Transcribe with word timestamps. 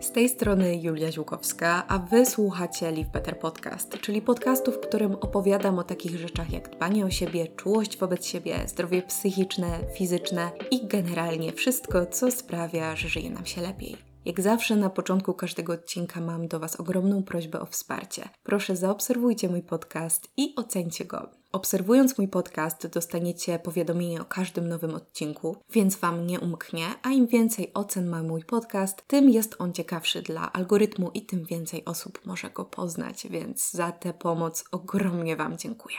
Z 0.00 0.12
tej 0.12 0.28
strony 0.28 0.76
Julia 0.76 1.12
Ziłkowska, 1.12 1.84
a 1.88 1.98
Wy 1.98 2.26
słuchacie 2.26 2.90
Live 2.90 3.08
Better 3.08 3.38
Podcast, 3.38 3.98
czyli 4.00 4.22
podcastu, 4.22 4.72
w 4.72 4.80
którym 4.80 5.14
opowiadam 5.14 5.78
o 5.78 5.84
takich 5.84 6.18
rzeczach 6.18 6.52
jak 6.52 6.70
dbanie 6.70 7.06
o 7.06 7.10
siebie, 7.10 7.46
czułość 7.46 7.98
wobec 7.98 8.26
siebie, 8.26 8.54
zdrowie 8.66 9.02
psychiczne, 9.02 9.78
fizyczne 9.94 10.50
i 10.70 10.86
generalnie 10.86 11.52
wszystko, 11.52 12.06
co 12.06 12.30
sprawia, 12.30 12.96
że 12.96 13.08
żyje 13.08 13.30
nam 13.30 13.46
się 13.46 13.60
lepiej. 13.60 13.96
Jak 14.24 14.40
zawsze 14.40 14.76
na 14.76 14.90
początku 14.90 15.34
każdego 15.34 15.72
odcinka 15.72 16.20
mam 16.20 16.48
do 16.48 16.60
Was 16.60 16.80
ogromną 16.80 17.22
prośbę 17.22 17.60
o 17.60 17.66
wsparcie. 17.66 18.28
Proszę 18.42 18.76
zaobserwujcie 18.76 19.48
mój 19.48 19.62
podcast 19.62 20.28
i 20.36 20.54
ocencie 20.56 21.04
go. 21.04 21.37
Obserwując 21.52 22.18
mój 22.18 22.28
podcast, 22.28 22.86
dostaniecie 22.86 23.58
powiadomienie 23.58 24.20
o 24.20 24.24
każdym 24.24 24.68
nowym 24.68 24.94
odcinku, 24.94 25.56
więc 25.70 25.96
Wam 25.96 26.26
nie 26.26 26.40
umknie, 26.40 26.86
a 27.02 27.10
im 27.10 27.26
więcej 27.26 27.70
ocen 27.74 28.06
ma 28.06 28.22
mój 28.22 28.44
podcast, 28.44 29.06
tym 29.06 29.30
jest 29.30 29.56
on 29.58 29.72
ciekawszy 29.72 30.22
dla 30.22 30.52
algorytmu 30.52 31.10
i 31.14 31.22
tym 31.22 31.44
więcej 31.44 31.84
osób 31.84 32.26
może 32.26 32.50
go 32.50 32.64
poznać, 32.64 33.26
więc 33.30 33.70
za 33.70 33.92
tę 33.92 34.14
pomoc 34.14 34.64
ogromnie 34.72 35.36
Wam 35.36 35.58
dziękuję. 35.58 35.96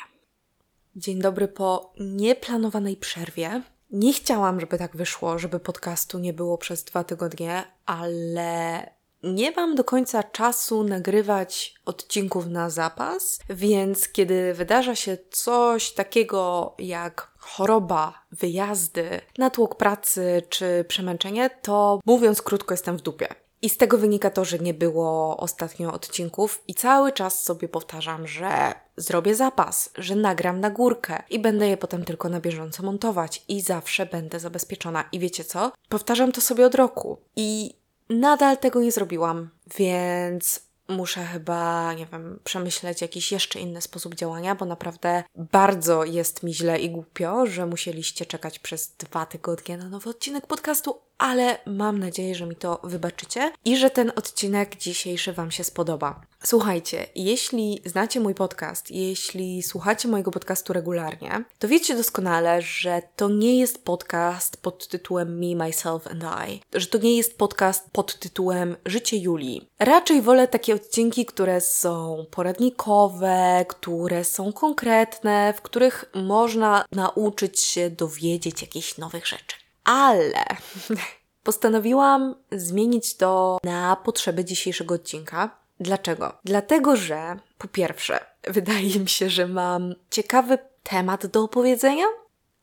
Dzień 0.95 1.21
dobry 1.21 1.47
po 1.47 1.93
nieplanowanej 1.99 2.97
przerwie. 2.97 3.61
Nie 3.91 4.13
chciałam, 4.13 4.59
żeby 4.59 4.77
tak 4.77 4.97
wyszło, 4.97 5.39
żeby 5.39 5.59
podcastu 5.59 6.19
nie 6.19 6.33
było 6.33 6.57
przez 6.57 6.83
dwa 6.83 7.03
tygodnie, 7.03 7.63
ale 7.85 8.98
nie 9.23 9.51
mam 9.51 9.75
do 9.75 9.83
końca 9.83 10.23
czasu 10.23 10.83
nagrywać 10.83 11.75
odcinków 11.85 12.47
na 12.47 12.69
zapas, 12.69 13.39
więc 13.49 14.09
kiedy 14.09 14.53
wydarza 14.53 14.95
się 14.95 15.17
coś 15.31 15.91
takiego 15.91 16.73
jak 16.79 17.31
choroba, 17.37 18.13
wyjazdy, 18.31 19.21
natłok 19.37 19.75
pracy 19.75 20.43
czy 20.49 20.85
przemęczenie, 20.87 21.49
to 21.61 21.99
mówiąc 22.05 22.41
krótko, 22.41 22.73
jestem 22.73 22.97
w 22.97 23.01
dupie. 23.01 23.27
I 23.61 23.69
z 23.69 23.77
tego 23.77 23.97
wynika 23.97 24.29
to, 24.29 24.45
że 24.45 24.59
nie 24.59 24.73
było 24.73 25.37
ostatnio 25.37 25.93
odcinków, 25.93 26.63
i 26.67 26.75
cały 26.75 27.11
czas 27.11 27.43
sobie 27.43 27.67
powtarzam, 27.67 28.27
że 28.27 28.73
zrobię 28.97 29.35
zapas, 29.35 29.89
że 29.97 30.15
nagram 30.15 30.59
na 30.59 30.69
górkę 30.69 31.23
i 31.29 31.39
będę 31.39 31.67
je 31.67 31.77
potem 31.77 32.05
tylko 32.05 32.29
na 32.29 32.39
bieżąco 32.39 32.83
montować 32.83 33.43
i 33.47 33.61
zawsze 33.61 34.05
będę 34.05 34.39
zabezpieczona. 34.39 35.09
I 35.11 35.19
wiecie 35.19 35.43
co? 35.43 35.71
Powtarzam 35.89 36.31
to 36.31 36.41
sobie 36.41 36.65
od 36.65 36.75
roku. 36.75 37.17
I 37.35 37.78
Nadal 38.09 38.57
tego 38.57 38.81
nie 38.81 38.91
zrobiłam, 38.91 39.49
więc 39.77 40.69
muszę 40.87 41.25
chyba, 41.25 41.93
nie 41.93 42.05
wiem, 42.05 42.39
przemyśleć 42.43 43.01
jakiś 43.01 43.31
jeszcze 43.31 43.59
inny 43.59 43.81
sposób 43.81 44.15
działania, 44.15 44.55
bo 44.55 44.65
naprawdę 44.65 45.23
bardzo 45.35 46.03
jest 46.03 46.43
mi 46.43 46.53
źle 46.53 46.79
i 46.79 46.89
głupio, 46.89 47.45
że 47.45 47.65
musieliście 47.65 48.25
czekać 48.25 48.59
przez 48.59 48.95
dwa 48.97 49.25
tygodnie 49.25 49.77
na 49.77 49.89
nowy 49.89 50.09
odcinek 50.09 50.47
podcastu, 50.47 51.01
ale 51.19 51.57
mam 51.65 51.99
nadzieję, 51.99 52.35
że 52.35 52.45
mi 52.45 52.55
to 52.55 52.79
wybaczycie 52.83 53.51
i 53.65 53.77
że 53.77 53.89
ten 53.89 54.11
odcinek 54.15 54.75
dzisiejszy 54.75 55.33
Wam 55.33 55.51
się 55.51 55.63
spodoba. 55.63 56.21
Słuchajcie, 56.43 57.05
jeśli 57.15 57.81
znacie 57.85 58.19
mój 58.19 58.35
podcast, 58.35 58.91
jeśli 58.91 59.63
słuchacie 59.63 60.07
mojego 60.07 60.31
podcastu 60.31 60.73
regularnie, 60.73 61.43
to 61.59 61.67
wiecie 61.67 61.95
doskonale, 61.95 62.61
że 62.61 63.01
to 63.15 63.29
nie 63.29 63.59
jest 63.59 63.85
podcast 63.85 64.57
pod 64.61 64.87
tytułem 64.87 65.39
Me, 65.39 65.65
Myself 65.65 66.07
and 66.07 66.23
I, 66.49 66.61
że 66.73 66.87
to 66.87 66.97
nie 66.97 67.17
jest 67.17 67.37
podcast 67.37 67.91
pod 67.91 68.19
tytułem 68.19 68.75
Życie 68.85 69.17
Julii. 69.17 69.69
Raczej 69.79 70.21
wolę 70.21 70.47
takie 70.47 70.75
odcinki, 70.75 71.25
które 71.25 71.61
są 71.61 72.25
poradnikowe, 72.31 73.65
które 73.67 74.23
są 74.23 74.53
konkretne, 74.53 75.53
w 75.57 75.61
których 75.61 76.05
można 76.13 76.85
nauczyć 76.91 77.61
się 77.61 77.89
dowiedzieć 77.89 78.61
jakichś 78.61 78.97
nowych 78.97 79.27
rzeczy. 79.27 79.68
Ale 79.89 80.45
postanowiłam 81.43 82.35
zmienić 82.51 83.17
to 83.17 83.57
na 83.63 83.95
potrzeby 83.95 84.45
dzisiejszego 84.45 84.95
odcinka. 84.95 85.57
Dlaczego? 85.79 86.37
Dlatego, 86.43 86.95
że 86.95 87.39
po 87.57 87.67
pierwsze, 87.67 88.19
wydaje 88.57 88.99
mi 88.99 89.09
się, 89.09 89.29
że 89.29 89.47
mam 89.47 89.95
ciekawy 90.09 90.57
temat 90.83 91.25
do 91.25 91.43
opowiedzenia, 91.43 92.05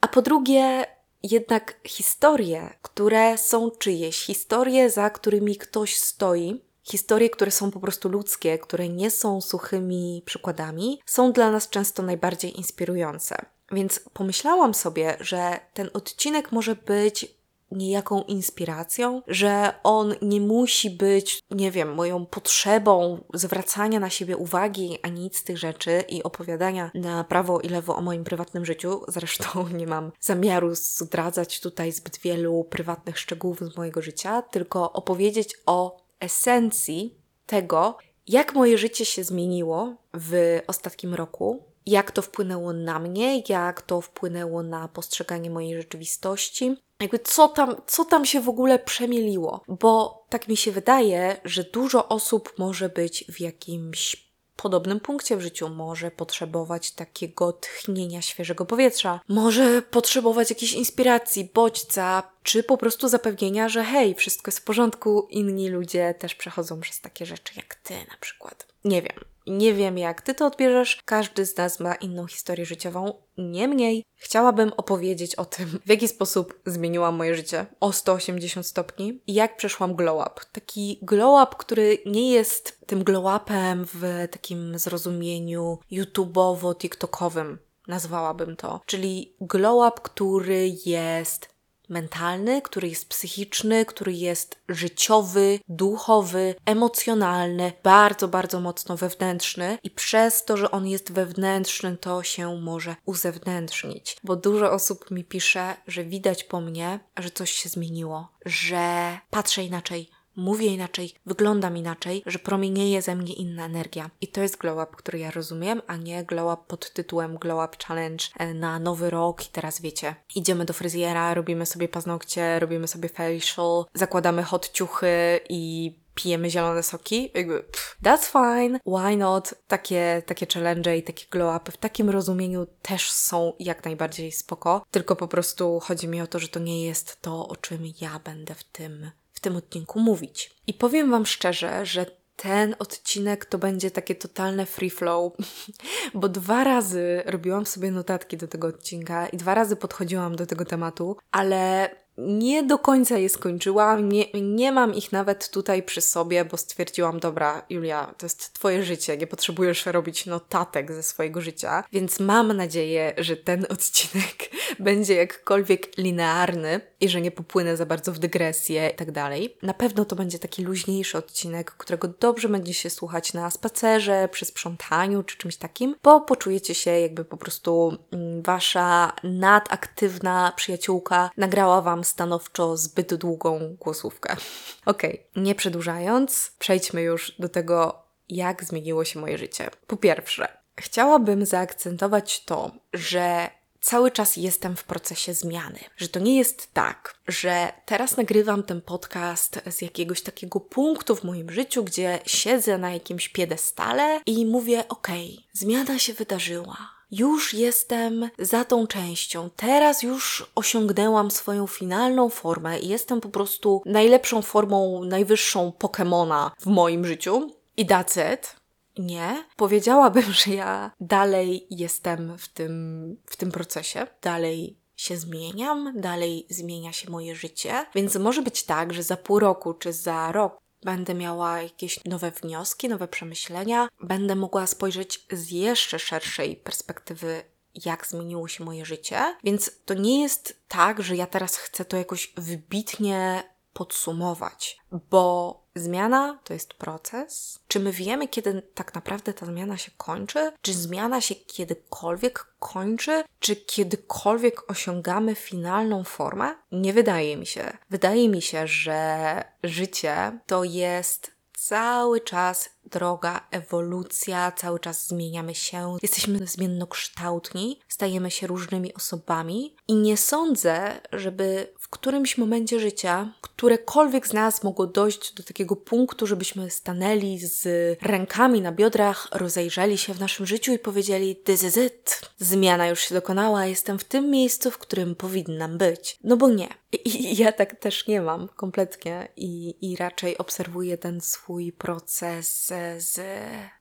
a 0.00 0.08
po 0.08 0.22
drugie, 0.22 0.86
jednak 1.22 1.80
historie, 1.86 2.74
które 2.82 3.38
są 3.38 3.70
czyjeś, 3.70 4.16
historie, 4.16 4.90
za 4.90 5.10
którymi 5.10 5.56
ktoś 5.56 5.96
stoi, 5.96 6.64
historie, 6.82 7.30
które 7.30 7.50
są 7.50 7.70
po 7.70 7.80
prostu 7.80 8.08
ludzkie, 8.08 8.58
które 8.58 8.88
nie 8.88 9.10
są 9.10 9.40
suchymi 9.40 10.22
przykładami, 10.26 11.00
są 11.06 11.32
dla 11.32 11.50
nas 11.50 11.68
często 11.68 12.02
najbardziej 12.02 12.58
inspirujące. 12.58 13.55
Więc 13.72 14.00
pomyślałam 14.12 14.74
sobie, 14.74 15.16
że 15.20 15.60
ten 15.74 15.90
odcinek 15.94 16.52
może 16.52 16.74
być 16.74 17.36
niejaką 17.70 18.22
inspiracją, 18.22 19.22
że 19.26 19.74
on 19.82 20.14
nie 20.22 20.40
musi 20.40 20.90
być, 20.90 21.42
nie 21.50 21.70
wiem, 21.70 21.94
moją 21.94 22.26
potrzebą 22.26 23.24
zwracania 23.34 24.00
na 24.00 24.10
siebie 24.10 24.36
uwagi, 24.36 24.98
a 25.02 25.08
nic 25.08 25.38
z 25.38 25.44
tych 25.44 25.58
rzeczy 25.58 26.04
i 26.08 26.22
opowiadania 26.22 26.90
na 26.94 27.24
prawo 27.24 27.60
i 27.60 27.68
lewo 27.68 27.96
o 27.96 28.00
moim 28.00 28.24
prywatnym 28.24 28.64
życiu. 28.64 29.00
Zresztą 29.08 29.68
nie 29.78 29.86
mam 29.86 30.12
zamiaru 30.20 30.74
zdradzać 30.74 31.60
tutaj 31.60 31.92
zbyt 31.92 32.18
wielu 32.18 32.64
prywatnych 32.64 33.18
szczegółów 33.18 33.60
z 33.60 33.76
mojego 33.76 34.02
życia, 34.02 34.42
tylko 34.42 34.92
opowiedzieć 34.92 35.58
o 35.66 35.96
esencji 36.20 37.14
tego, 37.46 37.98
jak 38.26 38.54
moje 38.54 38.78
życie 38.78 39.04
się 39.04 39.24
zmieniło 39.24 39.94
w 40.14 40.60
ostatnim 40.66 41.14
roku, 41.14 41.64
jak 41.86 42.10
to 42.10 42.22
wpłynęło 42.22 42.72
na 42.72 42.98
mnie, 42.98 43.42
jak 43.48 43.82
to 43.82 44.00
wpłynęło 44.00 44.62
na 44.62 44.88
postrzeganie 44.88 45.50
mojej 45.50 45.76
rzeczywistości, 45.76 46.76
jakby 47.00 47.18
co 47.18 47.48
tam, 47.48 47.76
co 47.86 48.04
tam 48.04 48.24
się 48.24 48.40
w 48.40 48.48
ogóle 48.48 48.78
przemieliło. 48.78 49.60
Bo 49.68 50.24
tak 50.28 50.48
mi 50.48 50.56
się 50.56 50.72
wydaje, 50.72 51.40
że 51.44 51.64
dużo 51.64 52.08
osób 52.08 52.52
może 52.58 52.88
być 52.88 53.24
w 53.28 53.40
jakimś 53.40 54.26
podobnym 54.56 55.00
punkcie 55.00 55.36
w 55.36 55.40
życiu, 55.40 55.68
może 55.68 56.10
potrzebować 56.10 56.90
takiego 56.90 57.52
tchnienia 57.52 58.22
świeżego 58.22 58.66
powietrza, 58.66 59.20
może 59.28 59.82
potrzebować 59.82 60.50
jakiejś 60.50 60.72
inspiracji, 60.72 61.50
bodźca, 61.54 62.22
czy 62.42 62.62
po 62.62 62.76
prostu 62.76 63.08
zapewnienia, 63.08 63.68
że 63.68 63.84
hej, 63.84 64.14
wszystko 64.14 64.48
jest 64.48 64.58
w 64.58 64.64
porządku, 64.64 65.26
inni 65.30 65.68
ludzie 65.68 66.14
też 66.14 66.34
przechodzą 66.34 66.80
przez 66.80 67.00
takie 67.00 67.26
rzeczy 67.26 67.52
jak 67.56 67.74
ty 67.74 67.94
na 67.94 68.16
przykład. 68.20 68.66
Nie 68.84 69.02
wiem. 69.02 69.35
Nie 69.46 69.74
wiem, 69.74 69.98
jak 69.98 70.22
ty 70.22 70.34
to 70.34 70.46
odbierzesz. 70.46 71.02
Każdy 71.04 71.46
z 71.46 71.56
nas 71.56 71.80
ma 71.80 71.94
inną 71.94 72.26
historię 72.26 72.66
życiową. 72.66 73.12
Niemniej 73.38 74.04
chciałabym 74.14 74.72
opowiedzieć 74.76 75.34
o 75.34 75.44
tym, 75.44 75.80
w 75.86 75.88
jaki 75.88 76.08
sposób 76.08 76.60
zmieniłam 76.66 77.14
moje 77.16 77.34
życie 77.34 77.66
o 77.80 77.92
180 77.92 78.66
stopni 78.66 79.20
i 79.26 79.34
jak 79.34 79.56
przeszłam 79.56 79.94
glow 79.94 80.26
up. 80.26 80.40
Taki 80.52 80.98
glow 81.02 81.42
up, 81.42 81.56
który 81.58 81.98
nie 82.06 82.30
jest 82.30 82.86
tym 82.86 83.04
glow 83.04 83.42
upem 83.42 83.86
w 83.94 84.28
takim 84.30 84.78
zrozumieniu 84.78 85.78
YouTubeowo-TikTokowym, 85.92 87.56
nazwałabym 87.88 88.56
to. 88.56 88.80
Czyli 88.86 89.36
glow 89.40 89.88
up, 89.88 90.00
który 90.02 90.72
jest 90.86 91.55
mentalny, 91.88 92.62
który 92.62 92.88
jest 92.88 93.08
psychiczny, 93.08 93.84
który 93.84 94.12
jest 94.12 94.58
życiowy, 94.68 95.60
duchowy, 95.68 96.54
emocjonalny, 96.64 97.72
bardzo, 97.82 98.28
bardzo 98.28 98.60
mocno 98.60 98.96
wewnętrzny 98.96 99.78
i 99.82 99.90
przez 99.90 100.44
to, 100.44 100.56
że 100.56 100.70
on 100.70 100.86
jest 100.86 101.12
wewnętrzny, 101.12 101.96
to 101.96 102.22
się 102.22 102.60
może 102.60 102.96
uzewnętrznić. 103.04 104.16
Bo 104.24 104.36
dużo 104.36 104.72
osób 104.72 105.10
mi 105.10 105.24
pisze, 105.24 105.76
że 105.86 106.04
widać 106.04 106.44
po 106.44 106.60
mnie, 106.60 107.00
że 107.16 107.30
coś 107.30 107.52
się 107.52 107.68
zmieniło, 107.68 108.28
że 108.44 109.18
patrzę 109.30 109.62
inaczej, 109.62 110.10
mówię 110.36 110.66
inaczej, 110.66 111.12
wyglądam 111.26 111.76
inaczej, 111.76 112.22
że 112.26 112.38
promienieje 112.38 113.02
ze 113.02 113.16
mnie 113.16 113.32
inna 113.32 113.64
energia. 113.64 114.10
I 114.20 114.28
to 114.28 114.40
jest 114.40 114.56
glow 114.56 114.88
up, 114.88 114.96
który 114.96 115.18
ja 115.18 115.30
rozumiem, 115.30 115.82
a 115.86 115.96
nie 115.96 116.24
glow 116.24 116.58
up 116.58 116.62
pod 116.68 116.92
tytułem 116.92 117.38
Glow 117.38 117.68
Up 117.68 117.76
Challenge 117.86 118.24
e, 118.38 118.54
na 118.54 118.78
nowy 118.78 119.10
rok 119.10 119.46
i 119.46 119.50
teraz 119.50 119.80
wiecie, 119.80 120.14
idziemy 120.34 120.64
do 120.64 120.72
fryzjera, 120.72 121.34
robimy 121.34 121.66
sobie 121.66 121.88
paznokcie, 121.88 122.58
robimy 122.58 122.88
sobie 122.88 123.08
facial, 123.08 123.84
zakładamy 123.94 124.42
hot 124.42 124.70
ciuchy 124.72 125.40
i 125.48 125.92
pijemy 126.14 126.50
zielone 126.50 126.82
soki, 126.82 127.30
jakby 127.34 127.62
pff, 127.62 127.96
that's 128.02 128.32
fine, 128.32 128.80
why 128.86 129.16
not? 129.16 129.54
Takie, 129.66 130.22
takie 130.26 130.46
challenge 130.54 130.96
i 130.96 131.02
takie 131.02 131.24
glow 131.30 131.56
upy 131.56 131.72
w 131.72 131.76
takim 131.76 132.10
rozumieniu 132.10 132.66
też 132.82 133.10
są 133.10 133.52
jak 133.58 133.84
najbardziej 133.84 134.32
spoko, 134.32 134.84
tylko 134.90 135.16
po 135.16 135.28
prostu 135.28 135.80
chodzi 135.80 136.08
mi 136.08 136.20
o 136.20 136.26
to, 136.26 136.38
że 136.38 136.48
to 136.48 136.60
nie 136.60 136.84
jest 136.84 137.22
to, 137.22 137.48
o 137.48 137.56
czym 137.56 137.82
ja 138.00 138.20
będę 138.24 138.54
w 138.54 138.64
tym 138.64 139.10
tym 139.46 139.56
odcinku 139.56 140.00
mówić. 140.00 140.50
I 140.66 140.74
powiem 140.74 141.10
Wam 141.10 141.26
szczerze, 141.26 141.86
że 141.86 142.06
ten 142.36 142.76
odcinek 142.78 143.44
to 143.44 143.58
będzie 143.58 143.90
takie 143.90 144.14
totalne 144.14 144.66
free 144.66 144.90
flow, 144.90 145.32
bo 146.14 146.28
dwa 146.28 146.64
razy 146.64 147.22
robiłam 147.26 147.66
sobie 147.66 147.90
notatki 147.90 148.36
do 148.36 148.48
tego 148.48 148.68
odcinka 148.68 149.26
i 149.26 149.36
dwa 149.36 149.54
razy 149.54 149.76
podchodziłam 149.76 150.36
do 150.36 150.46
tego 150.46 150.64
tematu, 150.64 151.16
ale 151.30 151.90
nie 152.18 152.62
do 152.62 152.78
końca 152.78 153.18
je 153.18 153.28
skończyłam, 153.28 154.08
nie, 154.08 154.24
nie 154.34 154.72
mam 154.72 154.94
ich 154.94 155.12
nawet 155.12 155.50
tutaj 155.50 155.82
przy 155.82 156.00
sobie, 156.00 156.44
bo 156.44 156.56
stwierdziłam, 156.56 157.20
dobra, 157.20 157.62
Julia, 157.70 158.14
to 158.18 158.26
jest 158.26 158.52
Twoje 158.52 158.82
życie, 158.82 159.16
nie 159.16 159.26
potrzebujesz 159.26 159.86
robić 159.86 160.26
notatek 160.26 160.92
ze 160.92 161.02
swojego 161.02 161.40
życia, 161.40 161.84
więc 161.92 162.20
mam 162.20 162.52
nadzieję, 162.52 163.14
że 163.18 163.36
ten 163.36 163.66
odcinek 163.70 164.50
będzie 164.78 165.14
jakkolwiek 165.14 165.96
linearny 165.96 166.80
i 167.00 167.08
że 167.08 167.20
nie 167.20 167.30
popłynę 167.30 167.76
za 167.76 167.86
bardzo 167.86 168.12
w 168.12 168.18
dygresję 168.18 168.88
i 168.88 168.96
tak 168.96 169.10
dalej. 169.10 169.56
Na 169.62 169.74
pewno 169.74 170.04
to 170.04 170.16
będzie 170.16 170.38
taki 170.38 170.62
luźniejszy 170.62 171.18
odcinek, 171.18 171.70
którego 171.70 172.08
dobrze 172.08 172.48
będzie 172.48 172.74
się 172.74 172.90
słuchać 172.90 173.32
na 173.34 173.50
spacerze, 173.50 174.28
przy 174.32 174.44
sprzątaniu 174.44 175.22
czy 175.22 175.36
czymś 175.36 175.56
takim, 175.56 175.96
bo 176.02 176.20
poczujecie 176.20 176.74
się 176.74 176.90
jakby 176.90 177.24
po 177.24 177.36
prostu 177.36 177.96
mm, 178.12 178.42
Wasza 178.42 179.12
nadaktywna 179.24 180.52
przyjaciółka 180.56 181.30
nagrała 181.36 181.82
Wam 181.82 182.04
stanowczo 182.06 182.76
zbyt 182.76 183.14
długą 183.14 183.76
głosówkę. 183.80 184.36
Okej, 184.86 185.26
nie 185.36 185.54
przedłużając, 185.54 186.52
przejdźmy 186.58 187.02
już 187.02 187.32
do 187.38 187.48
tego, 187.48 188.02
jak 188.28 188.64
zmieniło 188.64 189.04
się 189.04 189.20
moje 189.20 189.38
życie. 189.38 189.70
Po 189.86 189.96
pierwsze, 189.96 190.48
chciałabym 190.76 191.46
zaakcentować 191.46 192.44
to, 192.44 192.70
że 192.92 193.50
cały 193.80 194.10
czas 194.10 194.36
jestem 194.36 194.76
w 194.76 194.84
procesie 194.84 195.34
zmiany. 195.34 195.78
Że 195.96 196.08
to 196.08 196.20
nie 196.20 196.36
jest 196.36 196.74
tak, 196.74 197.14
że 197.28 197.72
teraz 197.84 198.16
nagrywam 198.16 198.62
ten 198.62 198.80
podcast 198.80 199.60
z 199.70 199.82
jakiegoś 199.82 200.22
takiego 200.22 200.60
punktu 200.60 201.16
w 201.16 201.24
moim 201.24 201.50
życiu, 201.50 201.84
gdzie 201.84 202.18
siedzę 202.26 202.78
na 202.78 202.92
jakimś 202.92 203.28
piedestale 203.28 204.20
i 204.26 204.46
mówię: 204.46 204.88
Okej, 204.88 205.46
zmiana 205.52 205.98
się 205.98 206.12
wydarzyła 206.12 206.95
już 207.10 207.54
jestem 207.54 208.30
za 208.38 208.64
tą 208.64 208.86
częścią. 208.86 209.50
Teraz 209.56 210.02
już 210.02 210.50
osiągnęłam 210.54 211.30
swoją 211.30 211.66
finalną 211.66 212.28
formę 212.28 212.78
i 212.78 212.88
jestem 212.88 213.20
po 213.20 213.28
prostu 213.28 213.82
najlepszą 213.86 214.42
formą, 214.42 215.04
najwyższą 215.04 215.72
Pokemona 215.72 216.50
w 216.58 216.66
moim 216.66 217.06
życiu. 217.06 217.50
I 217.76 217.86
that's 217.86 218.34
it. 218.34 218.56
Nie. 218.98 219.44
Powiedziałabym, 219.56 220.32
że 220.32 220.54
ja 220.54 220.90
dalej 221.00 221.66
jestem 221.70 222.38
w 222.38 222.48
tym, 222.48 223.16
w 223.26 223.36
tym 223.36 223.52
procesie. 223.52 224.06
Dalej 224.22 224.76
się 224.96 225.16
zmieniam, 225.16 225.92
dalej 226.00 226.46
zmienia 226.50 226.92
się 226.92 227.10
moje 227.10 227.34
życie, 227.34 227.86
więc 227.94 228.16
może 228.16 228.42
być 228.42 228.62
tak, 228.62 228.92
że 228.92 229.02
za 229.02 229.16
pół 229.16 229.38
roku 229.38 229.74
czy 229.74 229.92
za 229.92 230.32
rok 230.32 230.58
będę 230.82 231.14
miała 231.14 231.62
jakieś 231.62 232.04
nowe 232.04 232.30
wnioski, 232.30 232.88
nowe 232.88 233.08
przemyślenia, 233.08 233.88
będę 234.00 234.36
mogła 234.36 234.66
spojrzeć 234.66 235.26
z 235.32 235.50
jeszcze 235.50 235.98
szerszej 235.98 236.56
perspektywy 236.56 237.42
jak 237.84 238.06
zmieniło 238.06 238.48
się 238.48 238.64
moje 238.64 238.84
życie. 238.84 239.36
Więc 239.44 239.70
to 239.84 239.94
nie 239.94 240.22
jest 240.22 240.60
tak, 240.68 241.02
że 241.02 241.16
ja 241.16 241.26
teraz 241.26 241.56
chcę 241.56 241.84
to 241.84 241.96
jakoś 241.96 242.32
wybitnie 242.36 243.42
podsumować, 243.72 244.78
bo 245.10 245.65
zmiana 245.76 246.38
to 246.44 246.54
jest 246.54 246.74
proces. 246.74 247.58
Czy 247.68 247.80
my 247.80 247.92
wiemy, 247.92 248.28
kiedy 248.28 248.62
tak 248.74 248.94
naprawdę 248.94 249.34
ta 249.34 249.46
zmiana 249.46 249.76
się 249.76 249.90
kończy? 249.96 250.52
Czy 250.62 250.74
zmiana 250.74 251.20
się 251.20 251.34
kiedykolwiek 251.34 252.46
kończy? 252.58 253.24
Czy 253.40 253.56
kiedykolwiek 253.56 254.70
osiągamy 254.70 255.34
finalną 255.34 256.04
formę? 256.04 256.54
Nie 256.72 256.92
wydaje 256.92 257.36
mi 257.36 257.46
się. 257.46 257.76
Wydaje 257.90 258.28
mi 258.28 258.42
się, 258.42 258.66
że 258.66 259.44
życie 259.62 260.38
to 260.46 260.64
jest 260.64 261.36
cały 261.52 262.20
czas 262.20 262.70
droga, 262.90 263.46
ewolucja, 263.50 264.52
cały 264.52 264.80
czas 264.80 265.06
zmieniamy 265.06 265.54
się, 265.54 265.96
jesteśmy 266.02 266.46
zmiennokształtni, 266.46 267.80
stajemy 267.88 268.30
się 268.30 268.46
różnymi 268.46 268.94
osobami 268.94 269.76
i 269.88 269.94
nie 269.94 270.16
sądzę, 270.16 271.00
żeby 271.12 271.72
w 271.78 271.88
którymś 271.88 272.38
momencie 272.38 272.80
życia 272.80 273.32
którekolwiek 273.56 274.26
z 274.26 274.32
nas 274.32 274.62
mogło 274.62 274.86
dojść 274.86 275.32
do 275.34 275.42
takiego 275.42 275.76
punktu, 275.76 276.26
żebyśmy 276.26 276.70
stanęli 276.70 277.38
z 277.38 277.68
rękami 278.02 278.60
na 278.60 278.72
biodrach, 278.72 279.28
rozejrzeli 279.32 279.98
się 279.98 280.14
w 280.14 280.20
naszym 280.20 280.46
życiu 280.46 280.72
i 280.72 280.78
powiedzieli: 280.78 281.36
This 281.36 281.62
is 281.62 281.76
it. 281.76 282.20
Zmiana 282.38 282.88
już 282.88 283.00
się 283.00 283.14
dokonała, 283.14 283.66
jestem 283.66 283.98
w 283.98 284.04
tym 284.04 284.30
miejscu, 284.30 284.70
w 284.70 284.78
którym 284.78 285.14
powinnam 285.14 285.78
być. 285.78 286.18
No 286.24 286.36
bo 286.36 286.48
nie. 286.48 286.68
I, 287.04 287.36
ja 287.36 287.52
tak 287.52 287.80
też 287.80 288.06
nie 288.06 288.20
mam 288.20 288.48
kompletnie 288.48 289.28
i, 289.36 289.74
i 289.80 289.96
raczej 289.96 290.38
obserwuję 290.38 290.98
ten 290.98 291.20
swój 291.20 291.72
proces 291.72 292.72
z, 292.98 293.14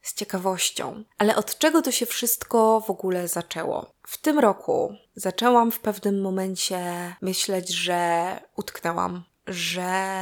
z 0.01 0.13
ciekawością. 0.13 1.03
Ale 1.17 1.35
od 1.35 1.57
czego 1.57 1.81
to 1.81 1.91
się 1.91 2.05
wszystko 2.05 2.81
w 2.81 2.89
ogóle 2.89 3.27
zaczęło? 3.27 3.91
W 4.07 4.17
tym 4.17 4.39
roku 4.39 4.95
zaczęłam 5.15 5.71
w 5.71 5.79
pewnym 5.79 6.21
momencie 6.21 7.15
myśleć, 7.21 7.69
że 7.69 8.39
utknęłam, 8.55 9.23
że 9.47 10.15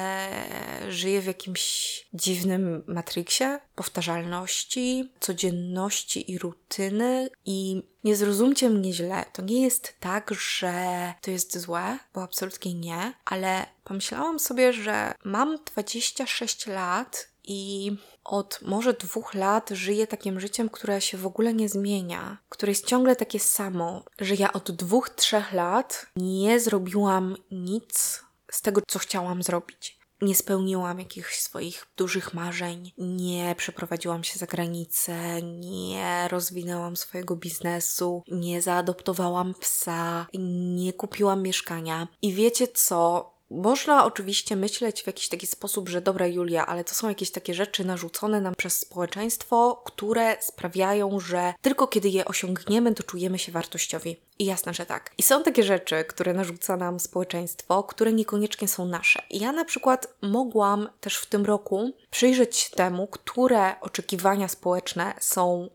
żyję 0.89 1.21
w 1.21 1.25
jakimś 1.25 2.05
dziwnym 2.13 2.83
matriksie 2.87 3.43
powtarzalności, 3.75 5.11
codzienności 5.19 6.31
i 6.31 6.37
rutyny. 6.37 7.29
I 7.45 7.83
nie 8.03 8.15
zrozumcie 8.15 8.69
mnie 8.69 8.93
źle, 8.93 9.25
to 9.33 9.41
nie 9.41 9.61
jest 9.61 9.93
tak, 9.99 10.31
że 10.33 10.73
to 11.21 11.31
jest 11.31 11.57
złe, 11.59 11.99
bo 12.13 12.23
absolutnie 12.23 12.73
nie, 12.73 13.13
ale 13.25 13.65
pomyślałam 13.83 14.39
sobie, 14.39 14.73
że 14.73 15.13
mam 15.23 15.57
26 15.73 16.67
lat 16.67 17.32
i 17.43 17.91
od 18.23 18.59
może 18.61 18.93
dwóch 18.93 19.33
lat 19.33 19.69
żyję 19.69 20.07
takim 20.07 20.39
życiem, 20.39 20.69
które 20.69 21.01
się 21.01 21.17
w 21.17 21.25
ogóle 21.25 21.53
nie 21.53 21.69
zmienia, 21.69 22.37
które 22.49 22.71
jest 22.71 22.85
ciągle 22.85 23.15
takie 23.15 23.39
samo, 23.39 24.03
że 24.19 24.35
ja 24.35 24.53
od 24.53 24.71
dwóch, 24.71 25.09
trzech 25.09 25.53
lat 25.53 26.05
nie 26.15 26.59
zrobiłam 26.59 27.35
nic 27.51 28.23
z 28.51 28.61
tego, 28.61 28.81
co 28.87 28.99
chciałam 28.99 29.43
zrobić. 29.43 30.03
Nie 30.21 30.35
spełniłam 30.35 30.99
jakichś 30.99 31.39
swoich 31.39 31.85
dużych 31.97 32.33
marzeń, 32.33 32.91
nie 32.97 33.55
przeprowadziłam 33.57 34.23
się 34.23 34.39
za 34.39 34.45
granicę, 34.45 35.41
nie 35.41 36.27
rozwinęłam 36.31 36.95
swojego 36.95 37.35
biznesu, 37.35 38.23
nie 38.31 38.61
zaadoptowałam 38.61 39.53
psa, 39.53 40.27
nie 40.75 40.93
kupiłam 40.93 41.41
mieszkania. 41.41 42.07
I 42.21 42.33
wiecie 42.33 42.67
co? 42.67 43.32
Można 43.53 44.05
oczywiście 44.05 44.55
myśleć 44.55 45.03
w 45.03 45.07
jakiś 45.07 45.29
taki 45.29 45.47
sposób, 45.47 45.89
że 45.89 46.01
dobra 46.01 46.27
Julia, 46.27 46.65
ale 46.65 46.83
to 46.83 46.95
są 46.95 47.09
jakieś 47.09 47.31
takie 47.31 47.53
rzeczy 47.53 47.85
narzucone 47.85 48.41
nam 48.41 48.55
przez 48.55 48.79
społeczeństwo, 48.79 49.81
które 49.85 50.37
sprawiają, 50.41 51.19
że 51.19 51.53
tylko 51.61 51.87
kiedy 51.87 52.09
je 52.09 52.25
osiągniemy, 52.25 52.93
to 52.93 53.03
czujemy 53.03 53.39
się 53.39 53.51
wartościowi. 53.51 54.17
I 54.39 54.45
jasne, 54.45 54.73
że 54.73 54.85
tak. 54.85 55.11
I 55.17 55.23
są 55.23 55.43
takie 55.43 55.63
rzeczy, 55.63 56.03
które 56.03 56.33
narzuca 56.33 56.77
nam 56.77 56.99
społeczeństwo, 56.99 57.83
które 57.83 58.13
niekoniecznie 58.13 58.67
są 58.67 58.85
nasze. 58.85 59.21
I 59.29 59.39
ja 59.39 59.51
na 59.51 59.65
przykład 59.65 60.13
mogłam 60.21 60.89
też 61.01 61.17
w 61.17 61.25
tym 61.25 61.45
roku 61.45 61.91
przyjrzeć 62.09 62.57
się 62.57 62.75
temu, 62.75 63.07
które 63.07 63.79
oczekiwania 63.81 64.47
społeczne 64.47 65.13
są 65.19 65.69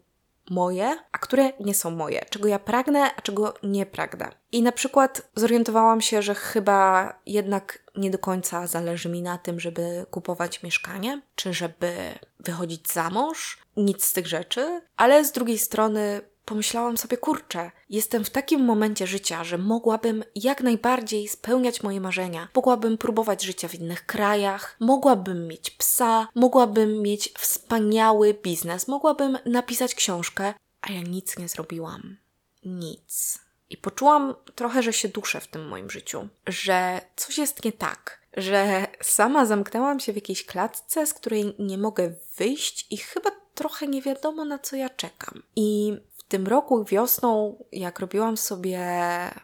moje, 0.51 0.97
a 1.13 1.19
które 1.19 1.53
nie 1.61 1.75
są 1.75 1.91
moje, 1.91 2.25
czego 2.31 2.49
ja 2.49 2.59
pragnę, 2.59 3.11
a 3.17 3.23
czego 3.23 3.55
nie 3.63 3.87
pragnę. 3.87 4.31
I 4.53 4.63
na 4.63 4.73
przykład 4.73 5.23
zorientowałam 5.35 6.01
się, 6.01 6.23
że 6.23 6.35
chyba 6.35 7.13
jednak 7.27 7.79
nie 7.97 8.11
do 8.11 8.19
końca 8.19 8.67
zależy 8.67 9.09
mi 9.09 9.23
na 9.23 9.39
tym, 9.39 9.61
żeby 9.61 10.07
kupować 10.11 10.63
mieszkanie, 10.63 11.23
czy 11.35 11.55
żeby 11.55 11.95
wychodzić 12.41 12.93
za 12.93 13.11
mąż, 13.11 13.59
nic 13.77 14.05
z 14.05 14.13
tych 14.13 14.27
rzeczy, 14.27 14.81
ale 14.97 15.25
z 15.25 15.33
drugiej 15.33 15.59
strony 15.59 16.21
pomyślałam 16.49 16.99
sobie, 16.99 17.17
kurczę, 17.17 17.71
jestem 17.91 18.25
w 18.25 18.31
takim 18.31 18.65
momencie 18.65 19.07
życia, 19.07 19.45
że 19.45 19.59
mogłabym 19.59 20.25
jak 20.35 20.63
najbardziej 20.63 21.29
spełniać 21.29 21.83
moje 21.83 22.01
marzenia. 22.01 22.49
Mogłabym 22.55 22.99
próbować 22.99 23.43
życia 23.43 23.69
w 23.69 23.75
innych 23.75 24.07
krajach, 24.07 24.77
mogłabym 24.81 25.47
mieć 25.47 25.71
psa, 25.71 26.29
mogłabym 26.35 27.03
mieć 27.03 27.35
wspaniały 27.39 28.35
biznes, 28.35 28.89
mogłabym 28.89 29.39
napisać 29.47 29.95
książkę, 29.95 30.55
a 30.81 30.93
ja 30.93 31.03
nic 31.03 31.39
nie 31.39 31.49
zrobiłam. 31.49 32.17
Nic. 32.65 33.39
I 33.71 33.77
poczułam 33.77 34.35
trochę, 34.55 34.83
że 34.83 34.93
się 34.93 35.09
duszę 35.09 35.41
w 35.41 35.47
tym 35.47 35.69
moim 35.69 35.91
życiu, 35.91 36.29
że 36.47 37.01
coś 37.17 37.39
jest 37.39 37.65
nie 37.65 37.73
tak, 37.73 38.21
że 38.37 38.87
sama 39.03 39.47
zamknęłam 39.47 40.01
się 40.01 40.13
w 40.13 40.17
jakiejś 40.17 40.47
klatce, 40.47 41.07
z 41.07 41.15
której 41.15 41.55
nie 41.59 41.79
mogę 41.79 42.13
wyjść 42.37 42.87
i 42.91 42.97
chyba 42.97 43.31
trochę 43.59 43.87
nie 43.87 44.03
wiadomo 44.03 44.45
na 44.45 44.59
co 44.59 44.77
ja 44.77 44.89
czekam. 44.89 45.43
I 45.57 45.97
tym 46.29 46.47
roku 46.47 46.85
wiosną, 46.85 47.59
jak 47.73 48.01
robiłam 48.01 48.37
sobie 48.37 48.81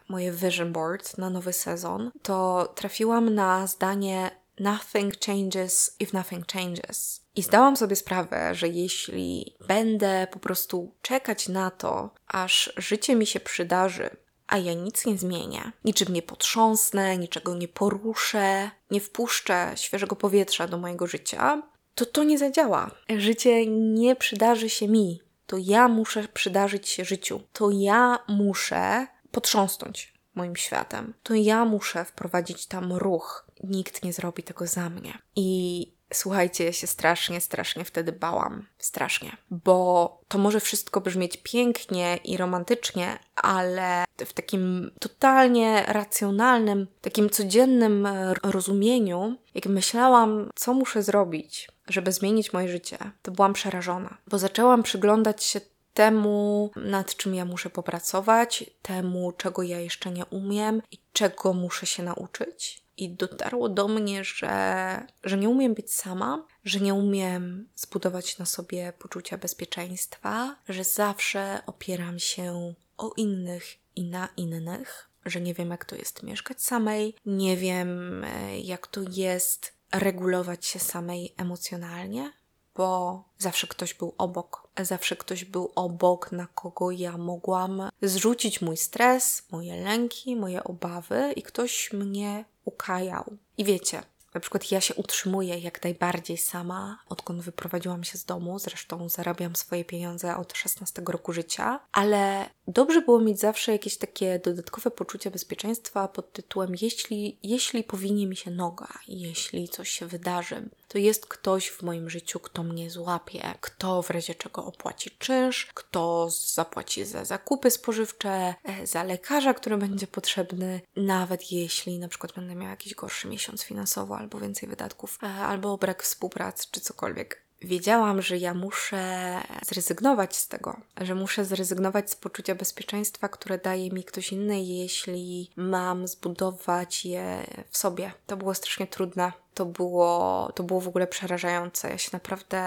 moje 0.09 0.31
vision 0.31 0.73
board 0.73 1.17
na 1.17 1.29
nowy 1.29 1.53
sezon, 1.53 2.11
to 2.21 2.67
trafiłam 2.75 3.35
na 3.35 3.67
zdanie 3.67 4.31
Nothing 4.59 5.13
changes 5.25 5.95
if 5.99 6.17
nothing 6.17 6.45
changes. 6.47 7.21
I 7.35 7.43
zdałam 7.43 7.77
sobie 7.77 7.95
sprawę, 7.95 8.55
że 8.55 8.67
jeśli 8.67 9.55
będę 9.67 10.27
po 10.31 10.39
prostu 10.39 10.91
czekać 11.01 11.47
na 11.47 11.71
to, 11.71 12.09
aż 12.27 12.73
życie 12.77 13.15
mi 13.15 13.25
się 13.25 13.39
przydarzy, 13.39 14.09
a 14.47 14.57
ja 14.57 14.73
nic 14.73 15.05
nie 15.05 15.17
zmienię, 15.17 15.71
niczym 15.85 16.13
nie 16.13 16.21
potrząsnę, 16.21 17.17
niczego 17.17 17.55
nie 17.55 17.67
poruszę, 17.67 18.71
nie 18.91 19.01
wpuszczę 19.01 19.71
świeżego 19.75 20.15
powietrza 20.15 20.67
do 20.67 20.77
mojego 20.77 21.07
życia, 21.07 21.61
to 21.95 22.05
to 22.05 22.23
nie 22.23 22.37
zadziała. 22.37 22.91
Życie 23.17 23.67
nie 23.67 24.15
przydarzy 24.15 24.69
się 24.69 24.87
mi, 24.87 25.21
to 25.47 25.57
ja 25.59 25.87
muszę 25.87 26.27
przydarzyć 26.33 26.89
się 26.89 27.05
życiu. 27.05 27.41
To 27.53 27.69
ja 27.71 28.19
muszę 28.27 29.07
potrząsnąć 29.31 30.13
moim 30.35 30.55
światem, 30.55 31.13
to 31.23 31.33
ja 31.33 31.65
muszę 31.65 32.05
wprowadzić 32.05 32.65
tam 32.65 32.93
ruch. 32.93 33.47
Nikt 33.63 34.03
nie 34.03 34.13
zrobi 34.13 34.43
tego 34.43 34.67
za 34.67 34.89
mnie. 34.89 35.17
I 35.35 35.91
Słuchajcie, 36.15 36.65
ja 36.65 36.73
się 36.73 36.87
strasznie, 36.87 37.41
strasznie 37.41 37.85
wtedy 37.85 38.11
bałam. 38.11 38.65
Strasznie. 38.77 39.37
Bo 39.51 40.19
to 40.27 40.37
może 40.37 40.59
wszystko 40.59 41.01
brzmieć 41.01 41.37
pięknie 41.43 42.17
i 42.23 42.37
romantycznie, 42.37 43.19
ale 43.35 44.05
w 44.25 44.33
takim 44.33 44.91
totalnie 44.99 45.83
racjonalnym, 45.87 46.87
takim 47.01 47.29
codziennym 47.29 48.07
rozumieniu, 48.43 49.35
jak 49.55 49.65
myślałam, 49.65 50.49
co 50.55 50.73
muszę 50.73 51.03
zrobić, 51.03 51.69
żeby 51.87 52.11
zmienić 52.11 52.53
moje 52.53 52.69
życie, 52.69 52.97
to 53.21 53.31
byłam 53.31 53.53
przerażona. 53.53 54.17
Bo 54.27 54.37
zaczęłam 54.37 54.83
przyglądać 54.83 55.43
się 55.43 55.61
temu, 55.93 56.71
nad 56.75 57.15
czym 57.15 57.35
ja 57.35 57.45
muszę 57.45 57.69
popracować, 57.69 58.63
temu, 58.81 59.31
czego 59.31 59.63
ja 59.63 59.79
jeszcze 59.79 60.11
nie 60.11 60.25
umiem 60.25 60.81
i 60.91 60.97
czego 61.13 61.53
muszę 61.53 61.85
się 61.85 62.03
nauczyć. 62.03 62.84
I 62.97 63.09
dotarło 63.09 63.69
do 63.69 63.87
mnie, 63.87 64.23
że, 64.23 65.07
że 65.23 65.37
nie 65.37 65.49
umiem 65.49 65.73
być 65.73 65.93
sama, 65.93 66.45
że 66.63 66.79
nie 66.79 66.93
umiem 66.93 67.67
zbudować 67.75 68.37
na 68.37 68.45
sobie 68.45 68.93
poczucia 68.99 69.37
bezpieczeństwa, 69.37 70.55
że 70.69 70.83
zawsze 70.83 71.61
opieram 71.65 72.19
się 72.19 72.73
o 72.97 73.11
innych 73.17 73.65
i 73.95 74.03
na 74.03 74.29
innych, 74.37 75.09
że 75.25 75.41
nie 75.41 75.53
wiem, 75.53 75.69
jak 75.69 75.85
to 75.85 75.95
jest 75.95 76.23
mieszkać 76.23 76.61
samej, 76.61 77.15
nie 77.25 77.57
wiem, 77.57 78.23
e, 78.23 78.59
jak 78.59 78.87
to 78.87 79.01
jest 79.11 79.73
regulować 79.91 80.65
się 80.65 80.79
samej 80.79 81.33
emocjonalnie, 81.37 82.31
bo 82.75 83.23
zawsze 83.37 83.67
ktoś 83.67 83.93
był 83.93 84.15
obok. 84.17 84.67
Zawsze 84.79 85.15
ktoś 85.15 85.45
był 85.45 85.71
obok, 85.75 86.31
na 86.31 86.47
kogo 86.47 86.91
ja 86.91 87.17
mogłam 87.17 87.89
zrzucić 88.01 88.61
mój 88.61 88.77
stres, 88.77 89.43
moje 89.51 89.75
lęki, 89.75 90.35
moje 90.35 90.63
obawy, 90.63 91.33
i 91.35 91.41
ktoś 91.41 91.93
mnie 91.93 92.45
ukajał. 92.65 93.37
I 93.57 93.63
wiecie, 93.63 94.03
na 94.33 94.41
przykład 94.41 94.71
ja 94.71 94.81
się 94.81 94.95
utrzymuję 94.95 95.59
jak 95.59 95.83
najbardziej 95.83 96.37
sama, 96.37 96.99
odkąd 97.09 97.41
wyprowadziłam 97.41 98.03
się 98.03 98.17
z 98.17 98.25
domu. 98.25 98.59
Zresztą 98.59 99.09
zarabiam 99.09 99.55
swoje 99.55 99.85
pieniądze 99.85 100.37
od 100.37 100.57
16 100.57 101.01
roku 101.07 101.33
życia, 101.33 101.79
ale 101.91 102.49
dobrze 102.67 103.01
było 103.01 103.19
mieć 103.19 103.39
zawsze 103.39 103.71
jakieś 103.71 103.97
takie 103.97 104.39
dodatkowe 104.39 104.91
poczucie 104.91 105.31
bezpieczeństwa 105.31 106.07
pod 106.07 106.33
tytułem 106.33 106.71
jeśli, 106.81 107.37
jeśli 107.43 107.83
powinie 107.83 108.27
mi 108.27 108.35
się 108.35 108.51
noga, 108.51 108.87
jeśli 109.07 109.69
coś 109.69 109.89
się 109.89 110.05
wydarzy, 110.07 110.69
to 110.87 110.97
jest 110.97 111.25
ktoś 111.25 111.69
w 111.69 111.83
moim 111.83 112.09
życiu, 112.09 112.39
kto 112.39 112.63
mnie 112.63 112.89
złapie, 112.89 113.53
kto 113.61 114.01
w 114.01 114.09
razie 114.09 114.35
czego 114.35 114.65
opłaci 114.65 115.11
czynsz, 115.19 115.65
kto 115.73 116.29
zapłaci 116.29 117.05
za 117.05 117.25
zakupy 117.25 117.71
spożywcze, 117.71 118.55
e, 118.63 118.87
za 118.87 119.03
lekarza, 119.03 119.53
który 119.53 119.77
będzie 119.77 120.07
potrzebny, 120.07 120.81
nawet 120.95 121.51
jeśli 121.51 121.99
na 121.99 122.07
przykład 122.07 122.33
będę 122.35 122.55
miała 122.55 122.71
jakiś 122.71 122.95
gorszy 122.95 123.27
miesiąc 123.27 123.63
finansowo 123.63 124.17
albo 124.17 124.39
więcej 124.39 124.69
wydatków, 124.69 125.17
e, 125.23 125.27
albo 125.27 125.77
brak 125.77 126.03
współpracy, 126.03 126.67
czy 126.71 126.81
cokolwiek 126.81 127.44
wiedziałam, 127.61 128.21
że 128.21 128.37
ja 128.37 128.53
muszę 128.53 129.41
zrezygnować 129.65 130.35
z 130.35 130.47
tego, 130.47 130.77
że 131.01 131.15
muszę 131.15 131.45
zrezygnować 131.45 132.11
z 132.11 132.15
poczucia 132.15 132.55
bezpieczeństwa, 132.55 133.29
które 133.29 133.57
daje 133.57 133.91
mi 133.91 134.03
ktoś 134.03 134.31
inny, 134.31 134.61
jeśli 134.61 135.49
mam 135.55 136.07
zbudować 136.07 137.05
je 137.05 137.47
w 137.69 137.77
sobie. 137.77 138.11
To 138.27 138.37
było 138.37 138.55
strasznie 138.55 138.87
trudne. 138.87 139.31
To 139.53 139.65
było, 139.65 140.51
to 140.55 140.63
było 140.63 140.81
w 140.81 140.87
ogóle 140.87 141.07
przerażające. 141.07 141.89
Ja 141.89 141.97
się 141.97 142.09
naprawdę, 142.13 142.57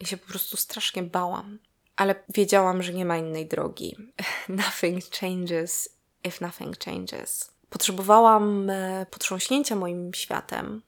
ja 0.00 0.06
się 0.06 0.16
po 0.16 0.28
prostu 0.28 0.56
strasznie 0.56 1.02
bałam. 1.02 1.58
Ale 1.96 2.14
wiedziałam, 2.28 2.82
że 2.82 2.92
nie 2.92 3.04
ma 3.04 3.18
innej 3.18 3.46
drogi. 3.46 3.96
nothing 4.48 5.04
changes 5.20 5.88
if 6.24 6.44
nothing 6.44 6.78
changes. 6.84 7.50
Potrzebowałam 7.70 8.70
e, 8.70 9.06
potrząśnięcia 9.10 9.76
moim 9.76 10.14
światem, 10.14 10.82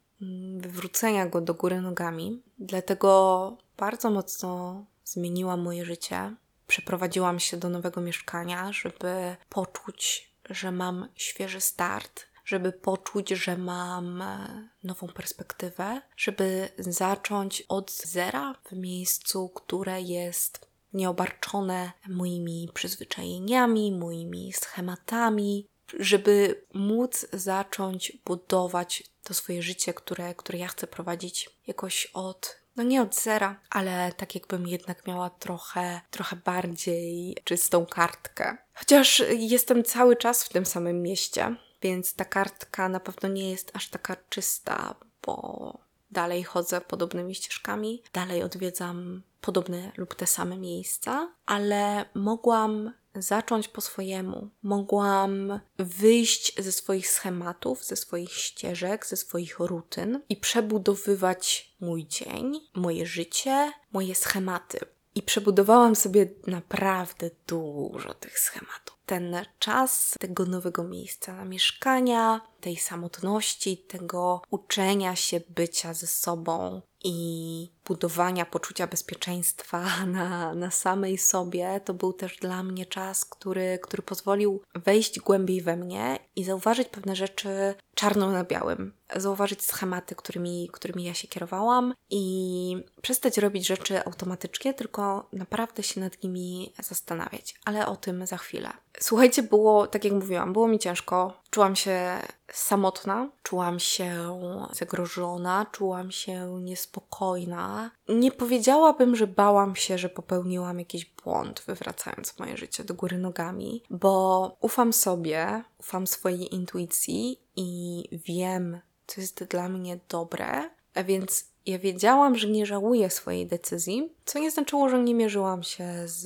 wywrócenia 0.56 1.26
go 1.26 1.40
do 1.40 1.54
góry 1.54 1.80
nogami. 1.80 2.42
Dlatego 2.62 3.56
bardzo 3.76 4.10
mocno 4.10 4.84
zmieniłam 5.04 5.60
moje 5.60 5.84
życie. 5.84 6.34
Przeprowadziłam 6.66 7.40
się 7.40 7.56
do 7.56 7.68
nowego 7.68 8.00
mieszkania, 8.00 8.72
żeby 8.72 9.36
poczuć, 9.48 10.30
że 10.50 10.72
mam 10.72 11.08
świeży 11.14 11.60
start, 11.60 12.26
żeby 12.44 12.72
poczuć, 12.72 13.30
że 13.30 13.56
mam 13.56 14.22
e, 14.22 14.68
nową 14.84 15.06
perspektywę, 15.08 16.00
żeby 16.16 16.68
zacząć 16.78 17.64
od 17.68 17.92
zera 17.92 18.54
w 18.64 18.72
miejscu, 18.72 19.48
które 19.48 20.02
jest 20.02 20.68
nieobarczone 20.92 21.92
moimi 22.08 22.68
przyzwyczajeniami, 22.74 23.92
moimi 23.92 24.52
schematami, 24.52 25.66
żeby 25.98 26.64
móc 26.74 27.26
zacząć 27.32 28.18
budować 28.24 29.11
to 29.22 29.34
swoje 29.34 29.62
życie, 29.62 29.94
które, 29.94 30.34
które 30.34 30.58
ja 30.58 30.68
chcę 30.68 30.86
prowadzić 30.86 31.50
jakoś 31.66 32.06
od, 32.06 32.56
no 32.76 32.82
nie 32.82 33.02
od 33.02 33.14
zera, 33.14 33.60
ale 33.70 34.12
tak 34.16 34.34
jakbym 34.34 34.68
jednak 34.68 35.06
miała 35.06 35.30
trochę, 35.30 36.00
trochę 36.10 36.36
bardziej 36.36 37.36
czystą 37.44 37.86
kartkę. 37.86 38.56
Chociaż 38.74 39.22
jestem 39.38 39.84
cały 39.84 40.16
czas 40.16 40.44
w 40.44 40.48
tym 40.48 40.66
samym 40.66 41.02
mieście, 41.02 41.56
więc 41.82 42.14
ta 42.14 42.24
kartka 42.24 42.88
na 42.88 43.00
pewno 43.00 43.28
nie 43.28 43.50
jest 43.50 43.70
aż 43.76 43.88
taka 43.88 44.16
czysta, 44.28 44.94
bo 45.26 45.91
dalej 46.12 46.44
chodzę 46.44 46.80
podobnymi 46.80 47.34
ścieżkami, 47.34 48.02
dalej 48.12 48.42
odwiedzam 48.42 49.22
podobne 49.40 49.92
lub 49.96 50.14
te 50.14 50.26
same 50.26 50.56
miejsca, 50.56 51.32
ale 51.46 52.04
mogłam 52.14 52.92
zacząć 53.14 53.68
po 53.68 53.80
swojemu. 53.80 54.50
Mogłam 54.62 55.60
wyjść 55.78 56.62
ze 56.62 56.72
swoich 56.72 57.08
schematów, 57.08 57.84
ze 57.84 57.96
swoich 57.96 58.32
ścieżek, 58.32 59.06
ze 59.06 59.16
swoich 59.16 59.58
rutyn 59.58 60.20
i 60.28 60.36
przebudowywać 60.36 61.74
mój 61.80 62.06
dzień, 62.06 62.60
moje 62.74 63.06
życie, 63.06 63.72
moje 63.92 64.14
schematy. 64.14 64.78
I 65.14 65.22
przebudowałam 65.22 65.96
sobie 65.96 66.28
naprawdę 66.46 67.30
dużo 67.46 68.14
tych 68.14 68.38
schematów. 68.38 68.96
Ten 69.06 69.36
czas 69.58 70.14
tego 70.20 70.46
nowego 70.46 70.84
miejsca 70.84 71.36
na 71.36 71.44
mieszkania, 71.44 72.40
tej 72.60 72.76
samotności, 72.76 73.76
tego 73.76 74.42
uczenia 74.50 75.16
się 75.16 75.40
bycia 75.48 75.94
ze 75.94 76.06
sobą 76.06 76.82
i 77.04 77.68
budowania 77.84 78.46
poczucia 78.46 78.86
bezpieczeństwa 78.86 79.84
na, 80.06 80.54
na 80.54 80.70
samej 80.70 81.18
sobie, 81.18 81.80
to 81.84 81.94
był 81.94 82.12
też 82.12 82.36
dla 82.36 82.62
mnie 82.62 82.86
czas, 82.86 83.24
który, 83.24 83.78
który 83.82 84.02
pozwolił 84.02 84.62
wejść 84.74 85.20
głębiej 85.20 85.62
we 85.62 85.76
mnie 85.76 86.18
i 86.36 86.44
zauważyć 86.44 86.88
pewne 86.88 87.16
rzeczy 87.16 87.74
czarno 87.94 88.30
na 88.30 88.44
białym. 88.44 88.92
Zauważyć 89.16 89.64
schematy, 89.64 90.14
którymi, 90.14 90.68
którymi 90.72 91.04
ja 91.04 91.14
się 91.14 91.28
kierowałam 91.28 91.94
i 92.10 92.76
przestać 93.02 93.38
robić 93.38 93.66
rzeczy 93.66 94.04
automatycznie, 94.04 94.74
tylko 94.74 95.28
naprawdę 95.32 95.82
się 95.82 96.00
nad 96.00 96.22
nimi 96.22 96.72
zastanawiać. 96.82 97.54
Ale 97.64 97.86
o 97.86 97.96
tym 97.96 98.26
za 98.26 98.36
chwilę. 98.36 98.70
Słuchajcie, 99.00 99.42
było, 99.42 99.86
tak 99.86 100.04
jak 100.04 100.12
mówiłam, 100.12 100.52
było 100.52 100.68
mi 100.68 100.78
ciężko. 100.78 101.32
Czułam 101.50 101.76
się 101.76 102.18
samotna, 102.52 103.28
czułam 103.42 103.80
się 103.80 104.40
zagrożona, 104.72 105.66
czułam 105.72 106.10
się 106.10 106.60
niespokojna. 106.62 107.71
Nie 108.08 108.32
powiedziałabym, 108.32 109.16
że 109.16 109.26
bałam 109.26 109.76
się, 109.76 109.98
że 109.98 110.08
popełniłam 110.08 110.78
jakiś 110.78 111.04
błąd, 111.04 111.62
wywracając 111.66 112.38
moje 112.38 112.56
życie 112.56 112.84
do 112.84 112.94
góry 112.94 113.18
nogami, 113.18 113.82
bo 113.90 114.56
ufam 114.60 114.92
sobie, 114.92 115.64
ufam 115.78 116.06
swojej 116.06 116.54
intuicji 116.54 117.40
i 117.56 118.02
wiem, 118.26 118.80
co 119.06 119.20
jest 119.20 119.44
dla 119.44 119.68
mnie 119.68 119.98
dobre, 120.08 120.70
a 120.94 121.04
więc 121.04 121.51
ja 121.66 121.78
wiedziałam, 121.78 122.36
że 122.36 122.48
nie 122.48 122.66
żałuję 122.66 123.10
swojej 123.10 123.46
decyzji, 123.46 124.12
co 124.24 124.38
nie 124.38 124.50
znaczyło, 124.50 124.88
że 124.88 125.02
nie 125.02 125.14
mierzyłam 125.14 125.62
się 125.62 126.08
z, 126.08 126.20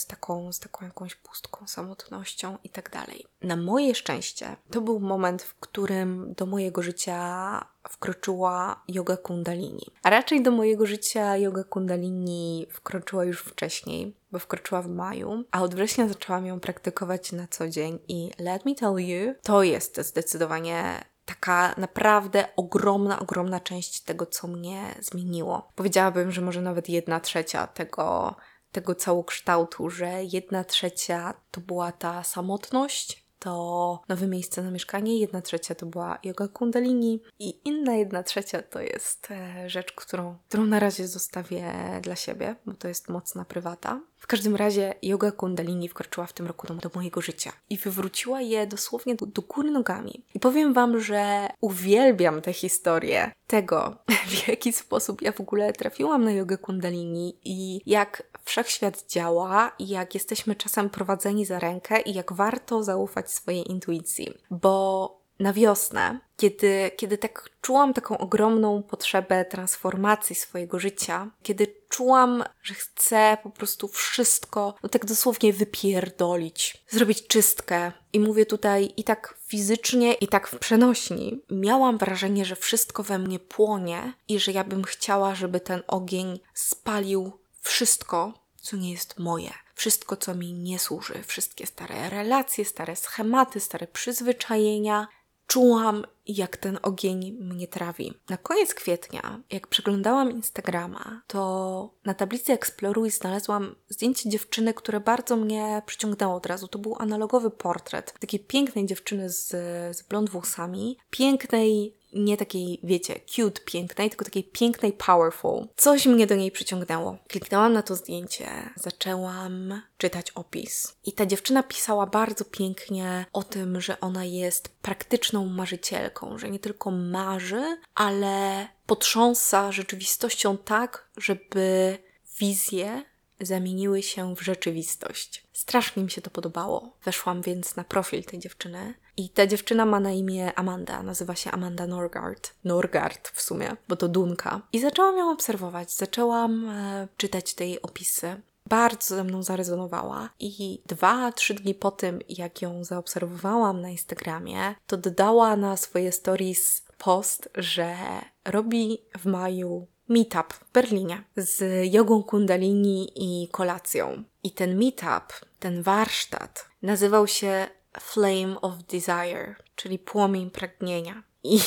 z, 0.00 0.06
taką, 0.06 0.52
z 0.52 0.60
taką 0.60 0.84
jakąś 0.84 1.14
pustką, 1.14 1.66
samotnością 1.66 2.58
i 2.64 2.68
tak 2.68 2.90
dalej. 2.90 3.26
Na 3.42 3.56
moje 3.56 3.94
szczęście 3.94 4.56
to 4.70 4.80
był 4.80 5.00
moment, 5.00 5.42
w 5.42 5.54
którym 5.54 6.34
do 6.36 6.46
mojego 6.46 6.82
życia 6.82 7.66
wkroczyła 7.88 8.82
yoga 8.88 9.16
kundalini. 9.16 9.86
A 10.02 10.10
raczej 10.10 10.42
do 10.42 10.50
mojego 10.50 10.86
życia 10.86 11.36
yoga 11.36 11.64
kundalini 11.64 12.66
wkroczyła 12.70 13.24
już 13.24 13.40
wcześniej, 13.40 14.16
bo 14.32 14.38
wkroczyła 14.38 14.82
w 14.82 14.88
maju, 14.88 15.44
a 15.50 15.62
od 15.62 15.74
września 15.74 16.08
zaczęłam 16.08 16.46
ją 16.46 16.60
praktykować 16.60 17.32
na 17.32 17.46
co 17.48 17.68
dzień 17.68 17.98
i 18.08 18.30
let 18.38 18.64
me 18.64 18.74
tell 18.74 18.96
you, 18.98 19.34
to 19.42 19.62
jest 19.62 20.00
zdecydowanie 20.00 21.04
taka 21.26 21.74
naprawdę 21.76 22.48
ogromna, 22.56 23.18
ogromna 23.18 23.60
część 23.60 24.00
tego, 24.00 24.26
co 24.26 24.46
mnie 24.46 24.94
zmieniło. 25.00 25.72
Powiedziałabym, 25.74 26.32
że 26.32 26.40
może 26.40 26.60
nawet 26.62 26.88
jedna 26.88 27.20
trzecia 27.20 27.66
tego, 27.66 28.34
tego 28.72 28.94
całokształtu, 28.94 29.90
że 29.90 30.24
jedna 30.32 30.64
trzecia 30.64 31.34
to 31.50 31.60
była 31.60 31.92
ta 31.92 32.24
samotność, 32.24 33.26
to 33.38 34.02
nowe 34.08 34.26
miejsce 34.26 34.62
na 34.62 34.70
mieszkanie, 34.70 35.18
jedna 35.18 35.42
trzecia 35.42 35.74
to 35.74 35.86
była 35.86 36.18
yoga 36.24 36.48
kundalini 36.48 37.22
i 37.38 37.60
inna 37.64 37.94
jedna 37.94 38.22
trzecia 38.22 38.62
to 38.62 38.80
jest 38.80 39.30
e, 39.30 39.70
rzecz, 39.70 39.92
którą, 39.92 40.38
którą 40.48 40.64
na 40.64 40.80
razie 40.80 41.08
zostawię 41.08 41.72
dla 42.02 42.16
siebie, 42.16 42.56
bo 42.66 42.74
to 42.74 42.88
jest 42.88 43.08
mocna 43.08 43.44
prywata. 43.44 44.00
W 44.26 44.28
każdym 44.28 44.56
razie 44.56 44.94
yoga 45.02 45.32
kundalini 45.32 45.88
wkroczyła 45.88 46.26
w 46.26 46.32
tym 46.32 46.46
roku 46.46 46.66
do, 46.66 46.74
do 46.74 46.90
mojego 46.94 47.20
życia 47.20 47.52
i 47.70 47.76
wywróciła 47.76 48.40
je 48.40 48.66
dosłownie 48.66 49.14
do, 49.14 49.26
do 49.26 49.42
góry 49.42 49.70
nogami. 49.70 50.24
I 50.34 50.40
powiem 50.40 50.72
Wam, 50.72 51.00
że 51.00 51.48
uwielbiam 51.60 52.42
tę 52.42 52.52
historię 52.52 53.32
tego, 53.46 53.96
w 54.28 54.48
jaki 54.48 54.72
sposób 54.72 55.22
ja 55.22 55.32
w 55.32 55.40
ogóle 55.40 55.72
trafiłam 55.72 56.24
na 56.24 56.32
jogę 56.32 56.58
kundalini 56.58 57.38
i 57.44 57.80
jak 57.86 58.22
wszechświat 58.44 59.04
działa 59.08 59.72
i 59.78 59.88
jak 59.88 60.14
jesteśmy 60.14 60.54
czasem 60.54 60.90
prowadzeni 60.90 61.44
za 61.44 61.58
rękę 61.58 62.00
i 62.00 62.14
jak 62.14 62.32
warto 62.32 62.82
zaufać 62.82 63.30
swojej 63.30 63.70
intuicji. 63.70 64.34
Bo 64.50 65.15
na 65.38 65.52
wiosnę, 65.52 66.20
kiedy, 66.36 66.90
kiedy 66.96 67.18
tak 67.18 67.50
czułam 67.60 67.94
taką 67.94 68.18
ogromną 68.18 68.82
potrzebę 68.82 69.44
transformacji 69.44 70.36
swojego 70.36 70.78
życia, 70.78 71.30
kiedy 71.42 71.74
czułam, 71.88 72.44
że 72.62 72.74
chcę 72.74 73.38
po 73.42 73.50
prostu 73.50 73.88
wszystko, 73.88 74.74
no 74.82 74.88
tak 74.88 75.04
dosłownie 75.04 75.52
wypierdolić, 75.52 76.84
zrobić 76.88 77.26
czystkę. 77.26 77.92
I 78.12 78.20
mówię 78.20 78.46
tutaj 78.46 78.92
i 78.96 79.04
tak 79.04 79.38
fizycznie, 79.46 80.12
i 80.14 80.28
tak 80.28 80.48
w 80.48 80.58
przenośni. 80.58 81.42
Miałam 81.50 81.98
wrażenie, 81.98 82.44
że 82.44 82.56
wszystko 82.56 83.02
we 83.02 83.18
mnie 83.18 83.38
płonie 83.38 84.12
i 84.28 84.38
że 84.38 84.52
ja 84.52 84.64
bym 84.64 84.84
chciała, 84.84 85.34
żeby 85.34 85.60
ten 85.60 85.82
ogień 85.86 86.40
spalił 86.54 87.32
wszystko, 87.60 88.32
co 88.60 88.76
nie 88.76 88.92
jest 88.92 89.18
moje. 89.18 89.50
Wszystko, 89.74 90.16
co 90.16 90.34
mi 90.34 90.52
nie 90.52 90.78
służy, 90.78 91.22
wszystkie 91.26 91.66
stare 91.66 92.10
relacje, 92.10 92.64
stare 92.64 92.96
schematy, 92.96 93.60
stare 93.60 93.86
przyzwyczajenia, 93.86 95.08
czułam, 95.46 96.04
jak 96.26 96.56
ten 96.56 96.78
ogień 96.82 97.32
mnie 97.40 97.68
trawi. 97.68 98.14
Na 98.28 98.36
koniec 98.36 98.74
kwietnia, 98.74 99.40
jak 99.50 99.66
przeglądałam 99.66 100.30
Instagrama, 100.30 101.22
to 101.26 101.90
na 102.04 102.14
tablicy 102.14 102.52
Exploruj 102.52 103.10
znalazłam 103.10 103.74
zdjęcie 103.88 104.28
dziewczyny, 104.30 104.74
które 104.74 105.00
bardzo 105.00 105.36
mnie 105.36 105.82
przyciągnęło 105.86 106.34
od 106.34 106.46
razu. 106.46 106.68
To 106.68 106.78
był 106.78 106.96
analogowy 106.98 107.50
portret 107.50 108.14
takiej 108.20 108.40
pięknej 108.40 108.86
dziewczyny 108.86 109.30
z, 109.30 109.48
z 109.96 110.02
blond 110.02 110.30
włosami, 110.30 110.98
pięknej 111.10 111.96
nie 112.24 112.36
takiej, 112.36 112.80
wiecie, 112.82 113.20
cute, 113.26 113.60
pięknej, 113.60 114.10
tylko 114.10 114.24
takiej 114.24 114.44
pięknej, 114.44 114.92
powerful. 114.92 115.66
Coś 115.76 116.06
mnie 116.06 116.26
do 116.26 116.36
niej 116.36 116.50
przyciągnęło. 116.50 117.18
Kliknęłam 117.28 117.72
na 117.72 117.82
to 117.82 117.96
zdjęcie, 117.96 118.48
zaczęłam 118.76 119.82
czytać 119.98 120.30
opis. 120.30 120.96
I 121.04 121.12
ta 121.12 121.26
dziewczyna 121.26 121.62
pisała 121.62 122.06
bardzo 122.06 122.44
pięknie 122.44 123.26
o 123.32 123.42
tym, 123.42 123.80
że 123.80 124.00
ona 124.00 124.24
jest 124.24 124.68
praktyczną 124.68 125.46
marzycielką, 125.46 126.38
że 126.38 126.50
nie 126.50 126.58
tylko 126.58 126.90
marzy, 126.90 127.76
ale 127.94 128.68
potrząsa 128.86 129.72
rzeczywistością 129.72 130.56
tak, 130.58 131.08
żeby 131.16 131.98
wizje 132.38 133.02
zamieniły 133.40 134.02
się 134.02 134.34
w 134.34 134.40
rzeczywistość. 134.40 135.44
Strasznie 135.52 136.02
mi 136.02 136.10
się 136.10 136.22
to 136.22 136.30
podobało. 136.30 136.96
Weszłam 137.04 137.42
więc 137.42 137.76
na 137.76 137.84
profil 137.84 138.24
tej 138.24 138.38
dziewczyny 138.38 138.94
i 139.16 139.28
ta 139.28 139.46
dziewczyna 139.46 139.86
ma 139.86 140.00
na 140.00 140.12
imię 140.12 140.58
Amanda, 140.58 141.02
nazywa 141.02 141.34
się 141.34 141.50
Amanda 141.50 141.86
Norgard. 141.86 142.54
Norgard 142.64 143.28
w 143.28 143.42
sumie, 143.42 143.76
bo 143.88 143.96
to 143.96 144.08
Dunka. 144.08 144.60
I 144.72 144.80
zaczęłam 144.80 145.18
ją 145.18 145.30
obserwować, 145.30 145.92
zaczęłam 145.92 146.68
e, 146.68 147.08
czytać 147.16 147.54
tej 147.54 147.82
opisy. 147.82 148.40
Bardzo 148.68 149.16
ze 149.16 149.24
mną 149.24 149.42
zarezonowała 149.42 150.30
i 150.40 150.82
dwa, 150.86 151.32
trzy 151.32 151.54
dni 151.54 151.74
po 151.74 151.90
tym, 151.90 152.18
jak 152.28 152.62
ją 152.62 152.84
zaobserwowałam 152.84 153.80
na 153.80 153.90
Instagramie, 153.90 154.74
to 154.86 154.96
dodała 154.96 155.56
na 155.56 155.76
swoje 155.76 156.12
stories 156.12 156.86
post, 156.98 157.48
że 157.54 157.96
robi 158.44 158.98
w 159.18 159.26
maju 159.26 159.86
meetup 160.08 160.52
w 160.52 160.72
Berlinie 160.72 161.24
z 161.36 161.84
jogą 161.92 162.22
kundalini 162.22 163.10
i 163.14 163.48
kolacją. 163.48 164.22
I 164.42 164.50
ten 164.50 164.78
meetup, 164.78 165.32
ten 165.58 165.82
warsztat 165.82 166.68
nazywał 166.82 167.26
się 167.26 167.66
Flame 168.00 168.60
of 168.60 168.74
Desire, 168.82 169.54
czyli 169.76 169.98
płomień 169.98 170.50
pragnienia. 170.50 171.22
I 171.42 171.60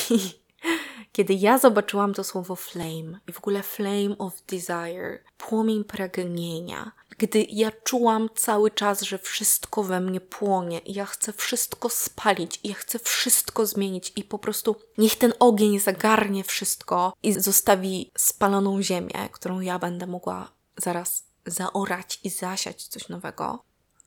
kiedy 1.12 1.34
ja 1.34 1.58
zobaczyłam 1.58 2.14
to 2.14 2.24
słowo 2.24 2.56
flame 2.56 3.20
i 3.28 3.32
w 3.32 3.38
ogóle 3.38 3.62
flame 3.62 4.18
of 4.18 4.42
desire, 4.42 5.24
płomień 5.38 5.84
pragnienia, 5.84 6.92
gdy 7.18 7.46
ja 7.50 7.72
czułam 7.84 8.28
cały 8.34 8.70
czas, 8.70 9.02
że 9.02 9.18
wszystko 9.18 9.82
we 9.82 10.00
mnie 10.00 10.20
płonie 10.20 10.78
i 10.78 10.94
ja 10.94 11.06
chcę 11.06 11.32
wszystko 11.32 11.88
spalić 11.88 12.60
i 12.62 12.68
ja 12.68 12.74
chcę 12.74 12.98
wszystko 12.98 13.66
zmienić 13.66 14.12
i 14.16 14.24
po 14.24 14.38
prostu 14.38 14.76
niech 14.98 15.16
ten 15.16 15.32
ogień 15.38 15.80
zagarnie 15.80 16.44
wszystko 16.44 17.12
i 17.22 17.32
zostawi 17.32 18.10
spaloną 18.18 18.82
ziemię, 18.82 19.28
którą 19.32 19.60
ja 19.60 19.78
będę 19.78 20.06
mogła 20.06 20.52
zaraz 20.76 21.24
zaorać 21.46 22.20
i 22.24 22.30
zasiać 22.30 22.86
coś 22.86 23.08
nowego, 23.08 23.64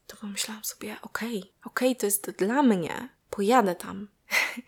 to 0.08 0.18
pomyślałam 0.18 0.64
sobie, 0.64 0.96
okej, 1.02 1.38
okay, 1.40 1.52
okej, 1.66 1.90
okay, 1.90 1.96
to 1.96 2.06
jest 2.06 2.32
dla 2.32 2.64
mnie, 2.64 3.10
pojadę 3.30 3.76
tam. 3.76 4.08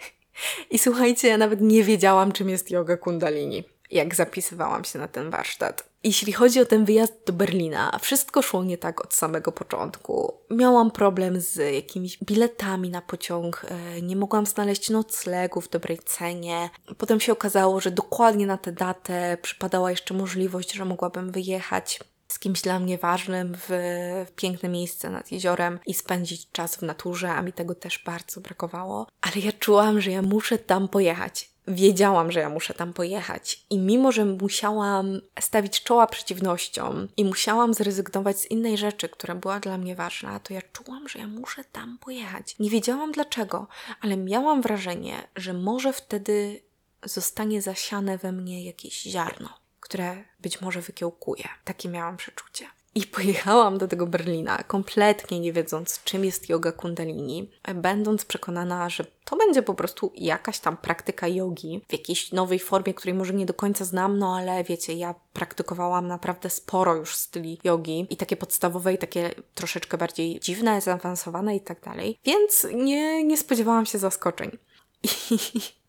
I 0.71 0.79
słuchajcie, 0.79 1.27
ja 1.27 1.37
nawet 1.37 1.61
nie 1.61 1.83
wiedziałam, 1.83 2.31
czym 2.31 2.49
jest 2.49 2.71
yoga 2.71 2.97
kundalini, 2.97 3.63
jak 3.91 4.15
zapisywałam 4.15 4.83
się 4.83 4.99
na 4.99 5.07
ten 5.07 5.29
warsztat. 5.29 5.89
Jeśli 6.03 6.33
chodzi 6.33 6.59
o 6.59 6.65
ten 6.65 6.85
wyjazd 6.85 7.13
do 7.25 7.33
Berlina, 7.33 7.99
wszystko 8.01 8.41
szło 8.41 8.63
nie 8.63 8.77
tak 8.77 9.05
od 9.05 9.13
samego 9.13 9.51
początku. 9.51 10.33
Miałam 10.49 10.91
problem 10.91 11.41
z 11.41 11.73
jakimiś 11.73 12.17
biletami 12.23 12.89
na 12.89 13.01
pociąg, 13.01 13.65
e, 13.67 14.01
nie 14.01 14.15
mogłam 14.15 14.45
znaleźć 14.45 14.89
noclegu 14.89 15.61
w 15.61 15.69
dobrej 15.69 15.99
cenie. 15.99 16.69
Potem 16.97 17.19
się 17.19 17.31
okazało, 17.31 17.79
że 17.79 17.91
dokładnie 17.91 18.47
na 18.47 18.57
tę 18.57 18.71
datę 18.71 19.37
przypadała 19.41 19.91
jeszcze 19.91 20.13
możliwość, 20.13 20.73
że 20.73 20.85
mogłabym 20.85 21.31
wyjechać 21.31 21.99
z 22.35 22.39
kimś 22.39 22.61
dla 22.61 22.79
mnie 22.79 22.97
ważnym 22.97 23.55
w, 23.57 23.69
piękne 24.35 24.69
miejsce 24.69 25.09
nad 25.09 25.31
jeziorem 25.31 25.79
i 25.85 25.93
spędzić 25.93 26.51
czas 26.51 26.75
w 26.75 26.81
naturze, 26.81 27.31
a 27.31 27.41
mi 27.41 27.53
tego 27.53 27.75
też 27.75 27.99
bardzo 28.05 28.41
brakowało. 28.41 29.07
Ale 29.21 29.35
ja 29.35 29.51
czułam, 29.51 30.01
że 30.01 30.11
ja 30.11 30.21
muszę 30.21 30.57
tam 30.57 30.87
pojechać. 30.87 31.49
Wiedziałam, 31.67 32.31
że 32.31 32.39
ja 32.39 32.49
muszę 32.49 32.73
tam 32.73 32.93
pojechać, 32.93 33.65
i 33.69 33.79
mimo, 33.79 34.11
że 34.11 34.25
musiałam 34.25 35.21
stawić 35.39 35.83
czoła 35.83 36.07
przeciwnościom 36.07 37.07
i 37.17 37.25
musiałam 37.25 37.73
zrezygnować 37.73 38.39
z 38.39 38.51
innej 38.51 38.77
rzeczy, 38.77 39.09
która 39.09 39.35
była 39.35 39.59
dla 39.59 39.77
mnie 39.77 39.95
ważna, 39.95 40.39
to 40.39 40.53
ja 40.53 40.61
czułam, 40.61 41.09
że 41.09 41.19
ja 41.19 41.27
muszę 41.27 41.63
tam 41.63 41.97
pojechać. 41.97 42.55
Nie 42.59 42.69
wiedziałam 42.69 43.11
dlaczego, 43.11 43.67
ale 44.01 44.17
miałam 44.17 44.61
wrażenie, 44.61 45.27
że 45.35 45.53
może 45.53 45.93
wtedy 45.93 46.61
zostanie 47.03 47.61
zasiane 47.61 48.17
we 48.17 48.31
mnie 48.31 48.65
jakieś 48.65 49.01
ziarno 49.01 49.64
które 49.85 50.23
być 50.39 50.61
może 50.61 50.81
wykiełkuje. 50.81 51.43
Takie 51.63 51.89
miałam 51.89 52.17
przeczucie. 52.17 52.65
I 52.95 53.07
pojechałam 53.07 53.77
do 53.77 53.87
tego 53.87 54.07
Berlina, 54.07 54.63
kompletnie 54.63 55.39
nie 55.39 55.53
wiedząc, 55.53 56.03
czym 56.03 56.25
jest 56.25 56.49
yoga 56.49 56.71
kundalini, 56.71 57.51
będąc 57.75 58.25
przekonana, 58.25 58.89
że 58.89 59.05
to 59.25 59.37
będzie 59.37 59.61
po 59.61 59.73
prostu 59.73 60.11
jakaś 60.15 60.59
tam 60.59 60.77
praktyka 60.77 61.27
jogi 61.27 61.81
w 61.87 61.91
jakiejś 61.91 62.31
nowej 62.31 62.59
formie, 62.59 62.93
której 62.93 63.13
może 63.13 63.33
nie 63.33 63.45
do 63.45 63.53
końca 63.53 63.85
znam, 63.85 64.19
no 64.19 64.37
ale 64.37 64.63
wiecie, 64.63 64.93
ja 64.93 65.15
praktykowałam 65.33 66.07
naprawdę 66.07 66.49
sporo 66.49 66.95
już 66.95 67.15
styli 67.15 67.59
jogi 67.63 68.07
i 68.09 68.17
takie 68.17 68.37
podstawowe 68.37 68.93
i 68.93 68.97
takie 68.97 69.35
troszeczkę 69.55 69.97
bardziej 69.97 70.39
dziwne, 70.39 70.81
zaawansowane 70.81 71.55
i 71.55 71.61
tak 71.61 71.81
dalej, 71.81 72.19
więc 72.25 72.67
nie, 72.73 73.23
nie 73.23 73.37
spodziewałam 73.37 73.85
się 73.85 73.97
zaskoczeń. 73.97 74.57
I 75.31 75.84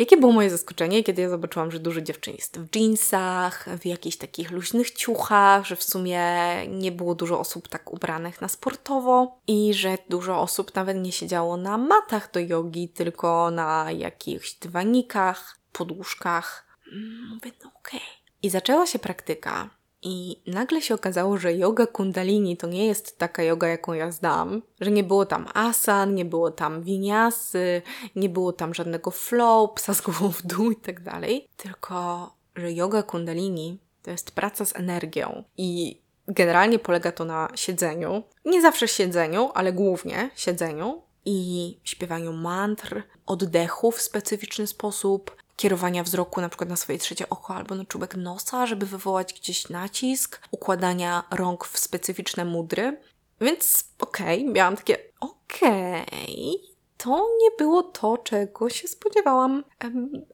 Jakie 0.00 0.16
było 0.16 0.32
moje 0.32 0.50
zaskoczenie, 0.50 1.04
kiedy 1.04 1.22
ja 1.22 1.28
zobaczyłam, 1.28 1.70
że 1.70 1.78
dużo 1.78 2.00
dziewczyn 2.00 2.34
jest 2.34 2.58
w 2.58 2.76
jeansach, 2.76 3.68
w 3.78 3.86
jakichś 3.86 4.16
takich 4.16 4.50
luźnych 4.50 4.90
ciuchach, 4.90 5.66
że 5.66 5.76
w 5.76 5.82
sumie 5.82 6.26
nie 6.68 6.92
było 6.92 7.14
dużo 7.14 7.40
osób 7.40 7.68
tak 7.68 7.92
ubranych 7.92 8.40
na 8.40 8.48
sportowo 8.48 9.40
i 9.46 9.74
że 9.74 9.98
dużo 10.08 10.40
osób 10.40 10.74
nawet 10.74 10.96
nie 10.96 11.12
siedziało 11.12 11.56
na 11.56 11.78
matach 11.78 12.32
do 12.32 12.40
jogi, 12.40 12.88
tylko 12.88 13.50
na 13.50 13.92
jakichś 13.92 14.54
dywanikach, 14.54 15.58
podłóżkach. 15.72 16.76
Mm, 16.92 17.28
mówię, 17.34 17.50
no 17.64 17.70
okej. 17.76 18.00
Okay. 18.00 18.14
I 18.42 18.50
zaczęła 18.50 18.86
się 18.86 18.98
praktyka 18.98 19.70
i 20.02 20.42
nagle 20.46 20.82
się 20.82 20.94
okazało, 20.94 21.38
że 21.38 21.54
yoga 21.54 21.86
kundalini 21.86 22.56
to 22.56 22.66
nie 22.66 22.86
jest 22.86 23.18
taka 23.18 23.42
yoga, 23.42 23.68
jaką 23.68 23.92
ja 23.92 24.10
znam, 24.10 24.62
że 24.80 24.90
nie 24.90 25.04
było 25.04 25.26
tam 25.26 25.48
asan, 25.54 26.14
nie 26.14 26.24
było 26.24 26.50
tam 26.50 26.82
winiasy, 26.82 27.82
nie 28.16 28.28
było 28.28 28.52
tam 28.52 28.74
żadnego 28.74 29.10
flow, 29.10 29.72
psa 29.74 29.94
z 29.94 30.00
głową 30.00 30.28
w 30.28 30.42
dół 30.42 30.70
i 30.70 30.76
tak 30.76 31.02
dalej, 31.02 31.48
tylko 31.56 32.30
że 32.56 32.72
yoga 32.72 33.02
kundalini 33.02 33.78
to 34.02 34.10
jest 34.10 34.30
praca 34.30 34.64
z 34.64 34.76
energią. 34.76 35.44
I 35.56 36.00
generalnie 36.28 36.78
polega 36.78 37.12
to 37.12 37.24
na 37.24 37.48
siedzeniu. 37.54 38.22
Nie 38.44 38.62
zawsze 38.62 38.88
siedzeniu, 38.88 39.50
ale 39.54 39.72
głównie 39.72 40.30
siedzeniu. 40.34 41.02
I 41.24 41.78
śpiewaniu 41.84 42.32
mantr, 42.32 43.02
oddechu 43.26 43.90
w 43.90 44.00
specyficzny 44.00 44.66
sposób, 44.66 45.36
kierowania 45.60 46.02
wzroku 46.02 46.40
na 46.40 46.48
przykład 46.48 46.70
na 46.70 46.76
swoje 46.76 46.98
trzecie 46.98 47.28
oko 47.28 47.54
albo 47.54 47.74
na 47.74 47.84
czubek 47.84 48.16
nosa, 48.16 48.66
żeby 48.66 48.86
wywołać 48.86 49.34
gdzieś 49.34 49.68
nacisk, 49.68 50.40
układania 50.50 51.24
rąk 51.30 51.66
w 51.66 51.78
specyficzne 51.78 52.44
mudry. 52.44 53.00
Więc 53.40 53.84
okej, 53.98 54.40
okay, 54.40 54.52
miałam 54.52 54.76
takie 54.76 54.98
okej, 55.20 56.02
okay, 56.02 56.70
to 56.96 57.28
nie 57.42 57.50
było 57.58 57.82
to, 57.82 58.18
czego 58.18 58.70
się 58.70 58.88
spodziewałam. 58.88 59.64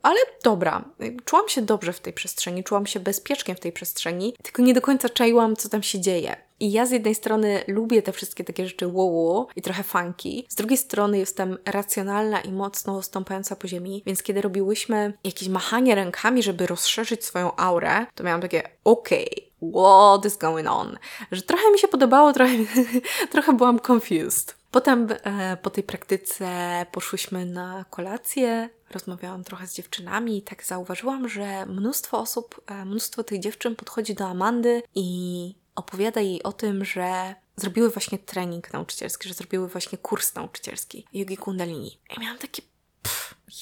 Ale 0.02 0.18
dobra, 0.44 0.84
czułam 1.24 1.48
się 1.48 1.62
dobrze 1.62 1.92
w 1.92 2.00
tej 2.00 2.12
przestrzeni, 2.12 2.64
czułam 2.64 2.86
się 2.86 3.00
bezpiecznie 3.00 3.54
w 3.54 3.60
tej 3.60 3.72
przestrzeni, 3.72 4.34
tylko 4.42 4.62
nie 4.62 4.74
do 4.74 4.80
końca 4.80 5.08
czaiłam, 5.08 5.56
co 5.56 5.68
tam 5.68 5.82
się 5.82 6.00
dzieje. 6.00 6.45
I 6.60 6.72
ja 6.72 6.86
z 6.86 6.90
jednej 6.90 7.14
strony 7.14 7.64
lubię 7.66 8.02
te 8.02 8.12
wszystkie 8.12 8.44
takie 8.44 8.66
rzeczy 8.66 8.86
wow 8.86 9.48
i 9.56 9.62
trochę 9.62 9.82
funky, 9.82 10.44
z 10.48 10.54
drugiej 10.54 10.78
strony 10.78 11.18
jestem 11.18 11.58
racjonalna 11.64 12.40
i 12.40 12.52
mocno 12.52 13.02
stąpająca 13.02 13.56
po 13.56 13.68
ziemi, 13.68 14.02
więc 14.06 14.22
kiedy 14.22 14.40
robiłyśmy 14.40 15.12
jakieś 15.24 15.48
machanie 15.48 15.94
rękami, 15.94 16.42
żeby 16.42 16.66
rozszerzyć 16.66 17.24
swoją 17.24 17.56
aurę, 17.56 18.06
to 18.14 18.24
miałam 18.24 18.40
takie 18.40 18.62
okej, 18.84 19.50
okay, 19.60 19.72
what 19.82 20.24
is 20.24 20.36
going 20.36 20.68
on? 20.68 20.98
Że 21.32 21.42
trochę 21.42 21.70
mi 21.72 21.78
się 21.78 21.88
podobało, 21.88 22.32
trochę, 22.32 22.52
trochę 23.32 23.52
byłam 23.52 23.80
confused. 23.90 24.56
Potem 24.70 25.08
e, 25.10 25.56
po 25.56 25.70
tej 25.70 25.84
praktyce 25.84 26.46
poszłyśmy 26.92 27.46
na 27.46 27.84
kolację, 27.90 28.68
rozmawiałam 28.90 29.44
trochę 29.44 29.66
z 29.66 29.74
dziewczynami 29.74 30.38
i 30.38 30.42
tak 30.42 30.64
zauważyłam, 30.64 31.28
że 31.28 31.66
mnóstwo 31.66 32.18
osób, 32.18 32.60
e, 32.66 32.84
mnóstwo 32.84 33.24
tych 33.24 33.40
dziewczyn 33.40 33.76
podchodzi 33.76 34.14
do 34.14 34.26
Amandy 34.26 34.82
i 34.94 35.54
opowiada 35.76 36.20
jej 36.20 36.42
o 36.42 36.52
tym, 36.52 36.84
że 36.84 37.34
zrobiły 37.56 37.90
właśnie 37.90 38.18
trening 38.18 38.72
nauczycielski, 38.72 39.28
że 39.28 39.34
zrobiły 39.34 39.68
właśnie 39.68 39.98
kurs 39.98 40.34
nauczycielski 40.34 41.06
jogi 41.12 41.36
kundalini. 41.36 41.98
I 42.16 42.20
miałam 42.20 42.38
takie 42.38 42.62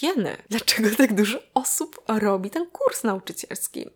jeny, 0.02 0.36
dlaczego 0.50 0.88
tak 0.96 1.14
dużo 1.14 1.38
osób 1.54 2.02
robi 2.08 2.50
ten 2.50 2.66
kurs 2.66 3.04
nauczycielski? 3.04 3.86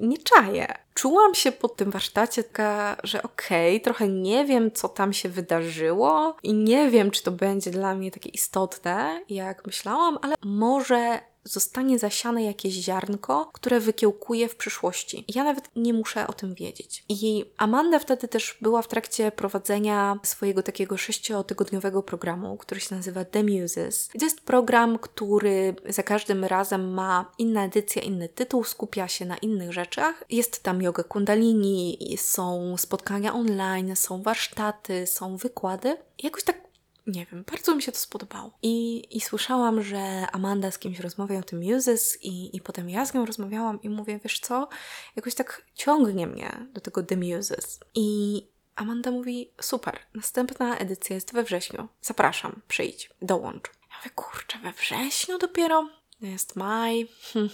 Nie 0.00 0.18
czaję. 0.18 0.74
Czułam 0.94 1.34
się 1.34 1.52
po 1.52 1.68
tym 1.68 1.90
warsztacie 1.90 2.44
taka, 2.44 2.96
że 3.04 3.22
okej, 3.22 3.76
okay, 3.76 3.84
trochę 3.84 4.08
nie 4.08 4.44
wiem, 4.44 4.72
co 4.72 4.88
tam 4.88 5.12
się 5.12 5.28
wydarzyło 5.28 6.36
i 6.42 6.54
nie 6.54 6.90
wiem, 6.90 7.10
czy 7.10 7.22
to 7.22 7.30
będzie 7.30 7.70
dla 7.70 7.94
mnie 7.94 8.10
takie 8.10 8.30
istotne, 8.30 9.24
jak 9.28 9.66
myślałam, 9.66 10.18
ale 10.22 10.34
może 10.44 11.20
zostanie 11.44 11.98
zasiane 11.98 12.44
jakieś 12.44 12.74
ziarnko, 12.74 13.50
które 13.52 13.80
wykiełkuje 13.80 14.48
w 14.48 14.56
przyszłości. 14.56 15.24
Ja 15.34 15.44
nawet 15.44 15.64
nie 15.76 15.92
muszę 15.92 16.26
o 16.26 16.32
tym 16.32 16.54
wiedzieć. 16.54 17.04
I 17.08 17.44
Amanda 17.56 17.98
wtedy 17.98 18.28
też 18.28 18.58
była 18.60 18.82
w 18.82 18.88
trakcie 18.88 19.32
prowadzenia 19.32 20.18
swojego 20.22 20.62
takiego 20.62 20.96
sześciotygodniowego 20.96 22.02
programu, 22.02 22.56
który 22.56 22.80
się 22.80 22.96
nazywa 22.96 23.24
The 23.24 23.44
Muses. 23.44 24.10
I 24.14 24.18
to 24.18 24.24
jest 24.24 24.40
program, 24.40 24.98
który 24.98 25.74
za 25.88 26.02
każdym 26.02 26.44
razem 26.44 26.94
ma 26.94 27.32
inna 27.38 27.64
edycja, 27.64 28.02
inny 28.02 28.28
tytuł, 28.28 28.64
skupia 28.64 29.08
się 29.08 29.24
na 29.24 29.36
innych 29.36 29.72
rzeczach. 29.72 30.24
Jest 30.30 30.62
tam 30.62 30.82
yoga 30.82 31.02
kundalini, 31.02 31.98
są 32.18 32.76
spotkania 32.76 33.34
online, 33.34 33.96
są 33.96 34.22
warsztaty, 34.22 35.06
są 35.06 35.36
wykłady. 35.36 35.96
I 36.18 36.26
jakoś 36.26 36.44
tak 36.44 36.61
nie 37.06 37.26
wiem, 37.26 37.44
bardzo 37.50 37.74
mi 37.74 37.82
się 37.82 37.92
to 37.92 37.98
spodobało. 37.98 38.50
I, 38.62 39.06
i 39.16 39.20
słyszałam, 39.20 39.82
że 39.82 40.26
Amanda 40.32 40.70
z 40.70 40.78
kimś 40.78 41.00
rozmawia 41.00 41.38
o 41.38 41.42
tym 41.42 41.62
Muses 41.62 42.18
i, 42.22 42.56
i 42.56 42.60
potem 42.60 42.90
ja 42.90 43.06
z 43.06 43.14
nią 43.14 43.26
rozmawiałam 43.26 43.82
i 43.82 43.88
mówię, 43.88 44.20
wiesz 44.24 44.40
co, 44.40 44.68
jakoś 45.16 45.34
tak 45.34 45.62
ciągnie 45.74 46.26
mnie 46.26 46.66
do 46.72 46.80
tego 46.80 47.02
The 47.02 47.16
Muses. 47.16 47.80
I 47.94 48.46
Amanda 48.76 49.10
mówi, 49.10 49.50
super, 49.60 49.98
następna 50.14 50.76
edycja 50.76 51.14
jest 51.14 51.32
we 51.32 51.42
wrześniu. 51.42 51.88
Zapraszam, 52.02 52.62
przyjdź, 52.68 53.10
dołącz. 53.22 53.70
Ja 53.90 53.96
mówię, 53.98 54.10
kurczę, 54.14 54.58
we 54.58 54.72
wrześniu 54.72 55.38
dopiero? 55.38 55.88
Jest 56.20 56.56
maj. 56.56 57.08
Hm. 57.32 57.48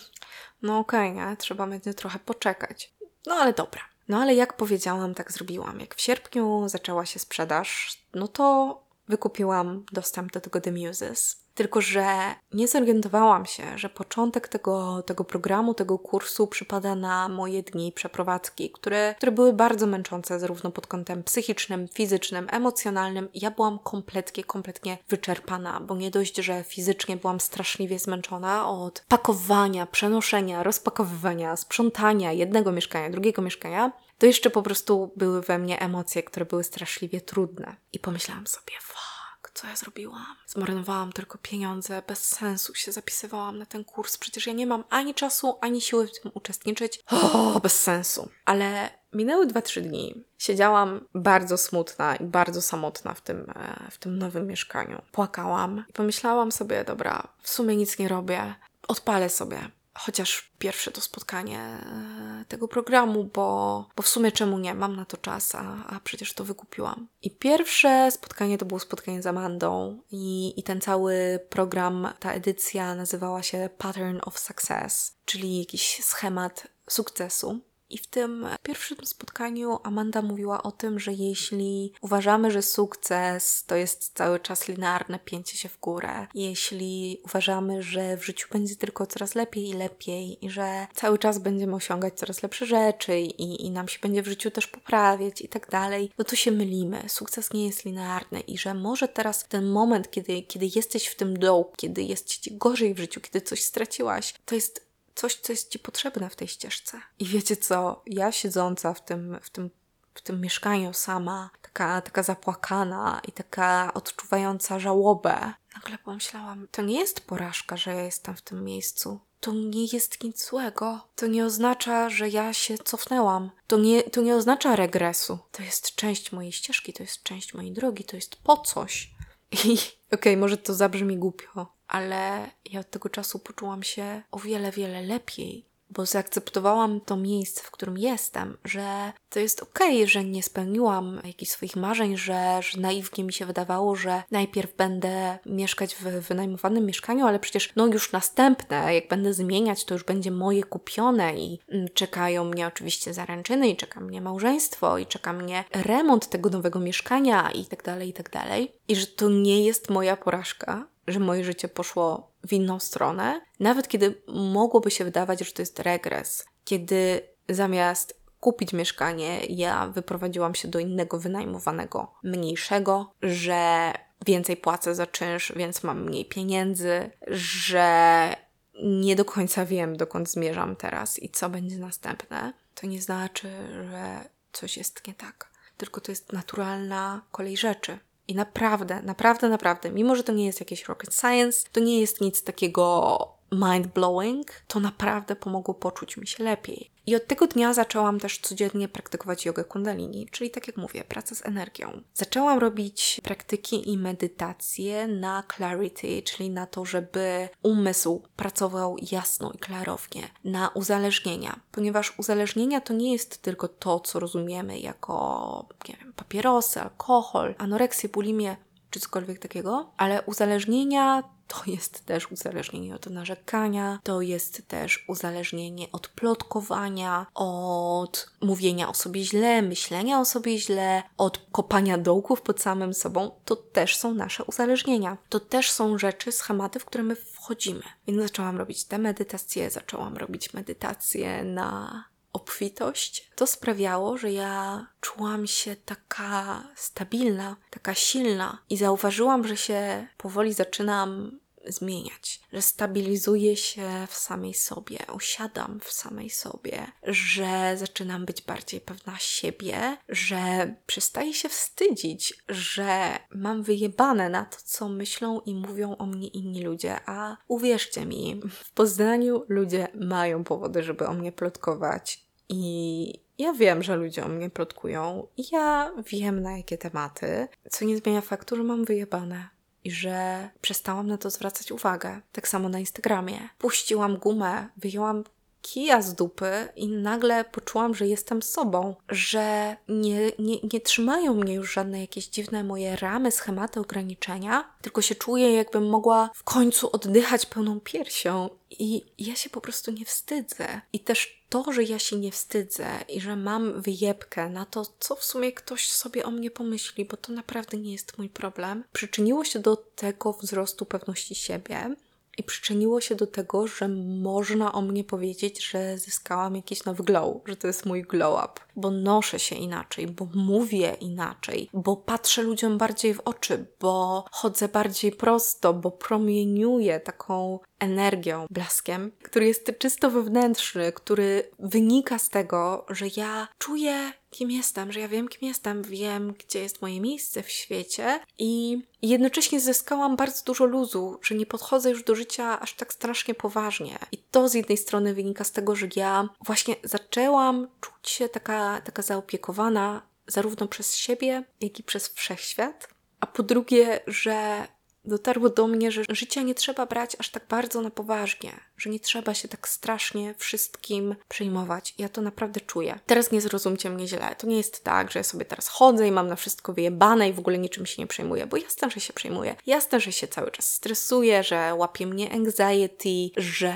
No 0.63 0.79
okej, 0.79 1.13
okay, 1.13 1.31
nie? 1.31 1.37
Trzeba 1.37 1.67
będzie 1.67 1.95
trochę 1.95 2.19
poczekać. 2.19 2.93
No 3.27 3.35
ale 3.35 3.53
dobra. 3.53 3.81
No 4.09 4.19
ale 4.19 4.35
jak 4.35 4.57
powiedziałam, 4.57 5.15
tak 5.15 5.33
zrobiłam. 5.33 5.81
Jak 5.81 5.95
w 5.95 6.01
sierpniu 6.01 6.69
zaczęła 6.69 7.07
się 7.07 7.19
sprzedaż, 7.19 7.99
no 8.15 8.29
to 8.29 8.88
wykupiłam 9.09 9.85
dostęp 9.93 10.33
do 10.33 10.41
tego 10.41 10.61
The 10.61 10.73
Muses. 10.73 11.49
Tylko, 11.59 11.81
że 11.81 12.07
nie 12.53 12.69
zorientowałam 12.69 13.47
się, 13.47 13.79
że 13.79 13.89
początek 13.89 14.49
tego, 14.49 15.03
tego 15.03 15.25
programu, 15.25 15.75
tego 15.75 15.99
kursu 15.99 16.47
przypada 16.47 16.95
na 16.95 17.29
moje 17.29 17.63
dni 17.63 17.93
przeprowadzki, 17.93 18.71
które, 18.71 19.15
które 19.17 19.33
były 19.33 19.53
bardzo 19.53 19.87
męczące 19.87 20.41
zarówno 20.41 20.71
pod 20.71 20.87
kątem 20.87 21.23
psychicznym, 21.23 21.89
fizycznym, 21.89 22.47
emocjonalnym. 22.51 23.29
Ja 23.35 23.51
byłam 23.51 23.79
kompletnie, 23.79 24.45
kompletnie 24.45 24.99
wyczerpana, 25.09 25.81
bo 25.81 25.97
nie 25.97 26.11
dość, 26.11 26.37
że 26.37 26.65
fizycznie 26.65 27.17
byłam 27.17 27.41
straszliwie 27.41 27.99
zmęczona 27.99 28.69
od 28.69 29.05
pakowania, 29.09 29.87
przenoszenia, 29.87 30.63
rozpakowywania, 30.63 31.57
sprzątania 31.57 32.33
jednego 32.33 32.73
mieszkania, 32.73 33.11
drugiego 33.11 33.43
mieszkania, 33.43 33.93
to 34.19 34.27
jeszcze 34.27 34.51
po 34.51 34.63
prostu 34.63 35.13
były 35.17 35.43
we 35.43 35.59
mnie 35.59 35.81
emocje, 35.81 36.23
które 36.23 36.47
były 36.47 36.65
straszliwie 36.65 37.21
trudne. 37.21 37.77
I 37.93 37.99
pomyślałam 37.99 38.47
sobie, 38.47 38.73
fuck, 38.81 39.51
co 39.55 39.67
ja 39.67 39.77
zrobiłam? 39.77 40.37
Zmarnowałam 40.47 41.13
tylko 41.13 41.39
pieniądze, 41.39 42.03
bez 42.07 42.25
sensu 42.25 42.75
się 42.75 42.93
zapisywałam 42.93 43.59
na 43.59 43.67
ten 43.67 43.85
kurs, 43.85 44.19
przecież 44.19 44.47
ja 44.47 44.53
nie 44.53 44.67
mam 44.67 44.85
ani 44.91 45.15
czasu, 45.15 45.59
ani 45.61 45.81
siły 45.81 46.07
w 46.07 46.21
tym 46.21 46.31
uczestniczyć. 46.35 47.01
O, 47.11 47.61
bez 47.61 47.83
sensu. 47.83 48.29
Ale 48.45 48.91
minęły 49.13 49.47
2-3 49.47 49.81
dni. 49.81 50.25
Siedziałam 50.39 51.01
bardzo 51.15 51.59
smutna 51.59 52.17
i 52.17 52.25
bardzo 52.25 52.63
samotna 52.63 53.15
w 53.15 53.21
tym, 53.21 53.51
e, 53.51 53.91
w 53.91 53.99
tym 53.99 54.19
nowym 54.19 54.47
mieszkaniu. 54.47 55.03
Płakałam 55.13 55.85
i 55.89 55.93
pomyślałam 55.93 56.53
sobie, 56.53 56.85
dobra, 56.85 57.29
w 57.43 57.51
sumie 57.51 57.77
nic 57.77 57.99
nie 57.99 58.09
robię, 58.09 58.55
odpalę 58.89 59.29
sobie 59.29 59.71
chociaż 59.99 60.51
pierwsze 60.59 60.91
to 60.91 61.01
spotkanie 61.01 61.59
e, 61.61 62.45
tego 62.49 62.69
programu, 62.69 63.25
bo, 63.25 63.89
bo 63.97 64.03
w 64.03 64.09
sumie 64.09 64.33
czemu 64.33 64.59
nie? 64.59 64.75
Mam 64.75 64.97
na 64.97 65.05
to 65.05 65.17
czas, 65.17 65.55
a, 65.55 65.87
a 65.87 66.01
przecież 66.01 66.33
to 66.33 66.45
wykupiłam. 66.45 67.09
I 67.23 67.31
pierwsze 67.31 68.11
spotkanie 68.11 68.59
to 68.59 68.67
było 68.67 68.81
spotkanie 68.81 69.23
z 69.23 69.27
Amandą 69.27 70.03
i, 70.11 70.55
i 70.61 70.63
ten 70.63 70.81
cały 70.81 71.41
program, 71.49 72.09
ta 72.21 72.33
edycja 72.33 72.95
nazywała 72.95 73.43
się 73.43 73.71
Pattern 73.79 74.19
of 74.25 74.39
Success, 74.39 75.17
czyli 75.25 75.59
jakiś 75.59 76.05
schemat 76.05 76.67
sukcesu. 76.89 77.61
I 77.91 77.99
w 77.99 78.07
tym 78.07 78.47
pierwszym 78.63 79.07
spotkaniu 79.07 79.79
Amanda 79.83 80.23
mówiła 80.23 80.63
o 80.63 80.73
tym, 80.73 81.01
że 81.01 81.13
jeśli 81.13 81.93
uważamy, 82.01 82.51
że 82.51 82.63
sukces 82.63 83.65
to 83.65 83.77
jest 83.77 84.13
cały 84.15 84.41
czas 84.41 84.69
linearne 84.69 85.19
pięcie 85.19 85.57
się 85.57 85.69
w 85.69 85.81
górę, 85.81 86.27
jeśli 86.35 87.21
uważamy, 87.25 87.83
że 87.83 88.17
w 88.17 88.25
życiu 88.25 88.49
będzie 88.53 88.77
tylko 88.77 89.07
coraz 89.07 89.35
lepiej 89.35 89.69
i 89.69 89.73
lepiej 89.73 90.45
i 90.45 90.51
że 90.51 90.87
cały 90.95 91.19
czas 91.19 91.39
będziemy 91.39 91.77
osiągać 91.77 92.15
coraz 92.15 92.43
lepsze 92.43 92.67
rzeczy 92.67 93.21
i, 93.21 93.67
i 93.67 93.71
nam 93.71 93.89
się 93.89 93.99
będzie 94.03 94.23
w 94.23 94.29
życiu 94.29 94.51
też 94.51 94.67
poprawiać 94.67 95.41
i 95.41 95.49
tak 95.49 95.71
dalej, 95.71 96.11
no 96.19 96.25
to 96.25 96.37
się 96.37 96.51
mylimy. 96.51 97.03
Sukces 97.09 97.53
nie 97.53 97.67
jest 97.67 97.85
linearny 97.85 98.41
i 98.41 98.59
że 98.59 98.75
może 98.75 99.09
teraz 99.09 99.49
ten 99.49 99.67
moment, 99.67 100.11
kiedy, 100.11 100.43
kiedy 100.43 100.71
jesteś 100.75 101.07
w 101.07 101.17
tym 101.17 101.39
dołu, 101.39 101.73
kiedy 101.77 102.03
jest 102.03 102.27
ci 102.27 102.57
gorzej 102.57 102.95
w 102.95 102.99
życiu, 102.99 103.21
kiedy 103.21 103.41
coś 103.41 103.63
straciłaś, 103.63 104.35
to 104.45 104.55
jest 104.55 104.88
coś, 105.19 105.35
co 105.35 105.53
jest 105.53 105.71
Ci 105.71 105.79
potrzebne 105.79 106.31
w 106.31 106.37
tej 106.37 106.49
ścieżce. 106.49 107.01
I 107.19 107.25
wiecie 107.25 107.57
co? 107.57 108.03
Ja 108.07 108.33
siedząca 108.33 108.95
w 108.95 109.05
tym, 109.05 109.39
w 109.43 109.51
tym, 109.51 109.71
w 110.15 110.23
tym 110.23 110.41
mieszkaniu 110.41 110.93
sama, 110.93 111.51
taka, 111.63 112.01
taka 112.01 112.23
zapłakana 112.23 113.21
i 113.29 113.33
taka 113.33 113.95
odczuwająca 113.95 114.79
żałobę, 114.79 115.53
nagle 115.75 115.99
pomyślałam, 115.99 116.69
to 116.71 116.83
nie 116.83 116.99
jest 116.99 117.21
porażka, 117.21 117.77
że 117.77 117.95
ja 117.95 118.03
jestem 118.03 118.37
w 118.37 118.43
tym 118.43 118.65
miejscu. 118.65 119.21
To 119.41 119.53
nie 119.53 119.85
jest 119.93 120.25
nic 120.25 120.49
złego. 120.49 121.09
To 121.17 121.27
nie 121.27 121.45
oznacza, 121.45 122.11
że 122.11 122.29
ja 122.29 122.53
się 122.53 122.79
cofnęłam. 122.79 123.51
To 123.67 123.79
nie, 123.79 124.03
to 124.03 124.21
nie 124.21 124.37
oznacza 124.37 124.77
regresu. 124.77 125.39
To 125.53 125.63
jest 125.63 125.95
część 125.95 126.33
mojej 126.33 126.53
ścieżki, 126.53 126.93
to 126.93 127.03
jest 127.03 127.23
część 127.23 127.55
mojej 127.55 127.73
drogi, 127.73 128.05
to 128.05 128.17
jest 128.17 128.37
po 128.37 128.57
coś. 128.57 129.11
I 129.53 129.57
okej, 129.57 129.89
okay, 130.13 130.37
może 130.37 130.57
to 130.57 130.75
zabrzmi 130.75 131.19
głupio, 131.19 131.78
ale 131.89 132.51
ja 132.65 132.81
od 132.81 132.91
tego 132.91 133.09
czasu 133.09 133.39
poczułam 133.39 133.83
się 133.83 134.23
o 134.31 134.39
wiele, 134.39 134.73
wiele 134.73 135.03
lepiej, 135.03 135.69
bo 135.91 136.07
zaakceptowałam 136.07 137.01
to 137.01 137.17
miejsce, 137.17 137.63
w 137.63 137.71
którym 137.71 137.99
jestem, 137.99 138.57
że 138.65 139.13
to 139.31 139.41
jest 139.41 139.63
okej, 139.63 139.97
okay, 139.97 140.07
że 140.07 140.25
nie 140.25 140.43
spełniłam 140.43 141.21
jakichś 141.25 141.53
swoich 141.53 141.77
marzeń, 141.77 142.17
że, 142.17 142.61
że 142.63 142.81
naiwnie 142.81 143.25
mi 143.25 143.33
się 143.33 143.47
wydawało, 143.47 143.97
że 143.97 144.23
najpierw 144.31 144.77
będę 144.77 145.39
mieszkać 145.47 145.95
w 145.95 146.03
wynajmowanym 146.29 146.87
mieszkaniu, 146.87 147.27
ale 147.27 147.39
przecież 147.39 147.73
no 147.77 147.87
już 147.87 148.13
następne, 148.13 148.95
jak 148.95 149.09
będę 149.09 149.35
zmieniać, 149.35 149.85
to 149.85 149.95
już 149.95 150.05
będzie 150.05 150.31
moje 150.31 150.65
kupione 150.65 151.37
i 151.37 151.59
mm, 151.69 151.89
czekają 151.95 152.45
mnie 152.45 152.67
oczywiście 152.67 153.15
zaręczyny 153.15 153.69
i 153.69 153.77
czeka 153.77 154.01
mnie 154.01 154.21
małżeństwo 154.21 154.99
i 154.99 155.07
czeka 155.07 155.33
mnie 155.33 155.65
remont 155.73 156.29
tego 156.29 156.51
nowego 156.51 156.81
mieszkania 156.81 157.51
i 157.51 157.65
tak 157.65 157.83
dalej, 157.83 158.09
i 158.09 158.13
tak 158.13 158.31
dalej. 158.31 158.73
I 158.89 158.97
że 158.97 159.07
to 159.07 159.29
nie 159.29 159.65
jest 159.65 159.91
moja 159.91 160.17
porażka, 160.17 160.87
że 161.09 161.21
moje 161.21 161.45
życie 161.45 161.69
poszło 161.69 162.33
w 162.47 162.53
inną 162.53 162.81
stronę, 162.81 163.41
nawet 163.61 163.89
kiedy 163.89 164.23
mogłoby 164.29 164.91
się 164.91 165.05
wydawać, 165.05 165.41
że 165.41 165.53
to 165.53 165.63
jest 165.63 165.81
regres, 165.81 166.47
kiedy 166.65 167.21
zamiast 167.49 168.19
kupić 168.41 168.73
mieszkanie, 168.73 169.47
ja 169.47 169.87
wyprowadziłam 169.87 170.55
się 170.55 170.69
do 170.69 170.79
innego 170.79 171.19
wynajmowanego, 171.19 172.15
mniejszego, 172.23 173.15
że 173.23 173.93
więcej 174.27 174.57
płacę 174.57 174.95
za 174.95 175.07
czynsz, 175.07 175.53
więc 175.57 175.83
mam 175.83 176.05
mniej 176.05 176.25
pieniędzy, 176.25 177.11
że 177.27 178.35
nie 178.83 179.17
do 179.17 179.25
końca 179.25 179.67
wiem, 179.67 179.97
dokąd 179.97 180.31
zmierzam 180.31 180.77
teraz 180.77 181.23
i 181.23 181.31
co 181.31 181.51
będzie 181.51 181.79
następne, 181.79 182.53
to 182.75 182.87
nie 182.87 183.03
znaczy, 183.03 183.51
że 183.91 184.29
coś 184.53 184.77
jest 184.77 185.07
nie 185.07 185.15
tak. 185.15 185.49
Tylko 185.77 186.01
to 186.01 186.13
jest 186.13 186.33
naturalna 186.33 187.23
kolej 187.31 187.57
rzeczy. 187.57 187.99
I 188.29 188.35
naprawdę, 188.35 189.03
naprawdę, 189.03 189.49
naprawdę, 189.49 189.91
mimo 189.91 190.17
że 190.17 190.25
to 190.25 190.33
nie 190.33 190.47
jest 190.47 190.61
jakieś 190.61 190.85
rocket 190.85 191.15
science, 191.15 191.69
to 191.73 191.81
nie 191.81 192.01
jest 192.01 192.21
nic 192.21 192.45
takiego 192.45 193.38
mind 193.53 193.87
blowing, 193.87 194.47
to 194.67 194.81
naprawdę 194.81 195.37
pomogło 195.37 195.75
poczuć 195.75 196.17
mi 196.17 196.27
się 196.27 196.45
lepiej. 196.45 196.91
I 197.09 197.17
od 197.17 197.27
tego 197.27 197.47
dnia 197.47 197.73
zaczęłam 197.73 198.21
też 198.21 198.39
codziennie 198.39 198.89
praktykować 198.89 199.47
jogę 199.47 199.65
kundalini, 199.65 200.29
czyli 200.31 200.51
tak 200.51 200.67
jak 200.67 200.77
mówię, 200.77 201.05
praca 201.05 201.35
z 201.35 201.47
energią. 201.47 202.03
Zaczęłam 202.15 202.59
robić 202.59 203.21
praktyki 203.25 203.91
i 203.91 203.99
medytacje 203.99 205.07
na 205.07 205.43
clarity, 205.57 206.23
czyli 206.23 206.51
na 206.51 206.67
to, 206.67 206.85
żeby 206.85 207.49
umysł 207.63 208.23
pracował 208.37 208.97
jasno 209.13 209.53
i 209.53 209.59
klarownie, 209.59 210.29
na 210.45 210.69
uzależnienia, 210.69 211.61
ponieważ 211.73 212.19
uzależnienia 212.19 212.81
to 212.81 212.95
nie 212.95 213.13
jest 213.13 213.43
tylko 213.43 213.69
to, 213.69 214.01
co 214.01 214.21
rozumiemy 214.21 214.79
jako 214.79 215.67
nie 215.89 215.97
wiem, 215.97 216.13
papierosy, 216.13 216.81
alkohol, 216.81 217.55
anoreksję, 217.59 218.09
bulimię 218.09 218.57
czy 218.91 219.01
cokolwiek 219.01 219.39
takiego, 219.39 219.93
ale 219.97 220.23
uzależnienia 220.23 221.23
to 221.49 221.63
jest 221.67 222.07
też 222.07 222.33
uzależnienie 222.33 222.95
od 222.95 223.07
narzekania, 223.07 223.99
to 224.03 224.21
jest 224.21 224.69
też 224.69 225.05
uzależnienie 225.09 225.87
od 225.93 226.09
plotkowania, 226.09 227.27
od 227.35 228.31
mówienia 228.41 228.89
o 228.89 228.95
sobie 228.95 229.25
źle, 229.25 229.63
myślenia 229.63 230.21
o 230.21 230.25
sobie 230.25 230.59
źle, 230.59 231.03
od 231.17 231.39
kopania 231.53 231.99
dołków 231.99 232.43
pod 232.43 232.61
samym 232.61 232.95
sobą. 232.95 233.31
To 233.45 233.57
też 233.57 233.97
są 233.97 234.15
nasze 234.15 234.45
uzależnienia. 234.45 235.17
To 235.29 235.41
też 235.41 235.71
są 235.71 235.99
rzeczy, 235.99 236.33
schematy, 236.33 236.79
w 236.79 236.85
które 236.85 237.05
my 237.05 237.17
wchodzimy. 237.17 237.83
Więc 238.07 238.23
zaczęłam 238.23 238.59
robić 238.59 238.85
te 238.85 238.99
medytacje, 238.99 239.71
zaczęłam 239.71 240.17
robić 240.17 240.55
medytacje 240.55 241.45
na 241.45 242.05
obfitość, 242.33 243.31
to 243.35 243.47
sprawiało, 243.47 244.19
że 244.19 244.33
ja 244.33 244.87
czułam 245.01 245.47
się 245.47 245.77
taka 245.77 246.63
stabilna, 246.77 247.57
taka 247.71 247.95
silna 247.95 248.59
i 248.71 248.77
zauważyłam, 248.77 249.47
że 249.47 249.57
się 249.57 250.07
powoli 250.17 250.53
zaczynam 250.53 251.39
zmieniać, 251.67 252.41
że 252.53 252.63
stabilizuję 252.63 253.57
się 253.57 254.07
w 254.09 254.15
samej 254.15 254.55
sobie, 254.55 254.99
usiadam 255.15 255.81
w 255.81 255.93
samej 255.93 256.31
sobie, 256.31 256.87
że 257.03 257.77
zaczynam 257.77 258.27
być 258.27 258.43
bardziej 258.43 258.81
pewna 258.81 259.17
siebie, 259.19 259.97
że 260.09 260.75
przestaję 260.87 261.35
się 261.35 261.49
wstydzić, 261.49 262.35
że 262.49 263.19
mam 263.31 263.63
wyjebane 263.63 264.29
na 264.29 264.45
to, 264.45 264.57
co 264.65 264.89
myślą 264.89 265.41
i 265.41 265.55
mówią 265.55 265.97
o 265.97 266.07
mnie 266.07 266.29
inni 266.29 266.63
ludzie, 266.63 267.01
a 267.07 267.37
uwierzcie 267.49 268.07
mi, 268.07 268.41
w 268.51 268.73
Poznaniu 268.73 269.45
ludzie 269.49 269.89
mają 269.95 270.45
powody, 270.45 270.83
żeby 270.83 271.07
o 271.07 271.15
mnie 271.15 271.33
plotkować. 271.33 272.29
I 272.49 273.23
ja 273.39 273.53
wiem, 273.53 273.83
że 273.83 273.97
ludzie 273.97 274.25
o 274.25 274.29
mnie 274.29 274.51
plotkują. 274.51 275.27
Ja 275.53 275.93
wiem 276.07 276.43
na 276.43 276.57
jakie 276.57 276.79
tematy, 276.79 277.49
co 277.71 277.85
nie 277.85 277.97
zmienia 277.97 278.21
faktu, 278.21 278.57
że 278.57 278.63
mam 278.63 278.85
wyjebane 278.85 279.58
i 279.85 279.91
że 279.91 280.49
przestałam 280.61 281.07
na 281.07 281.19
to 281.19 281.31
zwracać 281.31 281.73
uwagę. 281.73 282.21
Tak 282.33 282.49
samo 282.49 282.69
na 282.69 282.79
Instagramie. 282.79 283.49
Puściłam 283.59 284.17
gumę, 284.17 284.69
wyjęłam 284.77 285.25
kija 285.63 286.03
z 286.03 286.15
dupy 286.15 286.69
i 286.77 286.89
nagle 286.89 287.45
poczułam, 287.45 287.95
że 287.95 288.07
jestem 288.07 288.43
sobą, 288.43 288.95
że 289.09 289.77
nie, 289.89 290.33
nie, 290.39 290.57
nie 290.73 290.81
trzymają 290.81 291.35
mnie 291.35 291.55
już 291.55 291.73
żadne 291.73 292.01
jakieś 292.01 292.29
dziwne 292.29 292.65
moje 292.65 292.97
ramy, 292.97 293.33
schematy, 293.33 293.81
ograniczenia, 293.81 294.75
tylko 294.83 295.03
się 295.03 295.15
czuję, 295.15 295.53
jakbym 295.53 295.89
mogła 295.89 296.31
w 296.35 296.43
końcu 296.43 296.91
oddychać 296.93 297.47
pełną 297.47 297.81
piersią 297.81 298.51
i 298.71 299.05
ja 299.19 299.37
się 299.37 299.51
po 299.51 299.61
prostu 299.61 299.91
nie 299.91 300.05
wstydzę. 300.05 300.81
I 300.93 301.01
też 301.01 301.43
to, 301.49 301.73
że 301.73 301.83
ja 301.83 301.99
się 301.99 302.17
nie 302.17 302.33
wstydzę 302.33 302.87
i 303.09 303.21
że 303.21 303.37
mam 303.37 303.83
wyjebkę 303.83 304.49
na 304.49 304.67
to, 304.67 304.87
co 305.01 305.17
w 305.17 305.25
sumie 305.25 305.53
ktoś 305.53 305.91
sobie 305.91 306.25
o 306.25 306.31
mnie 306.31 306.51
pomyśli, 306.51 307.05
bo 307.05 307.17
to 307.17 307.33
naprawdę 307.33 307.77
nie 307.77 307.93
jest 307.93 308.19
mój 308.19 308.29
problem, 308.29 308.85
przyczyniło 308.93 309.45
się 309.45 309.59
do 309.59 309.77
tego 309.77 310.33
wzrostu 310.33 310.87
pewności 310.87 311.35
siebie 311.35 311.95
i 312.39 312.43
przyczyniło 312.43 313.01
się 313.01 313.15
do 313.15 313.27
tego, 313.27 313.67
że 313.67 313.89
można 314.23 314.73
o 314.73 314.83
mnie 314.83 315.05
powiedzieć, 315.05 315.67
że 315.71 315.99
zyskałam 315.99 316.57
jakiś 316.57 316.85
nowy 316.85 317.03
glow, 317.05 317.37
że 317.47 317.57
to 317.57 317.67
jest 317.67 317.87
mój 317.87 318.03
glow 318.03 318.45
up, 318.45 318.61
bo 318.77 318.91
noszę 318.91 319.39
się 319.39 319.57
inaczej, 319.57 320.07
bo 320.07 320.29
mówię 320.35 320.97
inaczej, 321.01 321.71
bo 321.75 321.97
patrzę 321.97 322.43
ludziom 322.43 322.79
bardziej 322.79 323.15
w 323.15 323.21
oczy, 323.21 323.67
bo 323.81 324.25
chodzę 324.31 324.69
bardziej 324.69 325.13
prosto, 325.13 325.75
bo 325.75 325.91
promieniuję 325.91 327.01
taką 327.01 327.59
energią, 327.79 328.47
blaskiem, 328.51 329.13
który 329.23 329.47
jest 329.47 329.73
czysto 329.79 330.11
wewnętrzny, 330.11 330.93
który 330.93 331.51
wynika 331.59 332.19
z 332.19 332.29
tego, 332.29 332.87
że 332.91 333.07
ja 333.17 333.49
czuję, 333.59 334.13
kim 334.31 334.51
jestem, 334.51 334.93
że 334.93 335.01
ja 335.01 335.09
wiem, 335.09 335.29
kim 335.29 335.49
jestem, 335.49 335.83
wiem, 335.83 336.35
gdzie 336.39 336.61
jest 336.61 336.83
moje 336.83 337.01
miejsce 337.01 337.43
w 337.43 337.51
świecie 337.51 338.21
i 338.39 338.83
jednocześnie 339.03 339.61
zyskałam 339.61 340.17
bardzo 340.17 340.45
dużo 340.45 340.65
luzu, 340.65 341.19
że 341.23 341.35
nie 341.35 341.47
podchodzę 341.47 341.91
już 341.91 342.05
do 342.05 342.15
życia 342.15 342.61
aż 342.61 342.75
tak 342.75 342.93
strasznie 342.93 343.35
poważnie. 343.35 343.99
I 344.13 344.19
to 344.19 344.49
z 344.49 344.55
jednej 344.55 344.79
strony 344.79 345.15
wynika 345.15 345.45
z 345.45 345.53
tego, 345.53 345.77
że 345.77 345.87
ja 345.97 346.29
właśnie 346.47 346.77
zaczęłam 346.85 347.69
czuć 347.81 348.11
się 348.11 348.29
taka, 348.29 348.81
taka 348.81 349.03
zaopiekowana 349.03 350.03
zarówno 350.27 350.69
przez 350.69 350.97
siebie, 350.97 351.45
jak 351.61 351.79
i 351.79 351.83
przez 351.83 352.09
wszechświat. 352.09 352.89
A 353.21 353.27
po 353.27 353.43
drugie, 353.43 354.01
że 354.07 354.69
dotarło 355.09 355.49
do 355.49 355.67
mnie, 355.67 355.93
że 355.93 356.03
życia 356.09 356.43
nie 356.43 356.55
trzeba 356.55 356.87
brać 356.87 357.17
aż 357.19 357.31
tak 357.31 357.47
bardzo 357.49 357.81
na 357.81 357.91
poważnie, 357.91 358.53
że 358.77 358.91
nie 358.91 359.01
trzeba 359.01 359.35
się 359.35 359.49
tak 359.49 359.69
strasznie 359.69 360.35
wszystkim 360.39 361.15
przejmować. 361.29 361.95
Ja 361.99 362.09
to 362.09 362.21
naprawdę 362.21 362.61
czuję. 362.61 362.99
Teraz 363.07 363.33
nie 363.33 363.41
zrozumcie 363.41 363.91
mnie 363.91 364.09
źle. 364.09 364.37
To 364.39 364.47
nie 364.47 364.57
jest 364.57 364.85
tak, 364.85 365.11
że 365.11 365.19
ja 365.19 365.23
sobie 365.23 365.45
teraz 365.45 365.69
chodzę 365.69 366.09
i 366.09 366.13
mam 366.13 366.29
na 366.29 366.37
wszystko 366.37 366.73
wyjebane 366.73 367.29
i 367.29 367.33
w 367.33 367.39
ogóle 367.39 367.59
niczym 367.59 367.87
się 367.87 368.03
nie 368.03 368.07
przejmuję, 368.07 368.47
bo 368.47 368.57
jasne, 368.57 368.91
że 368.91 369.01
się 369.01 369.13
przejmuję. 369.13 369.57
Jasne, 369.67 370.01
że 370.01 370.13
się 370.13 370.29
cały 370.29 370.51
czas 370.51 370.73
stresuję, 370.73 371.43
że 371.43 371.75
łapie 371.75 372.07
mnie 372.07 372.33
anxiety, 372.33 373.31
że 373.37 373.75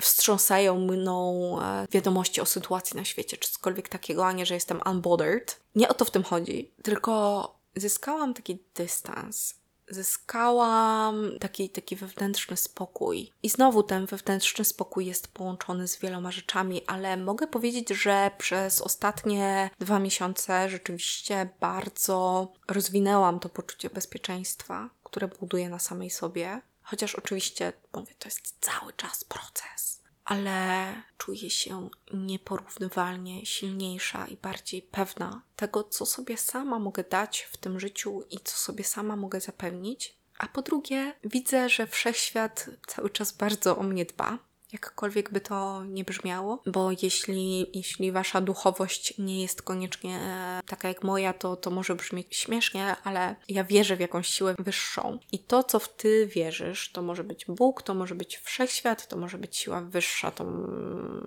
wstrząsają 0.00 0.78
mną 0.78 1.56
e, 1.62 1.86
wiadomości 1.90 2.40
o 2.40 2.46
sytuacji 2.46 2.96
na 2.96 3.04
świecie, 3.04 3.36
czy 3.36 3.50
cokolwiek 3.50 3.88
takiego, 3.88 4.26
a 4.26 4.32
nie, 4.32 4.46
że 4.46 4.54
jestem 4.54 4.80
unbothered. 4.86 5.60
Nie 5.74 5.88
o 5.88 5.94
to 5.94 6.04
w 6.04 6.10
tym 6.10 6.22
chodzi, 6.22 6.70
tylko 6.82 7.60
zyskałam 7.76 8.34
taki 8.34 8.58
dystans 8.74 9.59
zyskałam 9.90 11.38
taki, 11.40 11.70
taki 11.70 11.96
wewnętrzny 11.96 12.56
spokój. 12.56 13.32
I 13.42 13.48
znowu 13.48 13.82
ten 13.82 14.06
wewnętrzny 14.06 14.64
spokój 14.64 15.06
jest 15.06 15.28
połączony 15.28 15.88
z 15.88 15.98
wieloma 15.98 16.30
rzeczami, 16.30 16.82
ale 16.86 17.16
mogę 17.16 17.46
powiedzieć, 17.46 17.88
że 17.88 18.30
przez 18.38 18.80
ostatnie 18.80 19.70
dwa 19.78 19.98
miesiące 19.98 20.70
rzeczywiście 20.70 21.48
bardzo 21.60 22.48
rozwinęłam 22.68 23.40
to 23.40 23.48
poczucie 23.48 23.90
bezpieczeństwa, 23.90 24.90
które 25.04 25.28
buduję 25.28 25.68
na 25.68 25.78
samej 25.78 26.10
sobie. 26.10 26.60
Chociaż 26.82 27.14
oczywiście, 27.14 27.72
mówię, 27.94 28.14
to 28.18 28.28
jest 28.28 28.54
cały 28.60 28.92
czas 28.92 29.24
proces 29.24 29.99
ale 30.30 30.94
czuję 31.18 31.50
się 31.50 31.90
nieporównywalnie 32.14 33.46
silniejsza 33.46 34.26
i 34.26 34.36
bardziej 34.36 34.82
pewna 34.82 35.42
tego, 35.56 35.84
co 35.84 36.06
sobie 36.06 36.36
sama 36.36 36.78
mogę 36.78 37.04
dać 37.04 37.40
w 37.40 37.56
tym 37.56 37.80
życiu 37.80 38.22
i 38.30 38.38
co 38.44 38.56
sobie 38.56 38.84
sama 38.84 39.16
mogę 39.16 39.40
zapewnić. 39.40 40.16
A 40.38 40.48
po 40.48 40.62
drugie, 40.62 41.14
widzę, 41.24 41.68
że 41.68 41.86
wszechświat 41.86 42.70
cały 42.86 43.10
czas 43.10 43.32
bardzo 43.32 43.78
o 43.78 43.82
mnie 43.82 44.04
dba 44.04 44.38
jakkolwiek 44.72 45.32
by 45.32 45.40
to 45.40 45.84
nie 45.84 46.04
brzmiało, 46.04 46.62
bo 46.66 46.90
jeśli, 47.02 47.66
jeśli 47.74 48.12
wasza 48.12 48.40
duchowość 48.40 49.18
nie 49.18 49.42
jest 49.42 49.62
koniecznie 49.62 50.16
e, 50.16 50.60
taka 50.66 50.88
jak 50.88 51.04
moja, 51.04 51.32
to, 51.32 51.56
to 51.56 51.70
może 51.70 51.94
brzmieć 51.94 52.36
śmiesznie, 52.36 52.96
ale 53.04 53.36
ja 53.48 53.64
wierzę 53.64 53.96
w 53.96 54.00
jakąś 54.00 54.28
siłę 54.28 54.54
wyższą. 54.58 55.18
I 55.32 55.38
to, 55.38 55.64
co 55.64 55.78
w 55.78 55.96
ty 55.96 56.26
wierzysz, 56.26 56.92
to 56.92 57.02
może 57.02 57.24
być 57.24 57.44
Bóg, 57.48 57.82
to 57.82 57.94
może 57.94 58.14
być 58.14 58.38
wszechświat, 58.38 59.08
to 59.08 59.16
może 59.16 59.38
być 59.38 59.56
siła 59.56 59.80
wyższa, 59.80 60.30
to 60.30 60.44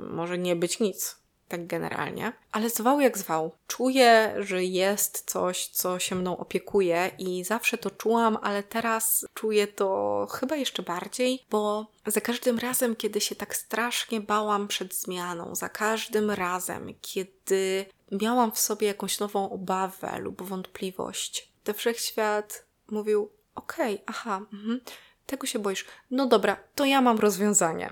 może 0.09 0.37
nie 0.37 0.55
być 0.55 0.79
nic 0.79 1.22
tak 1.47 1.67
generalnie. 1.67 2.33
Ale 2.51 2.69
zwał 2.69 3.01
jak 3.01 3.17
zwał. 3.17 3.51
Czuję, 3.67 4.35
że 4.39 4.63
jest 4.63 5.23
coś, 5.31 5.67
co 5.67 5.99
się 5.99 6.15
mną 6.15 6.37
opiekuje 6.37 7.11
i 7.19 7.43
zawsze 7.43 7.77
to 7.77 7.91
czułam, 7.91 8.37
ale 8.41 8.63
teraz 8.63 9.25
czuję 9.33 9.67
to 9.67 10.27
chyba 10.31 10.55
jeszcze 10.55 10.83
bardziej, 10.83 11.43
bo 11.49 11.87
za 12.05 12.21
każdym 12.21 12.59
razem, 12.59 12.95
kiedy 12.95 13.21
się 13.21 13.35
tak 13.35 13.55
strasznie 13.55 14.21
bałam 14.21 14.67
przed 14.67 14.95
zmianą, 14.95 15.55
za 15.55 15.69
każdym 15.69 16.31
razem, 16.31 16.93
kiedy 17.01 17.85
miałam 18.11 18.51
w 18.51 18.59
sobie 18.59 18.87
jakąś 18.87 19.19
nową 19.19 19.49
obawę 19.49 20.19
lub 20.19 20.41
wątpliwość, 20.41 21.51
to 21.63 21.73
wszechświat 21.73 22.65
mówił: 22.91 23.31
Okej, 23.55 23.93
okay, 23.93 24.05
aha, 24.05 24.41
mhm, 24.53 24.81
tego 25.25 25.47
się 25.47 25.59
boisz. 25.59 25.85
No 26.11 26.27
dobra, 26.27 26.57
to 26.75 26.85
ja 26.85 27.01
mam 27.01 27.19
rozwiązanie. 27.19 27.89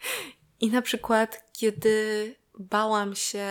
I 0.60 0.70
na 0.70 0.82
przykład, 0.82 1.44
kiedy 1.52 2.34
bałam 2.58 3.14
się 3.14 3.46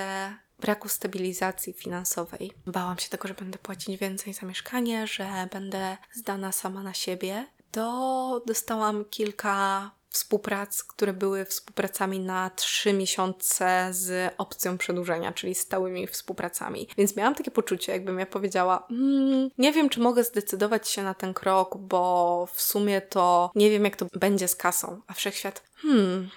braku 0.60 0.90
stabilizacji 0.90 1.74
finansowej. 1.74 2.52
Bałam 2.66 2.98
się 2.98 3.10
tego, 3.10 3.28
że 3.28 3.34
będę 3.34 3.58
płacić 3.58 3.98
więcej 3.98 4.34
za 4.34 4.48
mieszkanie, 4.48 5.08
że 5.08 5.48
będę 5.52 5.98
zdana 6.14 6.52
sama 6.52 6.84
na 6.84 6.94
siebie. 6.94 7.46
To 7.72 8.42
dostałam 8.48 9.06
kilka 9.06 9.92
współprac, 10.10 10.84
które 10.84 11.14
były 11.14 11.46
współpracami 11.46 12.20
na 12.20 12.50
trzy 12.50 12.94
miesiące 12.94 13.88
z 13.92 14.34
opcją 14.38 14.78
przedłużenia, 14.78 15.32
czyli 15.32 15.56
stałymi 15.56 16.08
współpracami. 16.08 16.88
Więc 16.98 17.16
miałam 17.16 17.36
takie 17.36 17.52
poczucie, 17.52 17.92
jakbym 17.92 18.20
ja 18.20 18.26
powiedziała, 18.26 18.88
mm, 18.92 19.50
nie 19.58 19.72
wiem, 19.72 19.90
czy 19.90 20.00
mogę 20.00 20.24
zdecydować 20.24 20.90
się 20.90 21.04
na 21.04 21.14
ten 21.14 21.34
krok, 21.34 21.78
bo 21.78 22.48
w 22.54 22.62
sumie 22.62 23.02
to 23.02 23.52
nie 23.56 23.70
wiem, 23.70 23.84
jak 23.84 23.96
to 23.96 24.06
będzie 24.20 24.48
z 24.48 24.56
kasą. 24.56 25.02
A 25.08 25.14
wszechświat, 25.14 25.64
hmm, 25.76 26.30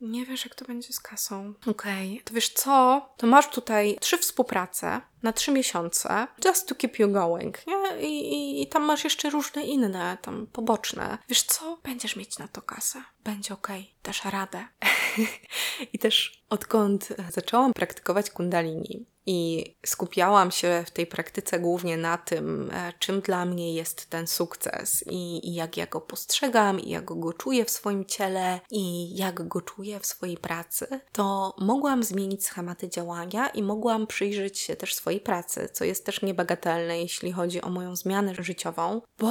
nie 0.00 0.26
wiesz, 0.26 0.44
jak 0.44 0.54
to 0.54 0.64
będzie 0.64 0.92
z 0.92 1.00
kasą. 1.00 1.54
Okej, 1.66 2.12
okay. 2.12 2.24
to 2.24 2.34
wiesz 2.34 2.48
co? 2.48 3.08
To 3.16 3.26
masz 3.26 3.48
tutaj 3.48 3.96
trzy 4.00 4.18
współprace 4.18 5.00
na 5.22 5.32
trzy 5.32 5.52
miesiące, 5.52 6.26
just 6.44 6.68
to 6.68 6.74
keep 6.74 6.98
you 6.98 7.12
going, 7.12 7.66
nie? 7.66 8.08
I, 8.08 8.34
i, 8.34 8.62
I, 8.62 8.66
tam 8.66 8.82
masz 8.82 9.04
jeszcze 9.04 9.30
różne 9.30 9.64
inne, 9.64 10.18
tam 10.22 10.46
poboczne. 10.52 11.18
Wiesz 11.28 11.42
co? 11.42 11.78
Będziesz 11.82 12.16
mieć 12.16 12.38
na 12.38 12.48
to 12.48 12.62
kasę. 12.62 13.02
Będzie 13.24 13.54
okej, 13.54 13.80
okay. 13.80 13.94
dasz 14.02 14.24
radę. 14.24 14.64
I 15.92 15.98
też 15.98 16.42
odkąd 16.50 17.08
zaczęłam 17.30 17.72
praktykować 17.72 18.30
kundalini, 18.30 19.06
i 19.30 19.64
skupiałam 19.86 20.50
się 20.50 20.84
w 20.86 20.90
tej 20.90 21.06
praktyce 21.06 21.60
głównie 21.60 21.96
na 21.96 22.18
tym, 22.18 22.70
e, 22.72 22.92
czym 22.98 23.20
dla 23.20 23.44
mnie 23.44 23.74
jest 23.74 24.10
ten 24.10 24.26
sukces 24.26 25.04
i, 25.10 25.48
i, 25.48 25.54
jak 25.54 25.76
ja 25.76 25.86
go 25.86 26.00
postrzegam, 26.00 26.80
i 26.80 26.90
jak 26.90 27.04
go 27.04 27.32
czuję 27.32 27.64
w 27.64 27.70
swoim 27.70 28.04
ciele, 28.04 28.60
i 28.70 29.16
jak 29.16 29.48
go 29.48 29.60
czuję 29.60 30.00
w 30.00 30.06
swojej 30.06 30.36
pracy, 30.36 31.00
to 31.12 31.54
mogłam 31.58 32.02
zmienić 32.02 32.44
schematy 32.44 32.88
działania 32.88 33.48
i 33.48 33.62
mogłam 33.62 34.06
przyjrzeć 34.06 34.58
się 34.58 34.76
też 34.76 34.94
swojej 35.08 35.20
pracy, 35.20 35.68
co 35.72 35.84
jest 35.84 36.04
też 36.06 36.22
niebagatelne, 36.22 37.00
jeśli 37.00 37.32
chodzi 37.32 37.62
o 37.62 37.70
moją 37.70 37.96
zmianę 37.96 38.34
życiową, 38.38 39.02
bo 39.18 39.26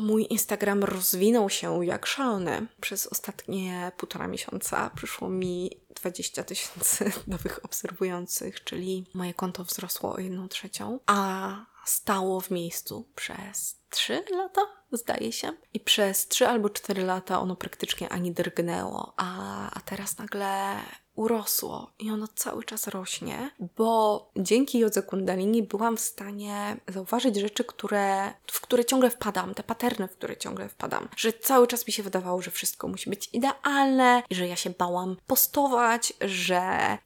mój 0.00 0.26
Instagram 0.30 0.84
rozwinął 0.84 1.50
się 1.50 1.86
jak 1.86 2.06
szalony. 2.06 2.66
Przez 2.80 3.06
ostatnie 3.06 3.92
półtora 3.96 4.28
miesiąca 4.28 4.90
przyszło 4.94 5.28
mi 5.28 5.70
20 5.96 6.44
tysięcy 6.44 7.12
nowych 7.26 7.64
obserwujących, 7.64 8.64
czyli 8.64 9.06
moje 9.14 9.34
konto 9.34 9.64
wzrosło 9.64 10.12
o 10.12 10.18
jedną 10.20 10.48
trzecią, 10.48 10.98
a 11.06 11.56
stało 11.84 12.40
w 12.40 12.50
miejscu 12.50 13.08
przez 13.14 13.76
3 13.90 14.24
lata, 14.30 14.60
zdaje 14.92 15.32
się. 15.32 15.52
I 15.74 15.80
przez 15.80 16.28
3 16.28 16.46
albo 16.46 16.70
4 16.70 17.04
lata 17.04 17.40
ono 17.40 17.56
praktycznie 17.56 18.08
ani 18.08 18.32
drgnęło, 18.32 19.14
a, 19.16 19.70
a 19.70 19.80
teraz 19.80 20.18
nagle 20.18 20.76
urosło 21.16 21.90
i 21.98 22.10
ono 22.10 22.28
cały 22.34 22.64
czas 22.64 22.86
rośnie, 22.86 23.50
bo 23.76 24.30
dzięki 24.36 24.78
jodze 24.78 25.02
kundalini 25.02 25.62
byłam 25.62 25.96
w 25.96 26.00
stanie 26.00 26.76
zauważyć 26.88 27.36
rzeczy, 27.36 27.64
które, 27.64 28.32
w 28.46 28.60
które 28.60 28.84
ciągle 28.84 29.10
wpadam, 29.10 29.54
te 29.54 29.62
paterny, 29.62 30.08
w 30.08 30.16
które 30.16 30.36
ciągle 30.36 30.68
wpadam. 30.68 31.08
Że 31.16 31.32
cały 31.32 31.66
czas 31.66 31.86
mi 31.86 31.92
się 31.92 32.02
wydawało, 32.02 32.42
że 32.42 32.50
wszystko 32.50 32.88
musi 32.88 33.10
być 33.10 33.30
idealne 33.32 34.22
i 34.30 34.34
że 34.34 34.48
ja 34.48 34.56
się 34.56 34.70
bałam 34.70 35.16
postować, 35.26 36.12
że 36.20 36.62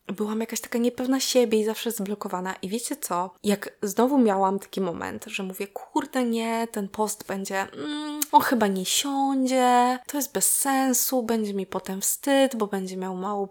byłam 0.06 0.40
jakaś 0.40 0.60
taka 0.60 0.78
niepewna 0.78 1.20
siebie 1.20 1.60
i 1.60 1.64
zawsze 1.64 1.90
zblokowana. 1.90 2.54
I 2.62 2.68
wiecie 2.68 2.96
co? 2.96 3.30
Jak 3.44 3.78
znowu 3.82 4.18
miałam 4.18 4.58
taki 4.58 4.80
moment, 4.80 5.24
że 5.26 5.42
mówię, 5.42 5.66
kurde 5.66 6.24
nie, 6.24 6.68
ten 6.72 6.88
post 6.88 7.26
będzie, 7.26 7.60
mm, 7.60 8.20
on 8.32 8.42
chyba 8.42 8.66
nie 8.66 8.84
siądzie, 8.84 9.98
to 10.06 10.16
jest 10.16 10.32
bez 10.32 10.56
sensu, 10.56 11.22
będzie 11.22 11.54
mi 11.54 11.66
potem 11.66 12.00
wstyd, 12.00 12.56
bo 12.56 12.66
będzie 12.66 12.96
miał 12.96 13.16
mało 13.16 13.46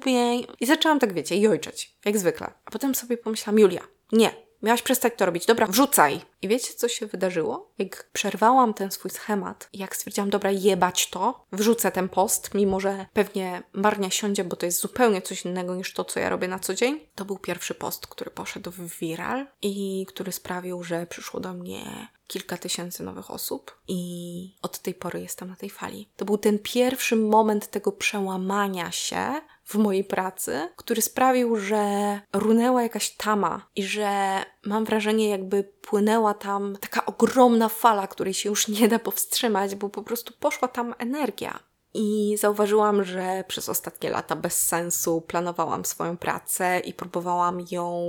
polubień, 0.00 0.46
i 0.60 0.66
zaczęłam 0.66 0.98
tak, 0.98 1.12
wiecie, 1.12 1.36
jojczeć, 1.36 1.96
jak 2.04 2.18
zwykle. 2.18 2.52
A 2.64 2.70
potem 2.70 2.94
sobie 2.94 3.16
pomyślałam, 3.16 3.58
Julia, 3.58 3.82
nie, 4.12 4.30
miałaś 4.62 4.82
przestać 4.82 5.12
to 5.16 5.26
robić, 5.26 5.46
dobra, 5.46 5.66
wrzucaj. 5.66 6.20
I 6.42 6.48
wiecie, 6.48 6.74
co 6.74 6.88
się 6.88 7.06
wydarzyło? 7.06 7.72
Jak 7.78 8.10
przerwałam 8.12 8.74
ten 8.74 8.90
swój 8.90 9.10
schemat, 9.10 9.68
jak 9.72 9.96
stwierdziłam, 9.96 10.30
dobra, 10.30 10.50
jebać 10.50 11.10
to, 11.10 11.46
wrzucę 11.52 11.92
ten 11.92 12.08
post, 12.08 12.54
mimo 12.54 12.80
że 12.80 13.06
pewnie 13.12 13.62
marnia 13.72 14.10
siądzie, 14.10 14.44
bo 14.44 14.56
to 14.56 14.66
jest 14.66 14.80
zupełnie 14.80 15.22
coś 15.22 15.44
innego 15.44 15.74
niż 15.74 15.92
to, 15.92 16.04
co 16.04 16.20
ja 16.20 16.28
robię 16.28 16.48
na 16.48 16.58
co 16.58 16.74
dzień, 16.74 17.00
to 17.14 17.24
był 17.24 17.38
pierwszy 17.38 17.74
post, 17.74 18.06
który 18.06 18.30
poszedł 18.30 18.70
w 18.70 18.98
viral 18.98 19.46
i 19.62 20.06
który 20.08 20.32
sprawił, 20.32 20.82
że 20.82 21.06
przyszło 21.06 21.40
do 21.40 21.52
mnie 21.52 22.08
kilka 22.26 22.56
tysięcy 22.56 23.02
nowych 23.02 23.30
osób 23.30 23.78
i 23.88 24.54
od 24.62 24.78
tej 24.78 24.94
pory 24.94 25.20
jestem 25.20 25.48
na 25.48 25.56
tej 25.56 25.70
fali. 25.70 26.08
To 26.16 26.24
był 26.24 26.38
ten 26.38 26.58
pierwszy 26.58 27.16
moment 27.16 27.70
tego 27.70 27.92
przełamania 27.92 28.90
się 28.90 29.34
w 29.64 29.74
mojej 29.74 30.04
pracy, 30.04 30.68
który 30.76 31.02
sprawił, 31.02 31.56
że 31.56 32.20
runęła 32.32 32.82
jakaś 32.82 33.10
tama 33.10 33.66
i 33.76 33.82
że 33.82 34.42
mam 34.64 34.84
wrażenie, 34.84 35.28
jakby 35.28 35.64
płynęła 35.64 36.34
tam 36.34 36.76
taka 36.80 37.06
ogromna 37.06 37.68
fala, 37.68 38.06
której 38.06 38.34
się 38.34 38.48
już 38.48 38.68
nie 38.68 38.88
da 38.88 38.98
powstrzymać, 38.98 39.74
bo 39.74 39.88
po 39.88 40.02
prostu 40.02 40.34
poszła 40.40 40.68
tam 40.68 40.94
energia. 40.98 41.58
I 41.98 42.36
zauważyłam, 42.36 43.04
że 43.04 43.44
przez 43.48 43.68
ostatnie 43.68 44.10
lata 44.10 44.36
bez 44.36 44.62
sensu 44.62 45.20
planowałam 45.20 45.84
swoją 45.84 46.16
pracę 46.16 46.80
i 46.80 46.94
próbowałam 46.94 47.64
ją 47.70 48.00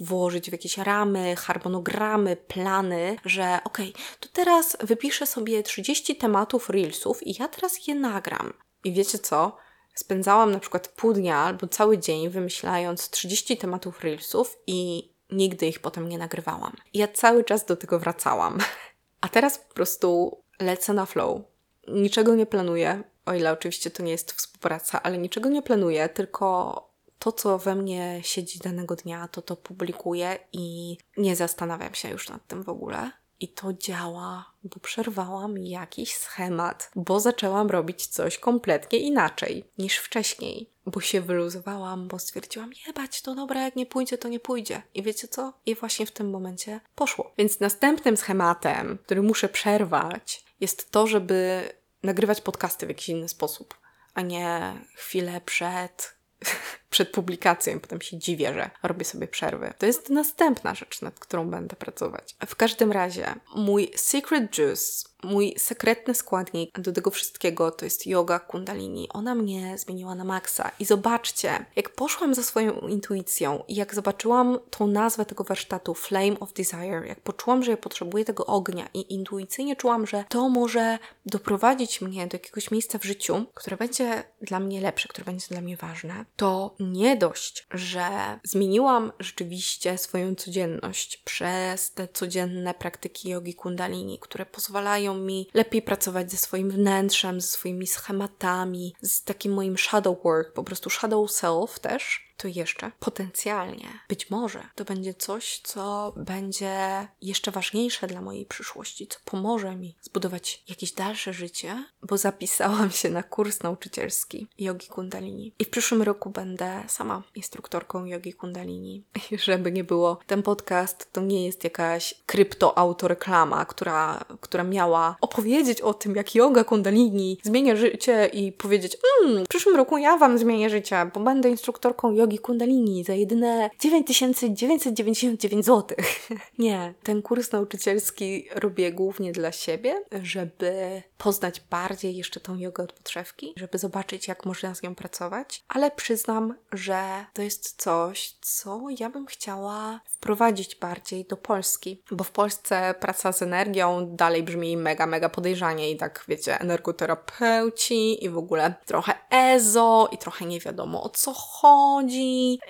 włożyć 0.00 0.48
w 0.48 0.52
jakieś 0.52 0.78
ramy, 0.78 1.36
harmonogramy, 1.36 2.36
plany, 2.36 3.16
że 3.24 3.58
okej, 3.64 3.92
okay, 3.92 4.04
to 4.20 4.28
teraz 4.32 4.76
wypiszę 4.80 5.26
sobie 5.26 5.62
30 5.62 6.16
tematów 6.16 6.70
reelsów 6.70 7.26
i 7.26 7.42
ja 7.42 7.48
teraz 7.48 7.86
je 7.86 7.94
nagram. 7.94 8.52
I 8.84 8.92
wiecie 8.92 9.18
co? 9.18 9.56
Spędzałam 9.94 10.50
na 10.50 10.58
przykład 10.58 10.88
pół 10.88 11.12
dnia 11.12 11.36
albo 11.36 11.68
cały 11.68 11.98
dzień 11.98 12.28
wymyślając 12.28 13.10
30 13.10 13.56
tematów 13.56 14.00
reelsów 14.00 14.58
i 14.66 15.10
nigdy 15.30 15.66
ich 15.66 15.80
potem 15.80 16.08
nie 16.08 16.18
nagrywałam. 16.18 16.76
I 16.92 16.98
ja 16.98 17.08
cały 17.08 17.44
czas 17.44 17.64
do 17.64 17.76
tego 17.76 17.98
wracałam. 17.98 18.58
A 19.20 19.28
teraz 19.28 19.58
po 19.58 19.74
prostu 19.74 20.38
lecę 20.60 20.92
na 20.92 21.06
flow. 21.06 21.40
Niczego 21.88 22.34
nie 22.34 22.46
planuję, 22.46 23.02
o 23.26 23.34
ile 23.34 23.52
oczywiście 23.52 23.90
to 23.90 24.02
nie 24.02 24.12
jest 24.12 24.32
współpraca, 24.32 25.02
ale 25.02 25.18
niczego 25.18 25.48
nie 25.48 25.62
planuję, 25.62 26.08
tylko 26.08 26.94
to, 27.18 27.32
co 27.32 27.58
we 27.58 27.74
mnie 27.74 28.20
siedzi 28.22 28.58
danego 28.58 28.96
dnia, 28.96 29.28
to 29.28 29.42
to 29.42 29.56
publikuję 29.56 30.38
i 30.52 30.96
nie 31.16 31.36
zastanawiam 31.36 31.94
się 31.94 32.10
już 32.10 32.28
nad 32.28 32.46
tym 32.46 32.62
w 32.62 32.68
ogóle. 32.68 33.10
I 33.40 33.48
to 33.48 33.72
działa, 33.72 34.52
bo 34.64 34.80
przerwałam 34.80 35.58
jakiś 35.58 36.14
schemat, 36.14 36.90
bo 36.96 37.20
zaczęłam 37.20 37.70
robić 37.70 38.06
coś 38.06 38.38
kompletnie 38.38 38.98
inaczej 38.98 39.64
niż 39.78 39.96
wcześniej. 39.96 40.70
Bo 40.86 41.00
się 41.00 41.20
wyluzowałam, 41.20 42.08
bo 42.08 42.18
stwierdziłam, 42.18 42.70
jebać, 42.86 43.22
to 43.22 43.34
dobra, 43.34 43.62
jak 43.62 43.76
nie 43.76 43.86
pójdzie, 43.86 44.18
to 44.18 44.28
nie 44.28 44.40
pójdzie. 44.40 44.82
I 44.94 45.02
wiecie 45.02 45.28
co? 45.28 45.52
I 45.66 45.74
właśnie 45.74 46.06
w 46.06 46.12
tym 46.12 46.30
momencie 46.30 46.80
poszło. 46.94 47.32
Więc 47.38 47.60
następnym 47.60 48.16
schematem, 48.16 48.98
który 49.04 49.22
muszę 49.22 49.48
przerwać, 49.48 50.44
jest 50.60 50.90
to, 50.90 51.06
żeby 51.06 51.68
nagrywać 52.04 52.40
podcasty 52.40 52.86
w 52.86 52.88
jakiś 52.88 53.08
inny 53.08 53.28
sposób, 53.28 53.78
a 54.14 54.20
nie 54.20 54.74
chwilę 54.94 55.40
przed 55.40 56.16
przed 56.94 57.10
publikacją 57.10 57.76
i 57.76 57.80
potem 57.80 58.00
się 58.00 58.18
dziwię, 58.18 58.54
że 58.54 58.70
robię 58.82 59.04
sobie 59.04 59.28
przerwy. 59.28 59.72
To 59.78 59.86
jest 59.86 60.10
następna 60.10 60.74
rzecz, 60.74 61.02
nad 61.02 61.20
którą 61.20 61.50
będę 61.50 61.76
pracować. 61.76 62.36
W 62.46 62.56
każdym 62.56 62.92
razie, 62.92 63.34
mój 63.54 63.90
secret 63.96 64.58
juice 64.58 65.14
mój 65.24 65.54
sekretny 65.58 66.14
składnik 66.14 66.80
do 66.80 66.92
tego 66.92 67.10
wszystkiego 67.10 67.70
to 67.70 67.84
jest 67.84 68.06
yoga 68.06 68.38
kundalini. 68.38 69.08
Ona 69.12 69.34
mnie 69.34 69.78
zmieniła 69.78 70.14
na 70.14 70.24
maksa. 70.24 70.70
I 70.80 70.84
zobaczcie, 70.84 71.66
jak 71.76 71.90
poszłam 71.90 72.34
za 72.34 72.42
swoją 72.42 72.80
intuicją 72.80 73.62
i 73.68 73.74
jak 73.74 73.94
zobaczyłam 73.94 74.58
tą 74.70 74.86
nazwę 74.86 75.26
tego 75.26 75.44
warsztatu 75.44 75.94
Flame 75.94 76.40
of 76.40 76.52
Desire, 76.52 77.06
jak 77.06 77.20
poczułam, 77.20 77.62
że 77.62 77.70
ja 77.70 77.76
potrzebuję 77.76 78.24
tego 78.24 78.46
ognia 78.46 78.88
i 78.94 79.14
intuicyjnie 79.14 79.76
czułam, 79.76 80.06
że 80.06 80.24
to 80.28 80.48
może 80.48 80.98
doprowadzić 81.26 82.00
mnie 82.00 82.26
do 82.26 82.34
jakiegoś 82.34 82.70
miejsca 82.70 82.98
w 82.98 83.04
życiu, 83.04 83.44
które 83.54 83.76
będzie 83.76 84.24
dla 84.42 84.60
mnie 84.60 84.80
lepsze, 84.80 85.08
które 85.08 85.24
będzie 85.24 85.46
dla 85.48 85.60
mnie 85.60 85.76
ważne, 85.76 86.24
to 86.36 86.74
nie 86.92 87.16
dość, 87.16 87.66
że 87.70 88.08
zmieniłam 88.42 89.12
rzeczywiście 89.18 89.98
swoją 89.98 90.34
codzienność 90.34 91.16
przez 91.16 91.92
te 91.92 92.08
codzienne 92.08 92.74
praktyki 92.74 93.28
jogi 93.28 93.54
kundalini, 93.54 94.18
które 94.18 94.46
pozwalają 94.46 95.14
mi 95.14 95.48
lepiej 95.54 95.82
pracować 95.82 96.30
ze 96.30 96.36
swoim 96.36 96.70
wnętrzem, 96.70 97.40
ze 97.40 97.46
swoimi 97.46 97.86
schematami, 97.86 98.94
z 99.02 99.24
takim 99.24 99.52
moim 99.52 99.78
shadow 99.78 100.22
work, 100.24 100.52
po 100.52 100.64
prostu 100.64 100.90
shadow 100.90 101.30
self 101.30 101.78
też 101.78 102.33
to 102.36 102.48
jeszcze 102.48 102.90
potencjalnie, 103.00 103.88
być 104.08 104.30
może, 104.30 104.68
to 104.74 104.84
będzie 104.84 105.14
coś, 105.14 105.60
co 105.64 106.12
będzie 106.16 107.08
jeszcze 107.22 107.50
ważniejsze 107.50 108.06
dla 108.06 108.20
mojej 108.20 108.46
przyszłości, 108.46 109.06
co 109.06 109.18
pomoże 109.24 109.76
mi 109.76 109.96
zbudować 110.00 110.62
jakieś 110.68 110.92
dalsze 110.92 111.32
życie, 111.32 111.84
bo 112.02 112.18
zapisałam 112.18 112.90
się 112.90 113.10
na 113.10 113.22
kurs 113.22 113.62
nauczycielski 113.62 114.46
jogi 114.58 114.86
kundalini. 114.86 115.52
I 115.58 115.64
w 115.64 115.70
przyszłym 115.70 116.02
roku 116.02 116.30
będę 116.30 116.82
sama 116.88 117.22
instruktorką 117.34 118.04
jogi 118.04 118.32
kundalini. 118.32 119.04
Żeby 119.46 119.72
nie 119.72 119.84
było, 119.84 120.18
ten 120.26 120.42
podcast 120.42 121.12
to 121.12 121.20
nie 121.20 121.46
jest 121.46 121.64
jakaś 121.64 122.14
kryptoautoreklama, 122.26 123.64
która, 123.64 124.24
która 124.40 124.64
miała 124.64 125.16
opowiedzieć 125.20 125.80
o 125.80 125.94
tym, 125.94 126.16
jak 126.16 126.34
yoga 126.34 126.64
kundalini 126.64 127.38
zmienia 127.42 127.76
życie 127.76 128.26
i 128.32 128.52
powiedzieć, 128.52 128.96
mmm, 129.22 129.44
w 129.44 129.48
przyszłym 129.48 129.76
roku 129.76 129.98
ja 129.98 130.16
Wam 130.16 130.38
zmienię 130.38 130.70
życie, 130.70 131.10
bo 131.14 131.20
będę 131.20 131.48
instruktorką 131.48 132.12
jogi 132.12 132.23
jogi 132.24 132.38
kundalini 132.38 133.04
za 133.04 133.14
jedyne 133.14 133.70
9999 133.80 135.66
zł. 135.66 135.96
Nie, 136.58 136.94
ten 137.02 137.22
kurs 137.22 137.52
nauczycielski 137.52 138.48
robię 138.54 138.92
głównie 138.92 139.32
dla 139.32 139.52
siebie, 139.52 140.02
żeby 140.22 141.02
poznać 141.18 141.60
bardziej 141.60 142.16
jeszcze 142.16 142.40
tą 142.40 142.56
jogę 142.56 142.84
od 142.84 142.92
podszewki, 142.92 143.52
żeby 143.56 143.78
zobaczyć, 143.78 144.28
jak 144.28 144.46
można 144.46 144.74
z 144.74 144.82
nią 144.82 144.94
pracować, 144.94 145.64
ale 145.68 145.90
przyznam, 145.90 146.54
że 146.72 147.24
to 147.32 147.42
jest 147.42 147.82
coś, 147.82 148.36
co 148.40 148.80
ja 148.98 149.10
bym 149.10 149.26
chciała 149.26 150.00
wprowadzić 150.06 150.76
bardziej 150.76 151.24
do 151.24 151.36
Polski, 151.36 152.02
bo 152.10 152.24
w 152.24 152.30
Polsce 152.30 152.94
praca 153.00 153.32
z 153.32 153.42
energią 153.42 154.16
dalej 154.16 154.42
brzmi 154.42 154.76
mega, 154.76 155.06
mega 155.06 155.28
podejrzanie 155.28 155.90
i 155.90 155.96
tak, 155.96 156.24
wiecie, 156.28 156.60
energoterapeuci 156.60 158.24
i 158.24 158.30
w 158.30 158.38
ogóle 158.38 158.74
trochę 158.86 159.14
ezo 159.30 160.08
i 160.12 160.18
trochę 160.18 160.46
nie 160.46 160.60
wiadomo 160.60 161.02
o 161.02 161.08
co 161.08 161.32
chodzi 161.32 162.13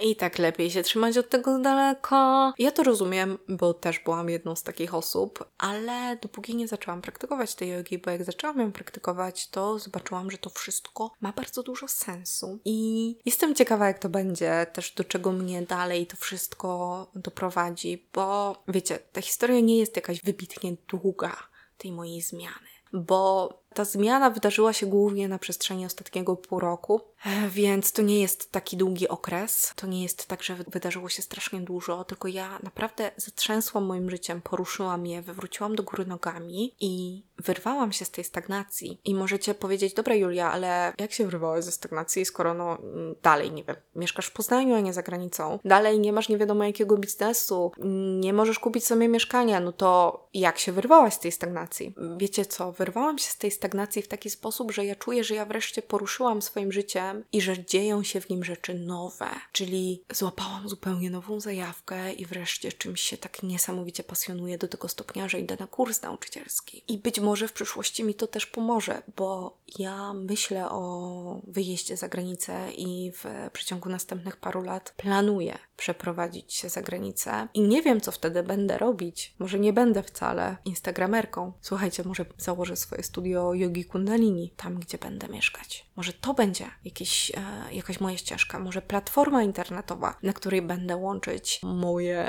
i 0.02 0.16
tak 0.18 0.38
lepiej 0.38 0.70
się 0.70 0.82
trzymać 0.82 1.18
od 1.18 1.28
tego 1.28 1.58
z 1.58 1.62
daleka. 1.62 2.52
Ja 2.58 2.70
to 2.70 2.82
rozumiem, 2.82 3.38
bo 3.48 3.74
też 3.74 3.98
byłam 3.98 4.28
jedną 4.30 4.56
z 4.56 4.62
takich 4.62 4.94
osób, 4.94 5.44
ale 5.58 6.16
dopóki 6.22 6.56
nie 6.56 6.68
zaczęłam 6.68 7.02
praktykować 7.02 7.54
tej 7.54 7.68
jogi, 7.68 7.98
bo 7.98 8.10
jak 8.10 8.24
zaczęłam 8.24 8.60
ją 8.60 8.72
praktykować, 8.72 9.48
to 9.48 9.78
zobaczyłam, 9.78 10.30
że 10.30 10.38
to 10.38 10.50
wszystko 10.50 11.10
ma 11.20 11.32
bardzo 11.32 11.62
dużo 11.62 11.88
sensu 11.88 12.58
i 12.64 13.18
jestem 13.24 13.54
ciekawa, 13.54 13.86
jak 13.86 13.98
to 13.98 14.08
będzie, 14.08 14.66
też 14.72 14.92
do 14.92 15.04
czego 15.04 15.32
mnie 15.32 15.62
dalej 15.62 16.06
to 16.06 16.16
wszystko 16.16 17.06
doprowadzi, 17.14 18.08
bo 18.12 18.56
wiecie, 18.68 18.98
ta 19.12 19.22
historia 19.22 19.60
nie 19.60 19.78
jest 19.78 19.96
jakaś 19.96 20.20
wybitnie 20.22 20.76
długa 20.88 21.36
tej 21.78 21.92
mojej 21.92 22.22
zmiany, 22.22 22.68
bo 22.92 23.48
ta 23.74 23.84
zmiana 23.84 24.30
wydarzyła 24.30 24.72
się 24.72 24.86
głównie 24.86 25.28
na 25.28 25.38
przestrzeni 25.38 25.86
ostatniego 25.86 26.36
pół 26.36 26.60
roku, 26.60 27.00
więc 27.48 27.92
to 27.92 28.02
nie 28.02 28.20
jest 28.20 28.52
taki 28.52 28.76
długi 28.76 29.08
okres. 29.08 29.72
To 29.76 29.86
nie 29.86 30.02
jest 30.02 30.26
tak, 30.26 30.42
że 30.42 30.56
wydarzyło 30.68 31.08
się 31.08 31.22
strasznie 31.22 31.60
dużo, 31.60 32.04
tylko 32.04 32.28
ja 32.28 32.58
naprawdę 32.62 33.10
zatrzęsłam 33.16 33.84
moim 33.84 34.10
życiem, 34.10 34.42
poruszyłam 34.42 35.06
je, 35.06 35.22
wywróciłam 35.22 35.76
do 35.76 35.82
góry 35.82 36.06
nogami 36.06 36.74
i 36.80 37.22
wyrwałam 37.38 37.92
się 37.92 38.04
z 38.04 38.10
tej 38.10 38.24
stagnacji. 38.24 39.00
I 39.04 39.14
możecie 39.14 39.54
powiedzieć, 39.54 39.94
dobra 39.94 40.14
Julia, 40.14 40.52
ale 40.52 40.92
jak 40.98 41.12
się 41.12 41.24
wyrwałaś 41.24 41.64
ze 41.64 41.72
stagnacji, 41.72 42.24
skoro 42.24 42.54
no 42.54 42.78
mm, 42.78 43.14
dalej, 43.22 43.52
nie 43.52 43.64
wiem, 43.64 43.76
mieszkasz 43.96 44.26
w 44.26 44.32
Poznaniu, 44.32 44.74
a 44.74 44.80
nie 44.80 44.92
za 44.92 45.02
granicą, 45.02 45.58
dalej 45.64 46.00
nie 46.00 46.12
masz 46.12 46.28
nie 46.28 46.38
wiadomo 46.38 46.64
jakiego 46.64 46.96
biznesu, 46.96 47.72
nie 48.20 48.32
możesz 48.32 48.58
kupić 48.58 48.86
sobie 48.86 49.08
mieszkania, 49.08 49.60
no 49.60 49.72
to 49.72 50.20
jak 50.34 50.58
się 50.58 50.72
wyrwałaś 50.72 51.14
z 51.14 51.18
tej 51.18 51.32
stagnacji? 51.32 51.94
Wiecie 52.16 52.46
co, 52.46 52.72
wyrwałam 52.72 53.18
się 53.18 53.30
z 53.30 53.36
tej 53.36 53.50
stagnacji 53.50 53.74
stagnacji 53.84 54.02
w 54.02 54.08
taki 54.08 54.30
sposób, 54.30 54.72
że 54.72 54.84
ja 54.84 54.94
czuję, 54.94 55.24
że 55.24 55.34
ja 55.34 55.46
wreszcie 55.46 55.82
poruszyłam 55.82 56.42
swoim 56.42 56.72
życiem 56.72 57.13
i 57.32 57.40
że 57.40 57.64
dzieją 57.64 58.02
się 58.02 58.20
w 58.20 58.28
nim 58.30 58.44
rzeczy 58.44 58.74
nowe. 58.74 59.30
Czyli 59.52 60.02
złapałam 60.12 60.68
zupełnie 60.68 61.10
nową 61.10 61.40
zajawkę 61.40 62.12
i 62.12 62.26
wreszcie 62.26 62.72
czymś 62.72 63.00
się 63.00 63.16
tak 63.16 63.42
niesamowicie 63.42 64.02
pasjonuję 64.02 64.58
do 64.58 64.68
tego 64.68 64.88
stopnia, 64.88 65.28
że 65.28 65.40
idę 65.40 65.56
na 65.60 65.66
kurs 65.66 66.02
nauczycielski. 66.02 66.84
I 66.88 66.98
być 66.98 67.20
może 67.20 67.48
w 67.48 67.52
przyszłości 67.52 68.04
mi 68.04 68.14
to 68.14 68.26
też 68.26 68.46
pomoże, 68.46 69.02
bo 69.16 69.58
ja 69.78 70.12
myślę 70.14 70.70
o 70.70 71.40
wyjeździe 71.46 71.96
za 71.96 72.08
granicę 72.08 72.72
i 72.72 73.12
w 73.12 73.50
przeciągu 73.52 73.88
następnych 73.88 74.36
paru 74.36 74.62
lat 74.62 74.94
planuję 74.96 75.58
przeprowadzić 75.76 76.54
się 76.54 76.68
za 76.68 76.82
granicę 76.82 77.48
i 77.54 77.60
nie 77.60 77.82
wiem, 77.82 78.00
co 78.00 78.12
wtedy 78.12 78.42
będę 78.42 78.78
robić. 78.78 79.34
Może 79.38 79.58
nie 79.58 79.72
będę 79.72 80.02
wcale 80.02 80.56
instagramerką. 80.64 81.52
Słuchajcie, 81.60 82.02
może 82.04 82.26
założę 82.38 82.76
swoje 82.76 83.02
studio 83.02 83.54
jogi 83.54 83.84
kundalini 83.84 84.52
tam, 84.56 84.78
gdzie 84.78 84.98
będę 84.98 85.28
mieszkać. 85.28 85.86
Może 85.96 86.12
to 86.12 86.34
będzie 86.34 86.70
jakieś, 86.84 87.03
e, 87.34 87.74
jakaś 87.74 88.00
moja 88.00 88.16
ścieżka, 88.16 88.58
może 88.58 88.82
platforma 88.82 89.42
internetowa, 89.42 90.14
na 90.22 90.32
której 90.32 90.62
będę 90.62 90.96
łączyć 90.96 91.60
moje 91.62 92.26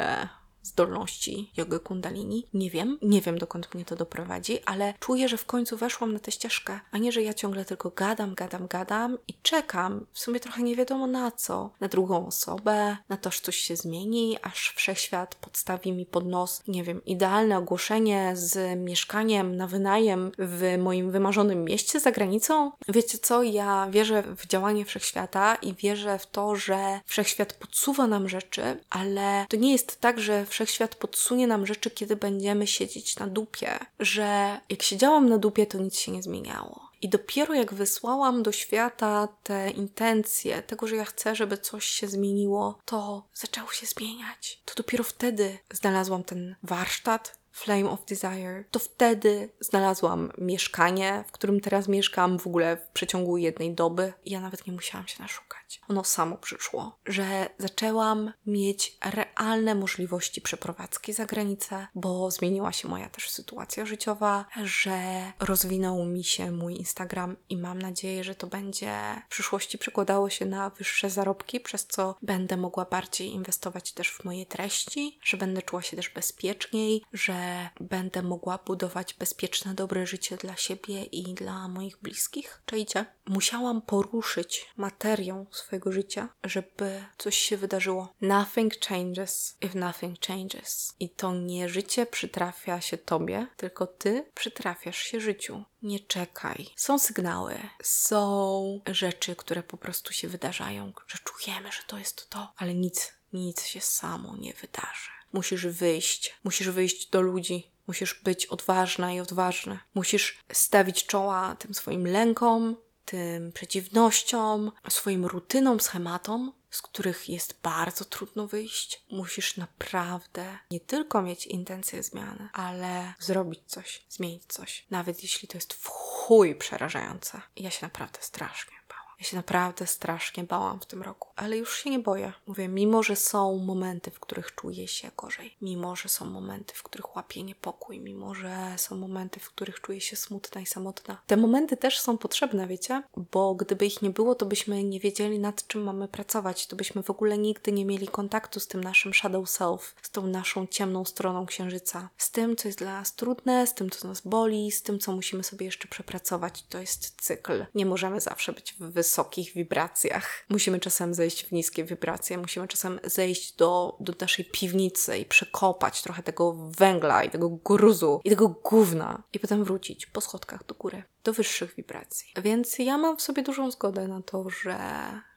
zdolności 0.66 1.52
jogy 1.58 1.80
kundalini. 1.80 2.48
Nie 2.54 2.70
wiem, 2.70 2.98
nie 3.02 3.22
wiem 3.22 3.38
dokąd 3.38 3.76
mnie 3.76 3.86
to 3.86 3.96
doprowadzi, 3.96 4.60
ale 4.66 4.94
czuję, 5.00 5.30
że 5.30 5.38
w 5.38 5.46
końcu 5.46 5.78
weszłam 5.78 6.14
na 6.14 6.20
tę 6.20 6.32
ścieżkę, 6.32 6.80
a 6.92 6.98
nie, 6.98 7.12
że 7.12 7.22
ja 7.22 7.34
ciągle 7.34 7.66
tylko 7.66 7.90
gadam, 7.90 8.36
gadam, 8.36 8.68
gadam 8.68 9.18
i 9.28 9.34
czekam, 9.42 10.06
w 10.14 10.20
sumie 10.20 10.40
trochę 10.40 10.64
nie 10.64 10.76
wiadomo 10.76 11.08
na 11.08 11.32
co, 11.32 11.70
na 11.80 11.88
drugą 11.88 12.28
osobę, 12.28 12.98
na 13.10 13.18
to, 13.18 13.32
że 13.32 13.40
coś 13.40 13.56
się 13.56 13.76
zmieni, 13.76 14.38
aż 14.42 14.74
wszechświat 14.76 15.36
podstawi 15.36 15.92
mi 15.92 16.06
pod 16.06 16.26
nos, 16.26 16.64
nie 16.68 16.84
wiem, 16.84 17.06
idealne 17.06 17.58
ogłoszenie 17.58 18.32
z 18.36 18.80
mieszkaniem 18.80 19.56
na 19.56 19.68
wynajem 19.68 20.32
w 20.40 20.76
moim 20.78 21.12
wymarzonym 21.12 21.64
mieście 21.64 22.00
za 22.00 22.12
granicą. 22.12 22.72
Wiecie 22.88 23.18
co, 23.18 23.44
ja 23.44 23.88
wierzę 23.90 24.24
w 24.38 24.48
działanie 24.48 24.86
wszechświata 24.86 25.56
i 25.56 25.74
wierzę 25.74 26.20
w 26.20 26.28
to, 26.28 26.56
że 26.56 27.00
wszechświat 27.06 27.54
podsuwa 27.54 28.08
nam 28.08 28.30
rzeczy, 28.30 28.80
ale 28.90 29.46
to 29.50 29.58
nie 29.58 29.72
jest 29.72 30.02
tak, 30.02 30.20
że 30.20 30.46
wszechświat 30.56 30.96
podsunie 30.96 31.48
nam 31.48 31.66
rzeczy, 31.66 31.92
kiedy 31.92 32.16
będziemy 32.16 32.68
siedzieć 32.68 33.20
na 33.20 33.28
dupie, 33.28 33.80
że 34.00 34.60
jak 34.70 34.84
siedziałam 34.84 35.30
na 35.30 35.38
dupie, 35.38 35.66
to 35.68 35.78
nic 35.78 36.00
się 36.00 36.12
nie 36.12 36.24
zmieniało. 36.24 36.90
I 37.02 37.10
dopiero 37.10 37.54
jak 37.54 37.74
wysłałam 37.74 38.44
do 38.44 38.52
świata 38.52 39.28
te 39.44 39.70
intencje 39.70 40.62
tego, 40.62 40.88
że 40.88 40.96
ja 40.96 41.06
chcę, 41.06 41.36
żeby 41.36 41.58
coś 41.58 41.86
się 41.86 42.08
zmieniło, 42.08 42.80
to 42.86 43.24
zaczęło 43.34 43.72
się 43.72 43.86
zmieniać. 43.86 44.62
To 44.66 44.74
dopiero 44.76 45.04
wtedy 45.04 45.58
znalazłam 45.72 46.24
ten 46.24 46.56
warsztat, 46.64 47.38
Flame 47.52 47.90
of 47.90 48.06
Desire, 48.06 48.64
to 48.72 48.80
wtedy 48.80 49.50
znalazłam 49.60 50.32
mieszkanie, 50.38 51.24
w 51.28 51.32
którym 51.32 51.60
teraz 51.60 51.88
mieszkam 51.88 52.40
w 52.40 52.48
ogóle 52.48 52.78
w 52.78 52.88
przeciągu 52.94 53.38
jednej 53.38 53.74
doby. 53.74 54.14
Ja 54.26 54.42
nawet 54.42 54.68
nie 54.68 54.74
musiałam 54.74 55.08
się 55.08 55.24
naszukać. 55.24 55.65
Ono 55.88 56.04
samo 56.04 56.38
przyszło, 56.38 57.00
że 57.06 57.50
zaczęłam 57.58 58.34
mieć 58.46 58.98
realne 59.04 59.76
możliwości 59.76 60.42
przeprowadzki 60.42 61.14
za 61.14 61.26
granicę, 61.26 61.88
bo 61.96 62.32
zmieniła 62.32 62.72
się 62.72 62.88
moja 62.88 63.10
też 63.10 63.30
sytuacja 63.30 63.86
życiowa, 63.86 64.46
że 64.64 64.98
rozwinął 65.40 66.06
mi 66.06 66.24
się 66.24 66.52
mój 66.52 66.76
Instagram 66.76 67.36
i 67.50 67.58
mam 67.58 67.82
nadzieję, 67.82 68.24
że 68.24 68.36
to 68.36 68.48
będzie 68.48 68.92
w 69.26 69.30
przyszłości 69.30 69.78
przekładało 69.78 70.30
się 70.30 70.46
na 70.46 70.70
wyższe 70.70 71.10
zarobki, 71.10 71.60
przez 71.60 71.88
co 71.88 72.16
będę 72.22 72.58
mogła 72.58 72.86
bardziej 72.86 73.30
inwestować 73.30 73.92
też 73.92 74.12
w 74.12 74.24
moje 74.24 74.46
treści, 74.46 75.20
że 75.24 75.38
będę 75.38 75.62
czuła 75.62 75.82
się 75.82 75.98
też 75.98 76.10
bezpieczniej, 76.10 77.04
że 77.14 77.70
będę 77.80 78.22
mogła 78.24 78.60
budować 78.66 79.14
bezpieczne, 79.14 79.74
dobre 79.74 80.08
życie 80.08 80.38
dla 80.38 80.56
siebie 80.56 81.04
i 81.04 81.34
dla 81.34 81.68
moich 81.68 81.98
bliskich. 81.98 82.62
Czajcie? 82.66 83.06
Musiałam 83.26 83.82
poruszyć 83.82 84.66
materią 84.78 85.46
swojego 85.66 85.92
życia, 85.92 86.30
żeby 86.44 87.04
coś 87.18 87.38
się 87.38 87.58
wydarzyło. 87.58 88.14
Nothing 88.22 88.74
changes 88.80 89.58
if 89.62 89.80
nothing 89.80 90.20
changes. 90.20 90.96
I 91.00 91.10
to 91.10 91.34
nie 91.34 91.70
życie 91.70 92.06
przytrafia 92.06 92.82
się 92.82 92.98
tobie, 92.98 93.48
tylko 93.58 93.88
ty 93.88 94.26
przytrafiasz 94.36 94.98
się 94.98 95.22
życiu. 95.22 95.64
Nie 95.82 96.00
czekaj. 96.00 96.68
Są 96.76 97.00
sygnały, 97.00 97.60
są 97.84 98.82
rzeczy, 98.88 99.36
które 99.36 99.64
po 99.64 99.78
prostu 99.78 100.14
się 100.14 100.28
wydarzają, 100.28 100.94
że 101.08 101.18
czujemy, 101.24 101.72
że 101.72 101.82
to 101.88 101.98
jest 101.98 102.30
to, 102.30 102.54
ale 102.58 102.74
nic, 102.74 103.14
nic 103.34 103.64
się 103.66 103.82
samo 103.82 104.36
nie 104.38 104.54
wydarzy. 104.54 105.10
Musisz 105.34 105.68
wyjść, 105.68 106.36
musisz 106.44 106.70
wyjść 106.70 107.10
do 107.10 107.22
ludzi, 107.22 107.72
musisz 107.88 108.14
być 108.14 108.46
odważna 108.46 109.14
i 109.14 109.20
odważny. 109.20 109.80
Musisz 109.94 110.40
stawić 110.52 111.06
czoła 111.06 111.56
tym 111.60 111.74
swoim 111.74 112.08
lękom, 112.08 112.76
tym 113.06 113.52
przeciwnościom, 113.52 114.72
swoim 114.90 115.26
rutynom, 115.26 115.80
schematom, 115.80 116.54
z 116.70 116.82
których 116.82 117.30
jest 117.30 117.60
bardzo 117.64 118.06
trudno 118.06 118.48
wyjść. 118.48 119.04
Musisz 119.12 119.58
naprawdę 119.58 120.58
nie 120.72 120.80
tylko 120.80 121.22
mieć 121.22 121.48
intencję 121.48 122.04
zmiany, 122.04 122.50
ale 122.54 123.14
zrobić 123.20 123.60
coś, 123.68 124.06
zmienić 124.10 124.44
coś. 124.48 124.86
Nawet 124.90 125.24
jeśli 125.24 125.48
to 125.48 125.58
jest 125.58 125.74
w 125.74 125.88
chuj 125.88 126.56
przerażające. 126.56 127.42
Ja 127.56 127.72
się 127.72 127.86
naprawdę 127.86 128.20
strasznie 128.22 128.78
ja 129.20 129.26
się 129.26 129.38
naprawdę 129.38 129.88
strasznie 129.88 130.44
bałam 130.44 130.80
w 130.80 130.86
tym 130.86 131.02
roku, 131.02 131.30
ale 131.36 131.58
już 131.58 131.78
się 131.78 131.90
nie 131.90 132.00
boję. 132.00 132.34
Mówię, 132.48 132.68
mimo 132.68 133.04
że 133.04 133.16
są 133.16 133.58
momenty, 133.58 134.12
w 134.12 134.20
których 134.20 134.56
czuję 134.56 134.88
się 134.88 135.12
gorzej, 135.18 135.56
mimo 135.62 135.96
że 135.96 136.10
są 136.10 136.26
momenty, 136.26 136.74
w 136.76 136.84
których 136.84 137.16
łapię 137.16 137.44
niepokój, 137.44 138.00
mimo 138.00 138.34
że 138.34 138.74
są 138.78 138.96
momenty, 138.98 139.40
w 139.40 139.50
których 139.50 139.82
czuję 139.82 140.02
się 140.02 140.16
smutna 140.16 140.62
i 140.62 140.66
samotna. 140.66 141.22
Te 141.28 141.38
momenty 141.38 141.78
też 141.78 142.00
są 142.00 142.18
potrzebne, 142.18 142.68
wiecie? 142.68 143.04
Bo 143.32 143.56
gdyby 143.56 143.86
ich 143.86 144.02
nie 144.02 144.10
było, 144.10 144.36
to 144.36 144.46
byśmy 144.46 144.84
nie 144.84 145.00
wiedzieli, 145.00 145.40
nad 145.40 145.68
czym 145.68 145.84
mamy 145.84 146.08
pracować, 146.08 146.68
to 146.68 146.76
byśmy 146.76 147.04
w 147.04 147.10
ogóle 147.10 147.38
nigdy 147.38 147.72
nie 147.72 147.86
mieli 147.86 148.08
kontaktu 148.08 148.60
z 148.60 148.68
tym 148.68 148.84
naszym 148.84 149.14
shadow 149.14 149.50
self, 149.50 149.96
z 150.02 150.10
tą 150.10 150.28
naszą 150.28 150.68
ciemną 150.68 151.06
stroną 151.06 151.46
księżyca, 151.46 152.10
z 152.18 152.32
tym, 152.32 152.56
co 152.56 152.68
jest 152.68 152.80
dla 152.80 152.92
nas 152.92 153.16
trudne, 153.16 153.68
z 153.68 153.74
tym, 153.74 153.90
co 153.90 154.08
nas 154.08 154.22
boli, 154.22 154.72
z 154.72 154.82
tym, 154.82 155.00
co 155.00 155.12
musimy 155.12 155.44
sobie 155.44 155.66
jeszcze 155.66 155.88
przepracować. 155.88 156.64
To 156.70 156.80
jest 156.80 157.22
cykl. 157.22 157.66
Nie 157.76 157.86
możemy 157.86 158.22
zawsze 158.22 158.54
być 158.54 158.76
w 158.80 159.04
wysokich 159.06 159.54
wibracjach. 159.54 160.46
Musimy 160.50 160.80
czasem 160.80 161.14
zejść 161.14 161.46
w 161.46 161.52
niskie 161.52 161.84
wibracje, 161.84 162.38
musimy 162.38 162.68
czasem 162.68 163.00
zejść 163.04 163.56
do, 163.56 163.98
do 164.00 164.14
naszej 164.22 164.46
piwnicy 164.46 165.18
i 165.18 165.26
przekopać 165.26 166.02
trochę 166.02 166.24
tego 166.24 166.54
węgla 166.78 167.24
i 167.24 167.30
tego 167.30 167.50
gruzu 167.50 168.22
i 168.24 168.30
tego 168.30 168.50
gówna 168.50 169.24
i 169.34 169.40
potem 169.40 169.64
wrócić 169.64 170.06
po 170.06 170.22
schodkach 170.22 170.66
do 170.66 170.76
góry, 170.76 171.04
do 171.24 171.34
wyższych 171.34 171.76
wibracji. 171.76 172.32
Więc 172.44 172.80
ja 172.80 172.98
mam 172.98 173.18
w 173.18 173.22
sobie 173.22 173.44
dużą 173.44 173.72
zgodę 173.72 174.08
na 174.08 174.22
to, 174.22 174.50
że 174.50 174.78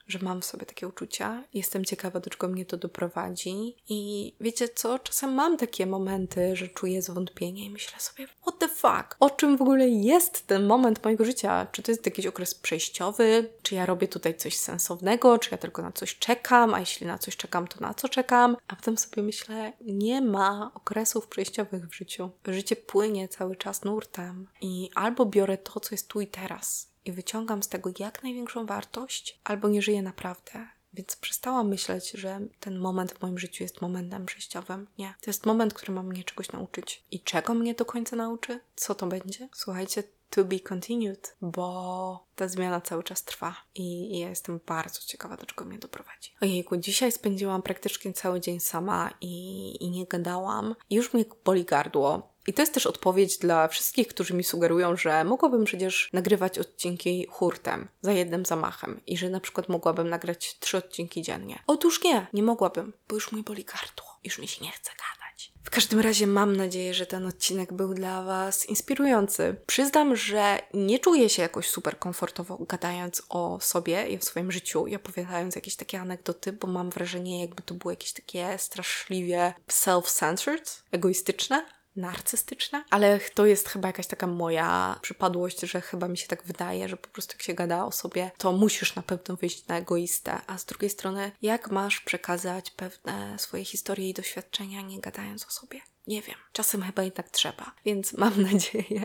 że 0.09 0.19
mam 0.23 0.41
w 0.41 0.45
sobie 0.45 0.67
takie 0.67 0.89
uczucia. 0.89 1.45
Jestem 1.55 1.85
ciekawa, 1.85 2.21
do 2.21 2.31
czego 2.31 2.49
mnie 2.49 2.67
to 2.67 2.77
doprowadzi. 2.77 3.77
I 3.89 4.33
wiecie 4.41 4.69
co? 4.69 4.99
Czasem 4.99 5.35
mam 5.35 5.57
takie 5.57 5.87
momenty, 5.87 6.57
że 6.57 6.69
czuję 6.69 7.03
zwątpienie 7.03 7.65
i 7.65 7.71
myślę 7.71 8.01
sobie, 8.01 8.27
what 8.27 8.59
the 8.59 8.69
fuck? 8.69 9.17
O 9.21 9.31
czym 9.31 9.57
w 9.57 9.63
ogóle 9.63 9.89
jest 9.89 10.47
ten 10.47 10.67
moment 10.67 11.05
mojego 11.05 11.25
życia? 11.25 11.67
Czy 11.73 11.83
to 11.83 11.91
jest 11.91 12.07
jakiś 12.07 12.27
okres 12.27 12.55
przejściowy? 12.55 13.51
Czy 13.63 13.75
ja 13.75 13.87
robię 13.87 14.09
tutaj 14.09 14.35
coś 14.35 14.57
sensownego? 14.57 15.39
Czy 15.39 15.49
ja 15.53 15.59
tylko 15.59 15.83
na 15.83 15.93
coś 15.93 16.19
czekam? 16.19 16.75
A 16.75 16.81
jeśli 16.81 17.07
na 17.07 17.19
coś 17.19 17.37
czekam, 17.37 17.69
to 17.69 17.81
na 17.81 17.95
co 17.95 18.09
czekam? 18.09 18.57
A 18.69 18.77
potem 18.77 18.99
sobie 18.99 19.23
myślę, 19.23 19.73
nie 19.81 20.21
ma 20.21 20.71
okresów 20.75 21.27
przejściowych 21.27 21.89
w 21.89 21.95
życiu. 21.95 22.31
Życie 22.47 22.77
płynie 22.77 23.29
cały 23.29 23.57
czas 23.57 23.85
nurtem 23.85 24.49
i 24.61 24.91
albo 24.95 25.27
biorę 25.27 25.59
to, 25.59 25.81
co 25.81 25.89
jest 25.91 26.09
tu 26.09 26.21
i 26.21 26.27
teraz 26.27 26.88
i 27.09 27.13
wyciągam 27.13 27.63
z 27.63 27.69
tego 27.69 27.91
jak 27.99 28.23
największą 28.23 28.67
wartość, 28.67 29.41
albo 29.45 29.69
nie 29.69 29.83
żyję 29.83 30.03
naprawdę. 30.03 30.69
Więc 30.95 31.17
przestałam 31.17 31.69
myśleć, 31.69 32.11
że 32.11 32.41
ten 32.61 32.79
moment 32.79 33.13
w 33.13 33.23
moim 33.23 33.39
życiu 33.39 33.65
jest 33.65 33.81
momentem 33.81 34.27
przejściowym. 34.27 34.87
Nie. 34.99 35.15
To 35.21 35.31
jest 35.31 35.47
moment, 35.47 35.75
który 35.75 35.93
ma 35.93 36.03
mnie 36.03 36.25
czegoś 36.25 36.53
nauczyć. 36.53 37.05
I 37.11 37.21
czego 37.21 37.55
mnie 37.55 37.75
do 37.75 37.85
końca 37.85 38.17
nauczy? 38.17 38.61
Co 38.77 38.95
to 38.95 39.07
będzie? 39.07 39.49
Słuchajcie, 39.53 40.03
to 40.31 40.45
be 40.45 40.61
continued, 40.61 41.37
bo 41.41 42.27
ta 42.37 42.49
zmiana 42.49 42.81
cały 42.81 43.03
czas 43.03 43.25
trwa 43.25 43.57
i 43.75 44.19
ja 44.19 44.29
jestem 44.29 44.61
bardzo 44.67 45.01
ciekawa, 45.01 45.37
do 45.37 45.47
czego 45.47 45.65
mnie 45.65 45.79
doprowadzi. 45.79 46.35
Ojejku, 46.41 46.77
dzisiaj 46.77 47.13
spędziłam 47.13 47.63
praktycznie 47.63 48.13
cały 48.13 48.41
dzień 48.41 48.61
sama 48.61 49.11
i, 49.21 49.85
i 49.85 49.91
nie 49.91 50.07
gadałam. 50.07 50.75
Już 50.91 51.15
mnie 51.15 51.25
boli 51.45 51.65
gardło. 51.65 52.33
I 52.49 52.53
to 52.53 52.63
jest 52.63 52.75
też 52.75 52.87
odpowiedź 52.87 53.39
dla 53.39 53.69
wszystkich, 53.69 54.09
którzy 54.09 54.35
mi 54.35 54.45
sugerują, 54.45 54.97
że 54.97 55.25
mogłabym 55.25 55.65
przecież 55.65 56.11
nagrywać 56.13 56.59
odcinki 56.59 57.27
hurtem, 57.31 57.89
za 58.03 58.13
jednym 58.13 58.47
zamachem 58.47 59.01
i 59.07 59.17
że 59.17 59.31
na 59.31 59.41
przykład 59.41 59.69
mogłabym 59.69 60.09
nagrać 60.09 60.59
trzy 60.59 60.77
odcinki 60.77 61.23
dziennie. 61.23 61.59
Otóż 61.67 62.05
nie, 62.05 62.27
nie 62.33 62.43
mogłabym, 62.43 62.93
bo 63.09 63.15
już 63.15 63.33
mój 63.33 63.43
boli 63.43 63.65
gardło, 63.65 64.19
już 64.25 64.39
mi 64.39 64.49
się 64.49 64.65
nie 64.65 64.71
chce 64.71 64.91
gadać. 64.91 65.53
W 65.65 65.71
każdym 65.71 66.01
razie 66.01 66.27
mam 66.27 66.57
nadzieję, 66.57 66.95
że 66.95 67.07
ten 67.07 67.27
odcinek 67.27 67.73
był 67.73 67.95
dla 67.95 68.23
Was 68.23 68.67
inspirujący. 68.67 69.57
Przyznam, 69.67 70.17
że 70.17 70.59
nie 70.75 70.99
czuję 70.99 71.29
się 71.29 71.43
jakoś 71.43 71.69
super 71.71 71.99
komfortowo 71.99 72.59
gadając 72.69 73.23
o 73.29 73.59
sobie 73.61 74.09
i 74.09 74.19
o 74.19 74.23
swoim 74.23 74.53
życiu 74.53 74.87
i 74.87 74.97
opowiadając 74.97 75.55
jakieś 75.55 75.77
takie 75.77 76.01
anegdoty, 76.01 76.53
bo 76.53 76.69
mam 76.69 76.91
wrażenie, 76.91 77.41
jakby 77.41 77.63
to 77.63 77.75
było 77.75 77.93
jakieś 77.93 78.13
takie 78.13 78.59
straszliwie 78.59 79.55
self-centered, 79.69 80.83
egoistyczne 80.93 81.78
narcystyczne, 81.97 82.85
ale 82.91 83.21
to 83.35 83.47
jest 83.47 83.69
chyba 83.69 83.89
jakaś 83.89 84.07
taka 84.07 84.27
moja 84.27 84.99
przypadłość, 85.03 85.61
że 85.61 85.81
chyba 85.81 86.09
mi 86.09 86.19
się 86.19 86.27
tak 86.27 86.43
wydaje, 86.43 86.89
że 86.89 86.97
po 86.97 87.09
prostu 87.09 87.35
jak 87.35 87.43
się 87.43 87.55
gada 87.55 87.85
o 87.85 87.93
sobie, 87.93 88.31
to 88.39 88.53
musisz 88.53 88.95
na 88.95 89.03
pewno 89.03 89.37
wyjść 89.37 89.67
na 89.67 89.79
egoistę, 89.79 90.41
a 90.47 90.59
z 90.59 90.65
drugiej 90.65 90.91
strony, 90.91 91.33
jak 91.43 91.71
masz 91.71 92.01
przekazać 92.01 92.71
pewne 92.71 93.39
swoje 93.39 93.65
historie 93.65 94.09
i 94.09 94.15
doświadczenia, 94.15 94.83
nie 94.83 95.01
gadając 95.01 95.47
o 95.47 95.51
sobie? 95.51 95.81
Nie 96.09 96.23
wiem, 96.23 96.37
czasem 96.53 96.83
chyba 96.83 97.03
i 97.03 97.13
tak 97.13 97.31
trzeba, 97.31 97.73
więc 97.85 98.13
mam 98.19 98.43
nadzieję, 98.43 99.05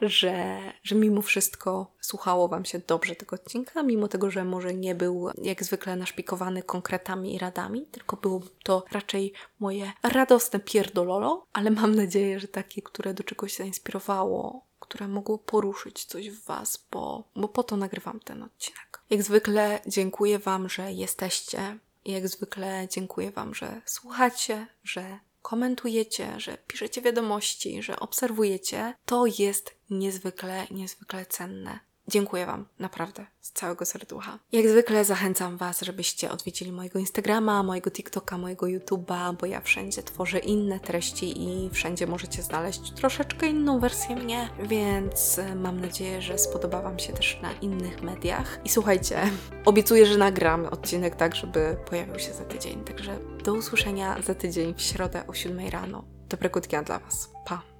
że, 0.00 0.58
że 0.82 0.94
mimo 0.94 1.22
wszystko 1.22 1.92
słuchało 2.00 2.48
Wam 2.48 2.64
się 2.64 2.78
dobrze 2.78 3.16
tego 3.16 3.36
odcinka, 3.36 3.82
mimo 3.82 4.08
tego, 4.08 4.30
że 4.30 4.44
może 4.44 4.74
nie 4.74 4.94
był 4.94 5.28
jak 5.42 5.64
zwykle 5.64 5.96
naszpikowany 5.96 6.62
konkretami 6.62 7.34
i 7.34 7.38
radami, 7.38 7.86
tylko 7.86 8.16
było 8.16 8.40
to 8.62 8.84
raczej 8.90 9.32
moje 9.60 9.92
radosne 10.02 10.60
pierdololo, 10.60 11.46
ale 11.52 11.70
mam 11.70 11.94
nadzieję, 11.94 12.40
że 12.40 12.48
takie, 12.48 12.82
które 12.82 13.14
do 13.14 13.24
czegoś 13.24 13.56
zainspirowało, 13.56 14.66
które 14.80 15.08
mogło 15.08 15.38
poruszyć 15.38 16.04
coś 16.04 16.30
w 16.30 16.44
Was, 16.44 16.86
bo, 16.90 17.24
bo 17.36 17.48
po 17.48 17.62
to 17.62 17.76
nagrywam 17.76 18.20
ten 18.20 18.42
odcinek. 18.42 19.00
Jak 19.10 19.22
zwykle 19.22 19.80
dziękuję 19.86 20.38
Wam, 20.38 20.68
że 20.68 20.92
jesteście. 20.92 21.78
Jak 22.04 22.28
zwykle 22.28 22.86
dziękuję 22.90 23.30
Wam, 23.30 23.54
że 23.54 23.82
słuchacie, 23.84 24.66
że 24.84 25.18
komentujecie, 25.48 26.40
że 26.40 26.58
piszecie 26.66 27.02
wiadomości, 27.02 27.82
że 27.82 28.00
obserwujecie, 28.00 28.94
to 29.04 29.24
jest 29.38 29.74
niezwykle, 29.90 30.66
niezwykle 30.70 31.26
cenne. 31.26 31.80
Dziękuję 32.08 32.46
Wam, 32.46 32.66
naprawdę, 32.78 33.26
z 33.40 33.52
całego 33.52 33.86
serducha. 33.86 34.38
Jak 34.52 34.68
zwykle 34.68 35.04
zachęcam 35.04 35.56
Was, 35.56 35.80
żebyście 35.80 36.30
odwiedzili 36.30 36.72
mojego 36.72 36.98
Instagrama, 36.98 37.62
mojego 37.62 37.90
TikToka, 37.90 38.38
mojego 38.38 38.66
YouTube'a, 38.66 39.36
bo 39.36 39.46
ja 39.46 39.60
wszędzie 39.60 40.02
tworzę 40.02 40.38
inne 40.38 40.80
treści 40.80 41.42
i 41.42 41.70
wszędzie 41.70 42.06
możecie 42.06 42.42
znaleźć 42.42 42.90
troszeczkę 42.90 43.46
inną 43.46 43.80
wersję 43.80 44.16
mnie, 44.16 44.48
więc 44.62 45.38
e, 45.38 45.54
mam 45.54 45.80
nadzieję, 45.80 46.22
że 46.22 46.38
spodoba 46.38 46.82
Wam 46.82 46.98
się 46.98 47.12
też 47.12 47.38
na 47.42 47.52
innych 47.52 48.02
mediach. 48.02 48.60
I 48.64 48.68
słuchajcie, 48.68 49.30
obiecuję, 49.64 50.06
że 50.06 50.18
nagram 50.18 50.66
odcinek 50.66 51.16
tak, 51.16 51.34
żeby 51.34 51.76
pojawił 51.90 52.18
się 52.18 52.32
za 52.32 52.44
tydzień, 52.44 52.84
także 52.84 53.18
do 53.44 53.54
usłyszenia 53.54 54.22
za 54.22 54.34
tydzień 54.34 54.74
w 54.74 54.82
środę 54.82 55.26
o 55.26 55.34
7 55.34 55.68
rano. 55.68 56.04
Dobrego 56.28 56.60
dnia 56.60 56.82
dla 56.82 56.98
Was. 56.98 57.30
Pa! 57.44 57.77